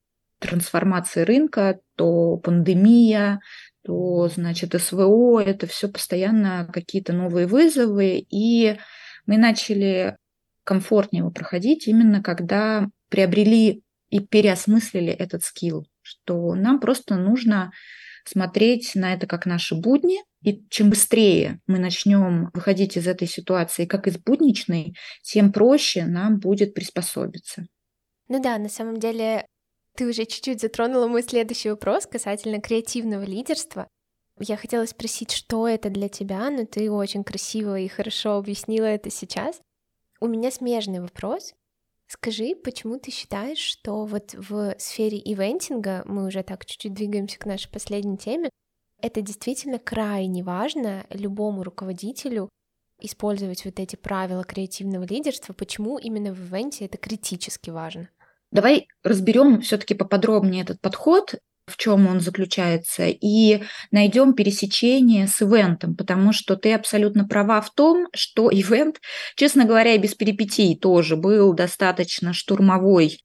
трансформации 0.41 1.21
рынка, 1.21 1.79
то 1.95 2.37
пандемия, 2.37 3.39
то, 3.83 4.27
значит, 4.27 4.79
СВО, 4.79 5.39
это 5.39 5.67
все 5.67 5.87
постоянно 5.87 6.67
какие-то 6.71 7.13
новые 7.13 7.47
вызовы, 7.47 8.25
и 8.29 8.77
мы 9.25 9.37
начали 9.37 10.17
комфортнее 10.63 11.21
его 11.21 11.31
проходить 11.31 11.87
именно 11.87 12.21
когда 12.21 12.87
приобрели 13.09 13.83
и 14.09 14.19
переосмыслили 14.19 15.11
этот 15.11 15.43
скилл, 15.43 15.87
что 16.01 16.55
нам 16.55 16.79
просто 16.79 17.15
нужно 17.15 17.71
смотреть 18.25 18.93
на 18.95 19.13
это 19.13 19.27
как 19.27 19.45
наши 19.45 19.75
будни, 19.75 20.19
и 20.43 20.63
чем 20.69 20.89
быстрее 20.89 21.59
мы 21.67 21.79
начнем 21.79 22.49
выходить 22.53 22.97
из 22.97 23.07
этой 23.07 23.27
ситуации 23.27 23.85
как 23.85 24.07
из 24.07 24.17
будничной, 24.17 24.95
тем 25.23 25.51
проще 25.51 26.05
нам 26.05 26.39
будет 26.39 26.73
приспособиться. 26.73 27.65
Ну 28.27 28.41
да, 28.41 28.57
на 28.57 28.69
самом 28.69 28.97
деле 28.97 29.45
ты 29.95 30.07
уже 30.07 30.25
чуть-чуть 30.25 30.61
затронула 30.61 31.07
мой 31.07 31.23
следующий 31.23 31.69
вопрос 31.69 32.05
касательно 32.05 32.61
креативного 32.61 33.23
лидерства. 33.23 33.87
Я 34.39 34.57
хотела 34.57 34.85
спросить, 34.85 35.31
что 35.31 35.67
это 35.67 35.89
для 35.89 36.09
тебя, 36.09 36.49
но 36.49 36.65
ты 36.65 36.89
очень 36.89 37.23
красиво 37.23 37.77
и 37.77 37.87
хорошо 37.87 38.37
объяснила 38.37 38.85
это 38.85 39.09
сейчас. 39.09 39.61
У 40.19 40.27
меня 40.27 40.51
смежный 40.51 40.99
вопрос. 40.99 41.53
Скажи, 42.07 42.55
почему 42.55 42.99
ты 42.99 43.11
считаешь, 43.11 43.59
что 43.59 44.05
вот 44.05 44.33
в 44.33 44.75
сфере 44.79 45.17
ивентинга, 45.17 46.03
мы 46.05 46.27
уже 46.27 46.43
так 46.43 46.65
чуть-чуть 46.65 46.93
двигаемся 46.93 47.39
к 47.39 47.45
нашей 47.45 47.69
последней 47.71 48.17
теме, 48.17 48.49
это 49.01 49.21
действительно 49.21 49.79
крайне 49.79 50.43
важно 50.43 51.05
любому 51.09 51.63
руководителю 51.63 52.49
использовать 52.99 53.65
вот 53.65 53.79
эти 53.79 53.95
правила 53.95 54.43
креативного 54.43 55.05
лидерства, 55.05 55.53
почему 55.53 55.97
именно 55.97 56.33
в 56.33 56.39
ивенте 56.39 56.85
это 56.85 56.97
критически 56.97 57.69
важно? 57.69 58.09
Давай 58.51 58.87
разберем 59.03 59.61
все-таки 59.61 59.93
поподробнее 59.93 60.63
этот 60.63 60.81
подход, 60.81 61.35
в 61.67 61.77
чем 61.77 62.07
он 62.07 62.19
заключается, 62.19 63.05
и 63.07 63.63
найдем 63.91 64.33
пересечение 64.33 65.27
с 65.27 65.41
ивентом, 65.41 65.95
потому 65.95 66.33
что 66.33 66.55
ты 66.57 66.73
абсолютно 66.73 67.27
права 67.27 67.61
в 67.61 67.73
том, 67.73 68.07
что 68.13 68.49
ивент, 68.51 68.99
честно 69.35 69.65
говоря, 69.65 69.93
и 69.93 69.99
без 69.99 70.15
перипетий 70.15 70.77
тоже 70.77 71.15
был 71.15 71.53
достаточно 71.53 72.33
штурмовой 72.33 73.19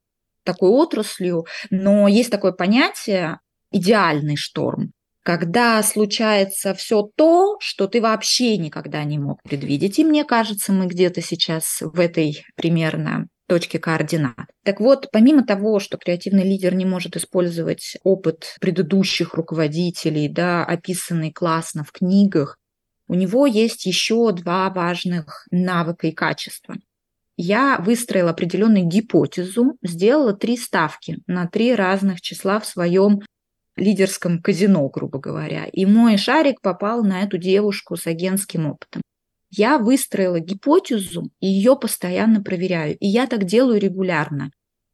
такой 0.45 0.71
отраслью, 0.71 1.47
но 1.71 2.07
есть 2.07 2.31
такое 2.31 2.53
понятие 2.53 3.41
идеальный 3.73 4.37
шторм 4.37 4.93
когда 5.27 5.83
случается 5.83 6.73
все 6.73 7.03
то, 7.17 7.57
что 7.59 7.89
ты 7.89 8.01
вообще 8.01 8.57
никогда 8.59 9.03
не 9.03 9.19
мог 9.19 9.43
предвидеть. 9.43 9.99
И 9.99 10.05
мне 10.05 10.25
кажется, 10.25 10.73
мы 10.73 10.87
где-то 10.87 11.21
сейчас 11.21 11.79
в 11.81 11.99
этой 11.99 12.45
примерно 12.55 13.27
точке 13.47 13.79
координат. 13.79 14.49
Так 14.65 14.81
вот, 14.81 15.09
помимо 15.13 15.45
того, 15.45 15.79
что 15.81 15.99
креативный 15.99 16.45
лидер 16.45 16.75
не 16.75 16.85
может 16.85 17.17
использовать 17.17 17.97
опыт 18.03 18.57
предыдущих 18.61 19.35
руководителей, 19.35 20.29
да, 20.29 20.65
описанный 20.65 21.33
классно 21.33 21.85
в 21.85 21.93
книгах, 21.93 22.59
у 23.09 23.15
него 23.15 23.47
есть 23.47 23.87
еще 23.87 24.33
два 24.33 24.69
важных 24.71 25.47
навыка 25.51 26.09
и 26.09 26.13
качества. 26.13 26.77
Я 27.37 27.79
выстроила 27.79 28.31
определенную 28.31 28.87
гипотезу, 28.87 29.77
сделала 29.83 30.33
три 30.33 30.57
ставки 30.57 31.19
на 31.27 31.47
три 31.47 31.75
разных 31.75 32.21
числа 32.21 32.59
в 32.59 32.67
своем 32.67 33.21
лидерском 33.77 34.41
казино, 34.41 34.89
грубо 34.89 35.19
говоря. 35.19 35.67
И 35.67 35.85
мой 35.85 36.17
шарик 36.17 36.61
попал 36.63 37.05
на 37.05 37.23
эту 37.23 37.37
девушку 37.37 37.97
с 37.97 38.07
агентским 38.07 38.67
опытом. 38.67 39.03
Я 39.57 39.79
выстроила 39.79 40.39
гипотезу 40.39 41.31
и 41.41 41.47
ее 41.47 41.77
постоянно 41.77 42.43
проверяю. 42.43 42.97
И 42.99 43.07
я 43.07 43.27
так 43.27 43.45
делаю 43.45 43.81
регулярно. 43.81 44.51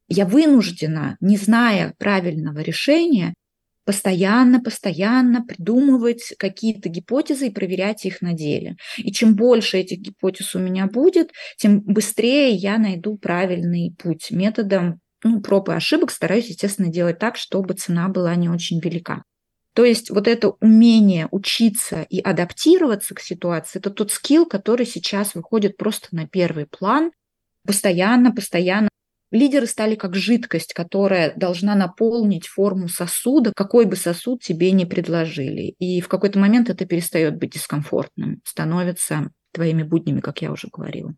Я 0.09 0.25
вынуждена, 0.25 1.17
не 1.21 1.37
зная 1.37 1.95
правильного 1.99 2.61
решения, 2.61 3.35
постоянно, 3.85 4.61
постоянно 4.61 5.45
придумывать 5.45 6.35
какие-то 6.39 6.89
гипотезы 6.89 7.49
и 7.49 7.53
проверять 7.53 8.05
их 8.05 8.21
на 8.21 8.35
деле. 8.35 8.77
И 8.99 9.11
чем 9.11 9.35
больше 9.35 9.79
этих 9.79 9.99
гипотез 9.99 10.55
у 10.55 10.61
меня 10.61 10.87
будет, 10.87 11.33
тем 11.57 11.81
быстрее 11.81 12.55
я 12.55 12.79
найду 12.79 13.19
правильный 13.19 13.97
путь 13.99 14.31
методом 14.31 15.01
ну, 15.25 15.41
проб 15.41 15.69
и 15.71 15.73
ошибок 15.73 16.11
стараюсь, 16.11 16.49
естественно, 16.49 16.89
делать 16.89 17.19
так, 17.19 17.37
чтобы 17.37 17.75
цена 17.75 18.09
была 18.09 18.35
не 18.37 18.49
очень 18.49 18.81
велика. 18.81 19.23
То 19.75 19.85
есть 19.85 20.11
вот 20.11 20.29
это 20.29 20.51
умение 20.61 21.29
учиться 21.31 22.07
и 22.11 22.21
адаптироваться 22.21 23.15
к 23.15 23.21
ситуации, 23.21 23.79
это 23.79 23.91
тот 23.91 24.11
скилл, 24.11 24.47
который 24.47 24.85
сейчас 24.85 25.35
выходит 25.35 25.77
просто 25.77 26.09
на 26.13 26.27
первый 26.27 26.67
план, 26.67 27.13
постоянно, 27.65 28.33
постоянно. 28.33 28.89
Лидеры 29.31 29.67
стали 29.67 29.95
как 29.95 30.15
жидкость, 30.15 30.75
которая 30.75 31.33
должна 31.35 31.75
наполнить 31.75 32.47
форму 32.47 32.89
сосуда, 32.89 33.55
какой 33.57 33.87
бы 33.87 33.97
сосуд 33.97 34.43
тебе 34.43 34.73
ни 34.73 34.85
предложили. 34.85 35.75
И 35.79 36.03
в 36.03 36.09
какой-то 36.09 36.39
момент 36.39 36.69
это 36.69 36.85
перестает 36.85 37.39
быть 37.39 37.55
дискомфортным, 37.55 38.43
становится 38.45 39.31
твоими 39.53 39.85
буднями, 39.85 40.21
как 40.21 40.43
я 40.43 40.53
уже 40.53 40.69
говорила. 40.71 41.15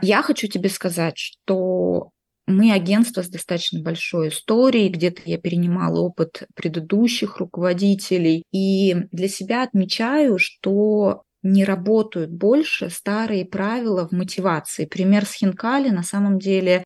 Я 0.00 0.22
хочу 0.22 0.46
тебе 0.46 0.70
сказать, 0.70 1.18
что 1.18 2.12
мы 2.46 2.72
агентство 2.72 3.22
с 3.22 3.28
достаточно 3.28 3.80
большой 3.80 4.28
историей, 4.28 4.88
где-то 4.88 5.22
я 5.24 5.38
перенимала 5.38 6.00
опыт 6.00 6.44
предыдущих 6.54 7.38
руководителей, 7.38 8.42
и 8.52 8.94
для 9.12 9.28
себя 9.28 9.62
отмечаю, 9.62 10.38
что 10.38 11.22
не 11.42 11.64
работают 11.64 12.30
больше 12.30 12.90
старые 12.90 13.46
правила 13.46 14.08
в 14.08 14.12
мотивации. 14.12 14.84
Пример 14.84 15.24
с 15.24 15.34
Хинкали 15.34 15.90
на 15.90 16.02
самом 16.02 16.38
деле 16.38 16.84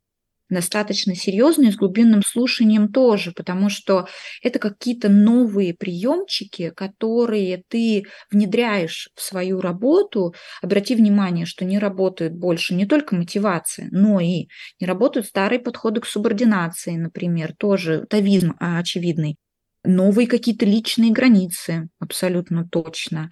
достаточно 0.49 1.15
серьезные, 1.15 1.73
с 1.73 1.77
глубинным 1.77 2.23
слушанием 2.23 2.89
тоже, 2.93 3.33
потому 3.33 3.69
что 3.69 4.07
это 4.43 4.59
какие-то 4.59 5.09
новые 5.09 5.75
приемчики, 5.75 6.71
которые 6.71 7.63
ты 7.69 8.05
внедряешь 8.31 9.11
в 9.15 9.23
свою 9.23 9.61
работу. 9.61 10.35
Обрати 10.63 10.95
внимание, 10.95 11.47
что 11.47 11.65
не 11.65 11.79
работает 11.79 12.35
больше 12.35 12.75
не 12.75 12.87
только 12.87 13.15
мотивация, 13.15 13.89
но 13.91 14.21
и 14.21 14.49
не 14.81 14.87
работают 14.87 15.27
старые 15.27 15.61
подходы 15.61 16.01
к 16.01 16.07
субординации, 16.07 16.97
например, 16.97 17.55
тоже 17.59 18.07
тавизм 18.09 18.55
очевидный. 18.61 19.37
Новые 19.85 20.27
какие-то 20.27 20.65
личные 20.65 21.13
границы, 21.13 21.89
абсолютно 21.99 22.67
точно 22.69 23.31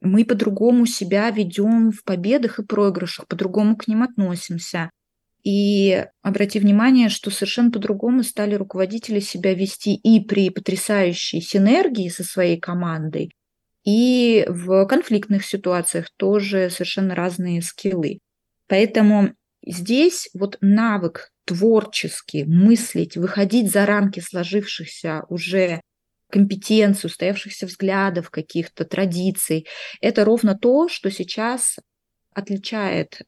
мы 0.00 0.24
по-другому 0.24 0.86
себя 0.86 1.30
ведем 1.30 1.90
в 1.90 2.04
победах 2.04 2.58
и 2.58 2.64
проигрышах, 2.64 3.26
по-другому 3.26 3.76
к 3.76 3.88
ним 3.88 4.02
относимся. 4.02 4.90
И 5.48 6.04
обрати 6.20 6.58
внимание, 6.58 7.08
что 7.08 7.30
совершенно 7.30 7.70
по-другому 7.70 8.22
стали 8.22 8.54
руководители 8.54 9.18
себя 9.18 9.54
вести 9.54 9.94
и 9.94 10.20
при 10.20 10.50
потрясающей 10.50 11.40
синергии 11.40 12.10
со 12.10 12.22
своей 12.22 12.60
командой, 12.60 13.32
и 13.82 14.44
в 14.46 14.84
конфликтных 14.84 15.46
ситуациях 15.46 16.10
тоже 16.18 16.68
совершенно 16.68 17.14
разные 17.14 17.62
скиллы. 17.62 18.18
Поэтому 18.66 19.32
здесь 19.66 20.28
вот 20.34 20.58
навык 20.60 21.30
творчески 21.46 22.44
мыслить, 22.46 23.16
выходить 23.16 23.72
за 23.72 23.86
рамки 23.86 24.20
сложившихся 24.20 25.22
уже 25.30 25.80
компетенций, 26.30 27.08
устоявшихся 27.08 27.64
взглядов, 27.64 28.28
каких-то 28.28 28.84
традиций, 28.84 29.66
это 30.02 30.26
ровно 30.26 30.58
то, 30.58 30.90
что 30.90 31.10
сейчас 31.10 31.78
отличает 32.34 33.22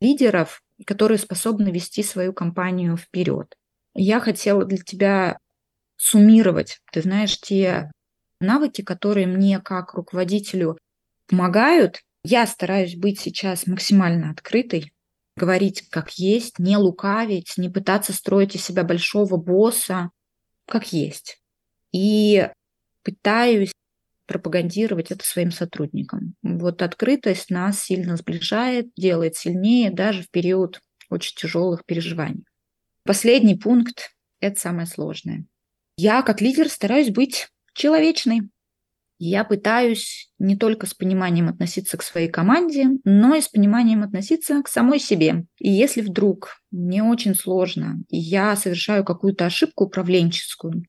лидеров 0.00 0.61
которые 0.84 1.18
способны 1.18 1.70
вести 1.70 2.02
свою 2.02 2.32
компанию 2.32 2.96
вперед. 2.96 3.54
Я 3.94 4.20
хотела 4.20 4.64
для 4.64 4.78
тебя 4.78 5.38
суммировать, 5.96 6.80
ты 6.92 7.02
знаешь, 7.02 7.38
те 7.40 7.90
навыки, 8.40 8.82
которые 8.82 9.26
мне 9.26 9.60
как 9.60 9.94
руководителю 9.94 10.78
помогают. 11.28 12.02
Я 12.24 12.46
стараюсь 12.46 12.96
быть 12.96 13.20
сейчас 13.20 13.66
максимально 13.66 14.30
открытой, 14.30 14.92
говорить 15.36 15.88
как 15.90 16.10
есть, 16.12 16.58
не 16.58 16.76
лукавить, 16.76 17.54
не 17.56 17.68
пытаться 17.68 18.12
строить 18.12 18.54
из 18.54 18.64
себя 18.64 18.84
большого 18.84 19.36
босса, 19.36 20.10
как 20.66 20.92
есть. 20.92 21.40
И 21.92 22.48
пытаюсь 23.02 23.72
пропагандировать 24.26 25.10
это 25.10 25.24
своим 25.24 25.50
сотрудникам. 25.50 26.34
Вот 26.42 26.82
открытость 26.82 27.50
нас 27.50 27.80
сильно 27.80 28.16
сближает, 28.16 28.90
делает 28.96 29.36
сильнее 29.36 29.90
даже 29.90 30.22
в 30.22 30.30
период 30.30 30.80
очень 31.10 31.36
тяжелых 31.36 31.84
переживаний. 31.84 32.44
Последний 33.04 33.56
пункт– 33.56 34.10
это 34.40 34.58
самое 34.58 34.86
сложное. 34.86 35.44
Я 35.96 36.22
как 36.22 36.40
лидер 36.40 36.68
стараюсь 36.68 37.10
быть 37.10 37.48
человечной. 37.74 38.42
Я 39.18 39.44
пытаюсь 39.44 40.32
не 40.38 40.56
только 40.56 40.86
с 40.86 40.94
пониманием 40.94 41.48
относиться 41.48 41.96
к 41.96 42.02
своей 42.02 42.28
команде, 42.28 42.86
но 43.04 43.36
и 43.36 43.40
с 43.40 43.48
пониманием 43.48 44.02
относиться 44.02 44.62
к 44.62 44.68
самой 44.68 44.98
себе. 44.98 45.44
И 45.58 45.70
если 45.70 46.00
вдруг 46.00 46.56
мне 46.72 47.04
очень 47.04 47.34
сложно, 47.34 48.02
и 48.08 48.18
я 48.18 48.56
совершаю 48.56 49.04
какую-то 49.04 49.46
ошибку 49.46 49.84
управленческую, 49.84 50.84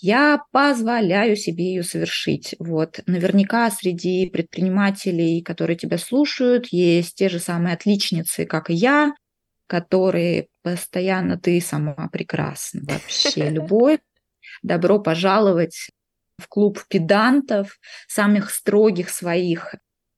я 0.00 0.42
позволяю 0.50 1.36
себе 1.36 1.66
ее 1.66 1.82
совершить. 1.82 2.54
Вот. 2.58 3.00
Наверняка 3.06 3.70
среди 3.70 4.28
предпринимателей, 4.28 5.42
которые 5.42 5.76
тебя 5.76 5.98
слушают, 5.98 6.68
есть 6.68 7.16
те 7.16 7.28
же 7.28 7.38
самые 7.38 7.74
отличницы, 7.74 8.46
как 8.46 8.70
и 8.70 8.74
я, 8.74 9.12
которые 9.66 10.48
постоянно 10.62 11.38
ты 11.38 11.60
сама 11.60 12.08
прекрасна. 12.10 12.82
Вообще 12.82 13.50
любовь. 13.50 14.00
Добро 14.62 14.98
пожаловать 14.98 15.90
в 16.38 16.48
клуб 16.48 16.82
педантов, 16.88 17.78
самых 18.08 18.50
строгих 18.50 19.10
своих 19.10 19.74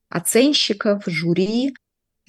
оценщиков, 0.09 1.03
жюри, 1.07 1.75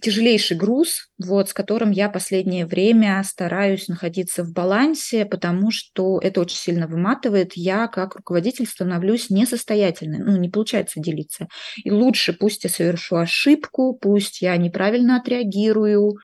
тяжелейший 0.03 0.57
груз, 0.57 1.07
вот, 1.17 1.49
с 1.49 1.53
которым 1.53 1.91
я 1.91 2.09
последнее 2.09 2.65
время 2.65 3.23
стараюсь 3.25 3.87
находиться 3.87 4.43
в 4.43 4.51
балансе, 4.51 5.25
потому 5.25 5.71
что 5.71 6.19
это 6.21 6.41
очень 6.41 6.57
сильно 6.57 6.87
выматывает. 6.87 7.53
Я 7.55 7.87
как 7.87 8.17
руководитель 8.17 8.67
становлюсь 8.67 9.29
несостоятельной, 9.29 10.19
ну, 10.19 10.37
не 10.37 10.49
получается 10.49 10.99
делиться. 10.99 11.47
И 11.83 11.89
лучше 11.89 12.33
пусть 12.33 12.65
я 12.65 12.69
совершу 12.69 13.15
ошибку, 13.15 13.97
пусть 13.99 14.41
я 14.41 14.57
неправильно 14.57 15.17
отреагирую, 15.17 16.17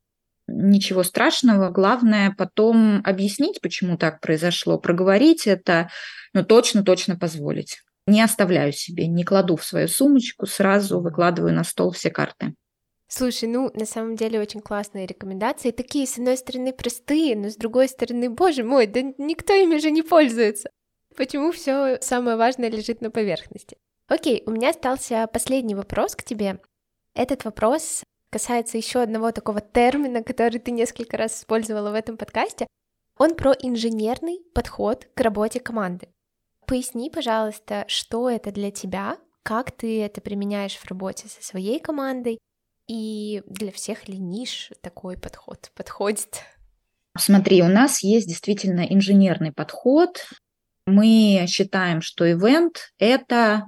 ничего 0.47 1.03
страшного. 1.03 1.69
Главное 1.69 2.35
потом 2.37 3.01
объяснить, 3.05 3.61
почему 3.61 3.97
так 3.97 4.19
произошло, 4.19 4.77
проговорить 4.77 5.47
это, 5.47 5.89
но 6.33 6.43
точно-точно 6.43 7.17
позволить. 7.17 7.79
Не 8.07 8.21
оставляю 8.21 8.73
себе, 8.73 9.07
не 9.07 9.23
кладу 9.23 9.55
в 9.55 9.63
свою 9.63 9.87
сумочку, 9.87 10.47
сразу 10.47 10.99
выкладываю 10.99 11.53
на 11.53 11.63
стол 11.63 11.91
все 11.91 12.09
карты. 12.09 12.53
Слушай, 13.11 13.49
ну, 13.49 13.71
на 13.73 13.87
самом 13.87 14.15
деле 14.15 14.39
очень 14.39 14.61
классные 14.61 15.07
рекомендации. 15.07 15.71
Такие, 15.71 16.05
с 16.05 16.19
одной 16.19 16.37
стороны, 16.37 16.71
простые, 16.71 17.35
но 17.35 17.49
с 17.49 17.55
другой 17.55 17.87
стороны, 17.87 18.29
боже 18.29 18.63
мой, 18.63 18.85
да 18.85 19.01
никто 19.17 19.53
ими 19.53 19.77
же 19.77 19.89
не 19.89 20.03
пользуется. 20.03 20.69
Почему 21.17 21.51
все 21.51 21.97
самое 22.01 22.37
важное 22.37 22.69
лежит 22.69 23.01
на 23.01 23.09
поверхности? 23.09 23.77
Окей, 24.07 24.43
у 24.45 24.51
меня 24.51 24.69
остался 24.69 25.27
последний 25.27 25.73
вопрос 25.73 26.15
к 26.15 26.23
тебе. 26.23 26.59
Этот 27.15 27.45
вопрос 27.45 28.03
касается 28.29 28.77
еще 28.77 29.01
одного 29.01 29.31
такого 29.31 29.59
термина, 29.59 30.21
который 30.21 30.59
ты 30.59 30.69
несколько 30.69 31.17
раз 31.17 31.39
использовала 31.39 31.89
в 31.89 31.95
этом 31.95 32.15
подкасте. 32.15 32.67
Он 33.17 33.35
про 33.35 33.53
инженерный 33.53 34.39
подход 34.53 35.07
к 35.15 35.19
работе 35.19 35.59
команды. 35.59 36.09
Поясни, 36.67 37.09
пожалуйста, 37.09 37.85
что 37.87 38.29
это 38.29 38.51
для 38.51 38.69
тебя, 38.69 39.17
как 39.41 39.71
ты 39.71 40.03
это 40.03 40.21
применяешь 40.21 40.77
в 40.77 40.85
работе 40.85 41.27
со 41.27 41.43
своей 41.43 41.79
командой, 41.79 42.37
и 42.89 43.43
для 43.45 43.71
всех 43.71 44.07
ли 44.09 44.17
ниш 44.17 44.71
такой 44.81 45.15
подход 45.15 45.71
подходит? 45.75 46.41
Смотри, 47.17 47.61
у 47.61 47.67
нас 47.67 48.01
есть 48.03 48.27
действительно 48.27 48.81
инженерный 48.81 49.53
подход. 49.53 50.25
Мы 50.87 51.45
считаем, 51.47 52.01
что 52.01 52.29
ивент– 52.29 52.91
это 52.97 53.65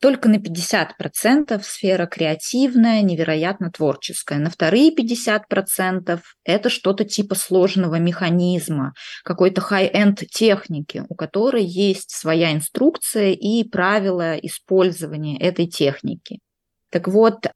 только 0.00 0.28
на 0.28 0.36
50% 0.36 1.62
сфера 1.62 2.06
креативная, 2.06 3.02
невероятно 3.02 3.70
творческая. 3.70 4.40
На 4.40 4.50
вторые 4.50 4.92
50% 4.94 6.20
это 6.44 6.68
что-то 6.68 7.04
типа 7.04 7.36
сложного 7.36 8.00
механизма, 8.00 8.94
какой-то 9.22 9.60
high-end 9.62 10.26
техники, 10.26 11.04
у 11.08 11.14
которой 11.14 11.64
есть 11.64 12.10
своя 12.10 12.52
инструкция 12.52 13.30
и 13.30 13.62
правила 13.62 14.36
использования 14.36 15.38
этой 15.38 15.68
техники. 15.68 16.40
Так 16.90 17.08
вот, 17.08 17.46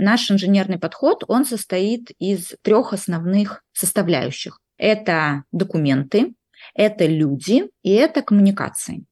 Наш 0.00 0.30
инженерный 0.30 0.78
подход, 0.78 1.24
он 1.28 1.44
состоит 1.44 2.10
из 2.18 2.54
трех 2.62 2.94
основных 2.94 3.62
составляющих. 3.74 4.58
Это 4.78 5.44
документы, 5.52 6.32
это 6.74 7.04
люди 7.04 7.68
и 7.82 7.90
это 7.90 8.22
коммуникации. 8.22 9.04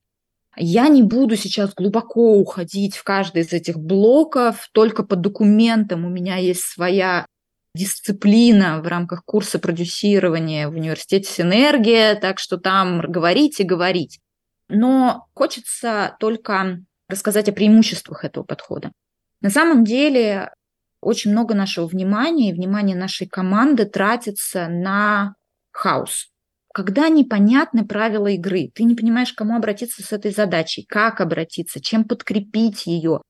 Я 0.56 0.88
не 0.88 1.02
буду 1.02 1.36
сейчас 1.36 1.74
глубоко 1.74 2.38
уходить 2.38 2.96
в 2.96 3.04
каждый 3.04 3.42
из 3.42 3.52
этих 3.52 3.78
блоков, 3.78 4.70
только 4.72 5.02
по 5.02 5.14
документам 5.14 6.06
у 6.06 6.08
меня 6.08 6.36
есть 6.36 6.62
своя 6.62 7.26
дисциплина 7.74 8.80
в 8.80 8.86
рамках 8.86 9.26
курса 9.26 9.58
продюсирования 9.58 10.70
в 10.70 10.72
университете 10.72 11.30
Синергия, 11.30 12.14
так 12.14 12.38
что 12.38 12.56
там 12.56 13.02
говорить 13.02 13.60
и 13.60 13.64
говорить. 13.64 14.20
Но 14.70 15.26
хочется 15.34 16.16
только 16.18 16.80
рассказать 17.10 17.50
о 17.50 17.52
преимуществах 17.52 18.24
этого 18.24 18.44
подхода. 18.44 18.90
На 19.42 19.50
самом 19.50 19.84
деле 19.84 20.50
очень 21.00 21.30
много 21.30 21.54
нашего 21.54 21.86
внимания 21.86 22.50
и 22.50 22.52
внимания 22.52 22.94
нашей 22.94 23.26
команды 23.26 23.84
тратится 23.84 24.68
на 24.68 25.34
хаос. 25.70 26.28
Когда 26.74 27.08
непонятны 27.08 27.86
правила 27.86 28.28
игры, 28.28 28.70
ты 28.74 28.84
не 28.84 28.94
понимаешь, 28.94 29.32
кому 29.32 29.56
обратиться 29.56 30.02
с 30.02 30.12
этой 30.12 30.32
задачей, 30.32 30.84
как 30.86 31.20
обратиться, 31.20 31.80
чем 31.80 32.04
подкрепить 32.04 32.86
ее. 32.86 33.22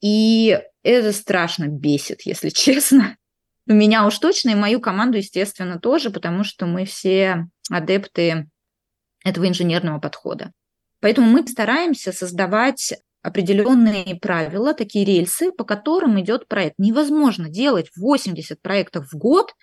И 0.00 0.58
это 0.82 1.12
страшно 1.12 1.68
бесит, 1.68 2.22
если 2.22 2.48
честно. 2.50 3.16
Меня 3.66 4.06
уж 4.06 4.18
точно 4.18 4.50
и 4.50 4.54
мою 4.54 4.80
команду, 4.80 5.18
естественно, 5.18 5.78
тоже, 5.78 6.10
потому 6.10 6.44
что 6.44 6.66
мы 6.66 6.84
все 6.84 7.46
адепты 7.70 8.48
этого 9.24 9.48
инженерного 9.48 9.98
подхода. 9.98 10.52
Поэтому 11.00 11.28
мы 11.28 11.46
стараемся 11.46 12.12
создавать 12.12 12.94
определенные 13.24 14.16
правила, 14.20 14.74
такие 14.74 15.04
рельсы, 15.04 15.50
по 15.50 15.64
которым 15.64 16.20
идет 16.20 16.46
проект. 16.46 16.74
Невозможно 16.78 17.48
делать 17.48 17.88
80 17.96 18.60
проектов 18.60 19.06
в 19.10 19.16
год, 19.16 19.54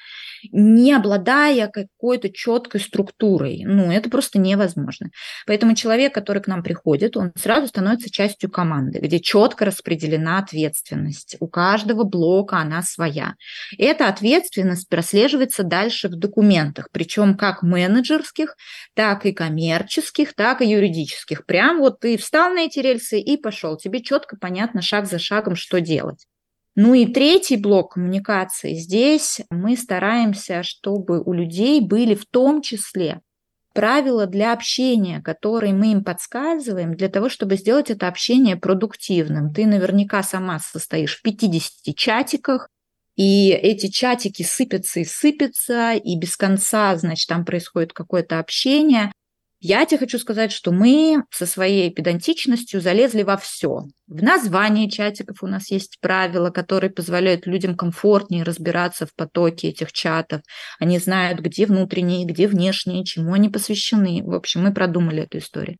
не 0.51 0.91
обладая 0.91 1.67
какой-то 1.67 2.31
четкой 2.33 2.81
структурой. 2.81 3.61
Ну, 3.63 3.91
это 3.91 4.09
просто 4.09 4.39
невозможно. 4.39 5.11
Поэтому 5.45 5.75
человек, 5.75 6.11
который 6.11 6.41
к 6.41 6.47
нам 6.47 6.63
приходит, 6.63 7.15
он 7.15 7.31
сразу 7.35 7.67
становится 7.67 8.09
частью 8.09 8.49
команды, 8.49 8.97
где 8.99 9.19
четко 9.19 9.65
распределена 9.65 10.39
ответственность. 10.39 11.37
У 11.39 11.47
каждого 11.47 12.03
блока 12.03 12.57
она 12.57 12.81
своя. 12.81 13.35
Эта 13.77 14.07
ответственность 14.07 14.89
прослеживается 14.89 15.63
дальше 15.63 16.07
в 16.07 16.15
документах, 16.15 16.87
причем 16.91 17.37
как 17.37 17.61
менеджерских, 17.61 18.55
так 18.95 19.27
и 19.27 19.33
коммерческих, 19.33 20.33
так 20.33 20.63
и 20.63 20.67
юридических. 20.67 21.45
Прям 21.45 21.77
вот 21.77 21.99
ты 21.99 22.17
встал 22.17 22.51
на 22.53 22.61
эти 22.61 22.79
рельсы 22.79 23.19
и 23.19 23.37
пошел 23.37 23.50
пошел, 23.51 23.75
тебе 23.75 24.01
четко 24.01 24.37
понятно 24.37 24.81
шаг 24.81 25.07
за 25.07 25.19
шагом, 25.19 25.55
что 25.55 25.81
делать. 25.81 26.25
Ну 26.75 26.93
и 26.93 27.05
третий 27.05 27.57
блок 27.57 27.95
коммуникации. 27.95 28.75
Здесь 28.75 29.41
мы 29.49 29.75
стараемся, 29.75 30.63
чтобы 30.63 31.21
у 31.21 31.33
людей 31.33 31.81
были 31.81 32.15
в 32.15 32.25
том 32.25 32.61
числе 32.61 33.19
правила 33.73 34.25
для 34.25 34.53
общения, 34.53 35.21
которые 35.21 35.73
мы 35.73 35.91
им 35.91 36.03
подсказываем 36.05 36.95
для 36.95 37.09
того, 37.09 37.27
чтобы 37.27 37.57
сделать 37.57 37.89
это 37.89 38.07
общение 38.07 38.55
продуктивным. 38.55 39.53
Ты 39.53 39.65
наверняка 39.65 40.23
сама 40.23 40.59
состоишь 40.59 41.17
в 41.17 41.21
50 41.21 41.93
чатиках, 41.95 42.69
и 43.17 43.49
эти 43.49 43.87
чатики 43.87 44.43
сыпятся 44.43 45.01
и 45.01 45.05
сыпятся, 45.05 45.93
и 45.93 46.17
без 46.17 46.37
конца, 46.37 46.95
значит, 46.95 47.27
там 47.27 47.43
происходит 47.43 47.91
какое-то 47.91 48.39
общение. 48.39 49.11
Я 49.63 49.85
тебе 49.85 49.99
хочу 49.99 50.17
сказать, 50.17 50.51
что 50.51 50.71
мы 50.71 51.23
со 51.29 51.45
своей 51.45 51.93
педантичностью 51.93 52.81
залезли 52.81 53.21
во 53.21 53.37
все. 53.37 53.83
В 54.07 54.23
названии 54.23 54.89
чатиков 54.89 55.43
у 55.43 55.47
нас 55.47 55.69
есть 55.69 55.99
правила, 56.01 56.49
которые 56.49 56.89
позволяют 56.89 57.45
людям 57.45 57.77
комфортнее 57.77 58.41
разбираться 58.41 59.05
в 59.05 59.13
потоке 59.15 59.67
этих 59.67 59.91
чатов. 59.91 60.41
Они 60.79 60.97
знают, 60.97 61.41
где 61.41 61.67
внутренние, 61.67 62.25
где 62.25 62.47
внешние, 62.47 63.05
чему 63.05 63.33
они 63.33 63.49
посвящены. 63.49 64.23
В 64.23 64.33
общем, 64.33 64.63
мы 64.63 64.73
продумали 64.73 65.21
эту 65.23 65.37
историю. 65.37 65.77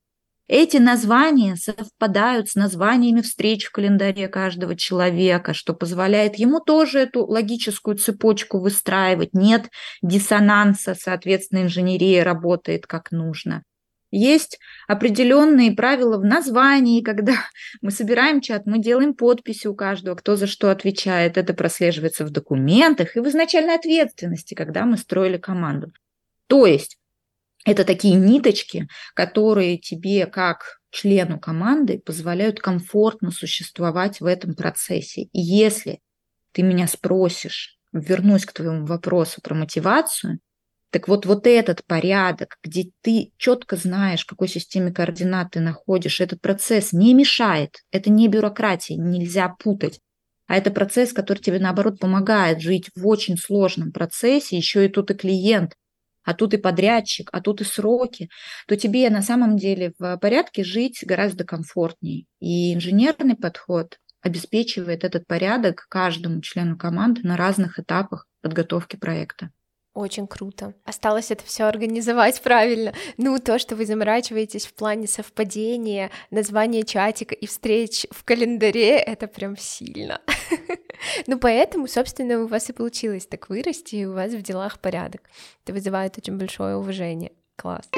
Эти 0.48 0.78
названия 0.78 1.56
совпадают 1.56 2.50
с 2.50 2.56
названиями 2.56 3.22
встреч 3.22 3.66
в 3.66 3.72
календаре 3.72 4.28
каждого 4.28 4.76
человека, 4.76 5.56
что 5.56 5.74
позволяет 5.74 6.36
ему 6.36 6.60
тоже 6.60 7.00
эту 7.00 7.26
логическую 7.26 7.98
цепочку 7.98 8.60
выстраивать. 8.60 9.34
Нет 9.34 9.70
диссонанса, 10.04 10.94
соответственно, 10.94 11.64
инженерия 11.64 12.24
работает 12.24 12.86
как 12.86 13.12
нужно. 13.12 13.64
Есть 14.12 14.60
определенные 14.88 15.72
правила 15.72 16.18
в 16.18 16.26
названии, 16.26 17.02
когда 17.02 17.34
мы 17.82 17.92
собираем 17.92 18.42
чат, 18.42 18.66
мы 18.66 18.80
делаем 18.80 19.14
подписи 19.14 19.68
у 19.68 19.74
каждого, 19.74 20.16
кто 20.16 20.36
за 20.36 20.48
что 20.48 20.70
отвечает. 20.70 21.38
Это 21.38 21.54
прослеживается 21.54 22.26
в 22.26 22.30
документах 22.30 23.16
и 23.16 23.22
в 23.22 23.28
изначальной 23.28 23.76
ответственности, 23.76 24.54
когда 24.54 24.86
мы 24.86 24.98
строили 24.98 25.38
команду. 25.38 25.94
То 26.48 26.66
есть 26.66 26.98
это 27.66 27.86
такие 27.86 28.16
ниточки, 28.16 28.88
которые 29.14 29.78
тебе 29.78 30.26
как 30.26 30.80
члену 30.90 31.40
команды 31.40 32.00
позволяют 32.00 32.60
комфортно 32.60 33.32
существовать 33.32 34.20
в 34.20 34.26
этом 34.26 34.56
процессе. 34.56 35.24
И 35.24 35.40
если 35.40 36.02
ты 36.52 36.64
меня 36.64 36.88
спросишь, 36.88 37.78
вернусь 37.94 38.46
к 38.46 38.54
твоему 38.54 38.86
вопросу 38.86 39.42
про 39.42 39.56
мотивацию, 39.56 40.40
так 40.92 41.08
вот, 41.08 41.26
вот 41.26 41.48
этот 41.48 41.86
порядок, 41.86 42.58
где 42.64 42.92
ты 43.02 43.32
четко 43.38 43.78
знаешь, 43.78 44.24
в 44.24 44.28
какой 44.28 44.50
системе 44.50 44.92
координат 44.92 45.52
ты 45.52 45.62
находишь, 45.62 46.20
этот 46.20 46.42
процесс 46.42 46.92
не 46.92 47.14
мешает. 47.14 47.78
Это 47.92 48.10
не 48.10 48.28
бюрократия, 48.28 48.98
нельзя 48.98 49.48
путать. 49.50 50.02
А 50.48 50.58
это 50.58 50.70
процесс, 50.70 51.14
который 51.14 51.40
тебе, 51.40 51.60
наоборот, 51.60 51.98
помогает 51.98 52.60
жить 52.60 52.90
в 52.94 53.08
очень 53.08 53.38
сложном 53.38 53.94
процессе, 53.94 54.58
еще 54.58 54.86
и 54.86 54.90
тут 54.90 55.10
и 55.12 55.14
клиент, 55.14 55.76
а 56.24 56.34
тут 56.34 56.54
и 56.54 56.58
подрядчик, 56.58 57.30
а 57.32 57.40
тут 57.40 57.62
и 57.62 57.64
сроки, 57.64 58.30
то 58.68 58.76
тебе 58.76 59.10
на 59.10 59.22
самом 59.22 59.56
деле 59.56 59.94
в 59.98 60.18
порядке 60.18 60.66
жить 60.66 61.06
гораздо 61.06 61.46
комфортнее. 61.46 62.26
И 62.42 62.74
инженерный 62.74 63.38
подход 63.38 63.98
обеспечивает 64.22 65.06
этот 65.06 65.26
порядок 65.26 65.86
каждому 65.88 66.42
члену 66.42 66.78
команды 66.78 67.22
на 67.24 67.38
разных 67.38 67.80
этапах 67.80 68.28
подготовки 68.42 68.98
проекта. 68.98 69.52
Очень 69.94 70.26
круто. 70.26 70.74
Осталось 70.86 71.32
это 71.32 71.44
все 71.46 71.66
организовать 71.66 72.42
правильно. 72.44 72.94
Ну, 73.18 73.38
то, 73.40 73.60
что 73.60 73.76
вы 73.76 73.86
заморачиваетесь 73.86 74.66
в 74.66 74.74
плане 74.74 75.08
совпадения, 75.08 76.12
названия 76.30 76.84
чатика 76.84 77.36
и 77.36 77.46
встреч 77.46 78.08
в 78.10 78.24
календаре, 78.24 78.98
это 78.98 79.28
прям 79.28 79.58
сильно. 79.58 80.22
Ну, 81.26 81.40
поэтому, 81.40 81.88
собственно, 81.88 82.44
у 82.44 82.48
вас 82.48 82.70
и 82.70 82.74
получилось 82.74 83.26
так 83.26 83.50
вырасти, 83.50 83.96
и 83.96 84.06
у 84.06 84.14
вас 84.14 84.34
в 84.34 84.44
делах 84.44 84.78
порядок. 84.80 85.22
Это 85.64 85.74
вызывает 85.74 86.16
очень 86.20 86.38
большое 86.38 86.76
уважение. 86.76 87.32
Класс. 87.56 87.90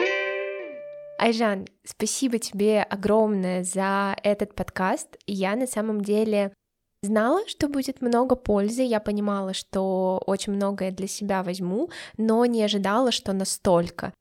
Айжан, 1.19 1.67
спасибо 1.83 2.39
тебе 2.39 2.81
огромное 2.81 3.63
за 3.63 4.15
этот 4.23 4.55
подкаст. 4.55 5.17
Я 5.27 5.57
на 5.57 5.67
самом 5.67 5.99
деле 6.01 6.53
Знала, 7.03 7.45
что 7.49 7.67
будет 7.67 8.01
много 8.01 8.37
пользы, 8.37 8.81
я 8.81 9.01
понимала, 9.01 9.53
что 9.53 10.23
очень 10.25 10.53
многое 10.53 10.89
для 10.89 11.07
себя 11.07 11.43
возьму, 11.43 11.89
но 12.17 12.45
не 12.45 12.63
ожидала, 12.63 13.11
что 13.11 13.33
настолько. 13.33 14.13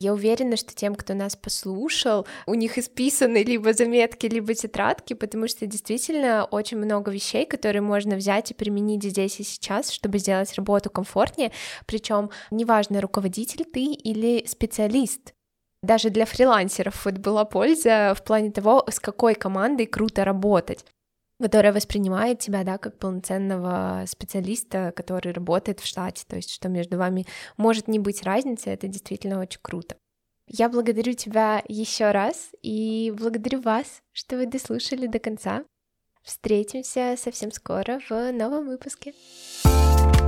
Я 0.00 0.14
уверена, 0.14 0.56
что 0.56 0.74
тем, 0.74 0.94
кто 0.94 1.12
нас 1.12 1.36
послушал, 1.36 2.26
у 2.46 2.54
них 2.54 2.78
исписаны 2.78 3.42
либо 3.42 3.74
заметки, 3.74 4.24
либо 4.24 4.54
тетрадки, 4.54 5.12
потому 5.12 5.48
что 5.48 5.66
действительно 5.66 6.46
очень 6.46 6.78
много 6.78 7.10
вещей, 7.10 7.44
которые 7.44 7.82
можно 7.82 8.16
взять 8.16 8.50
и 8.50 8.54
применить 8.54 9.04
здесь 9.04 9.38
и 9.38 9.44
сейчас, 9.44 9.90
чтобы 9.90 10.18
сделать 10.18 10.54
работу 10.54 10.88
комфортнее. 10.88 11.52
Причем 11.84 12.30
неважно, 12.50 13.02
руководитель 13.02 13.66
ты 13.66 13.92
или 13.92 14.46
специалист. 14.46 15.34
Даже 15.82 16.08
для 16.08 16.24
фрилансеров 16.24 17.04
вот 17.04 17.18
была 17.18 17.44
польза 17.44 18.14
в 18.16 18.24
плане 18.24 18.50
того, 18.50 18.86
с 18.90 18.98
какой 18.98 19.34
командой 19.34 19.84
круто 19.84 20.24
работать 20.24 20.86
которая 21.40 21.72
воспринимает 21.72 22.38
тебя, 22.38 22.62
да, 22.64 22.78
как 22.78 22.98
полноценного 22.98 24.04
специалиста, 24.06 24.92
который 24.94 25.32
работает 25.32 25.80
в 25.80 25.86
штате, 25.86 26.24
то 26.28 26.36
есть 26.36 26.50
что 26.50 26.68
между 26.68 26.98
вами 26.98 27.26
может 27.56 27.88
не 27.88 27.98
быть 27.98 28.22
разницы, 28.22 28.70
это 28.70 28.86
действительно 28.86 29.40
очень 29.40 29.60
круто. 29.62 29.96
Я 30.46 30.68
благодарю 30.68 31.12
тебя 31.14 31.62
еще 31.68 32.10
раз 32.10 32.50
и 32.62 33.12
благодарю 33.16 33.60
вас, 33.60 34.02
что 34.12 34.36
вы 34.36 34.46
дослушали 34.46 35.06
до 35.06 35.18
конца. 35.18 35.64
Встретимся 36.22 37.14
совсем 37.16 37.50
скоро 37.52 38.00
в 38.08 38.32
новом 38.32 38.66
выпуске. 38.66 39.14
thank 39.62 40.19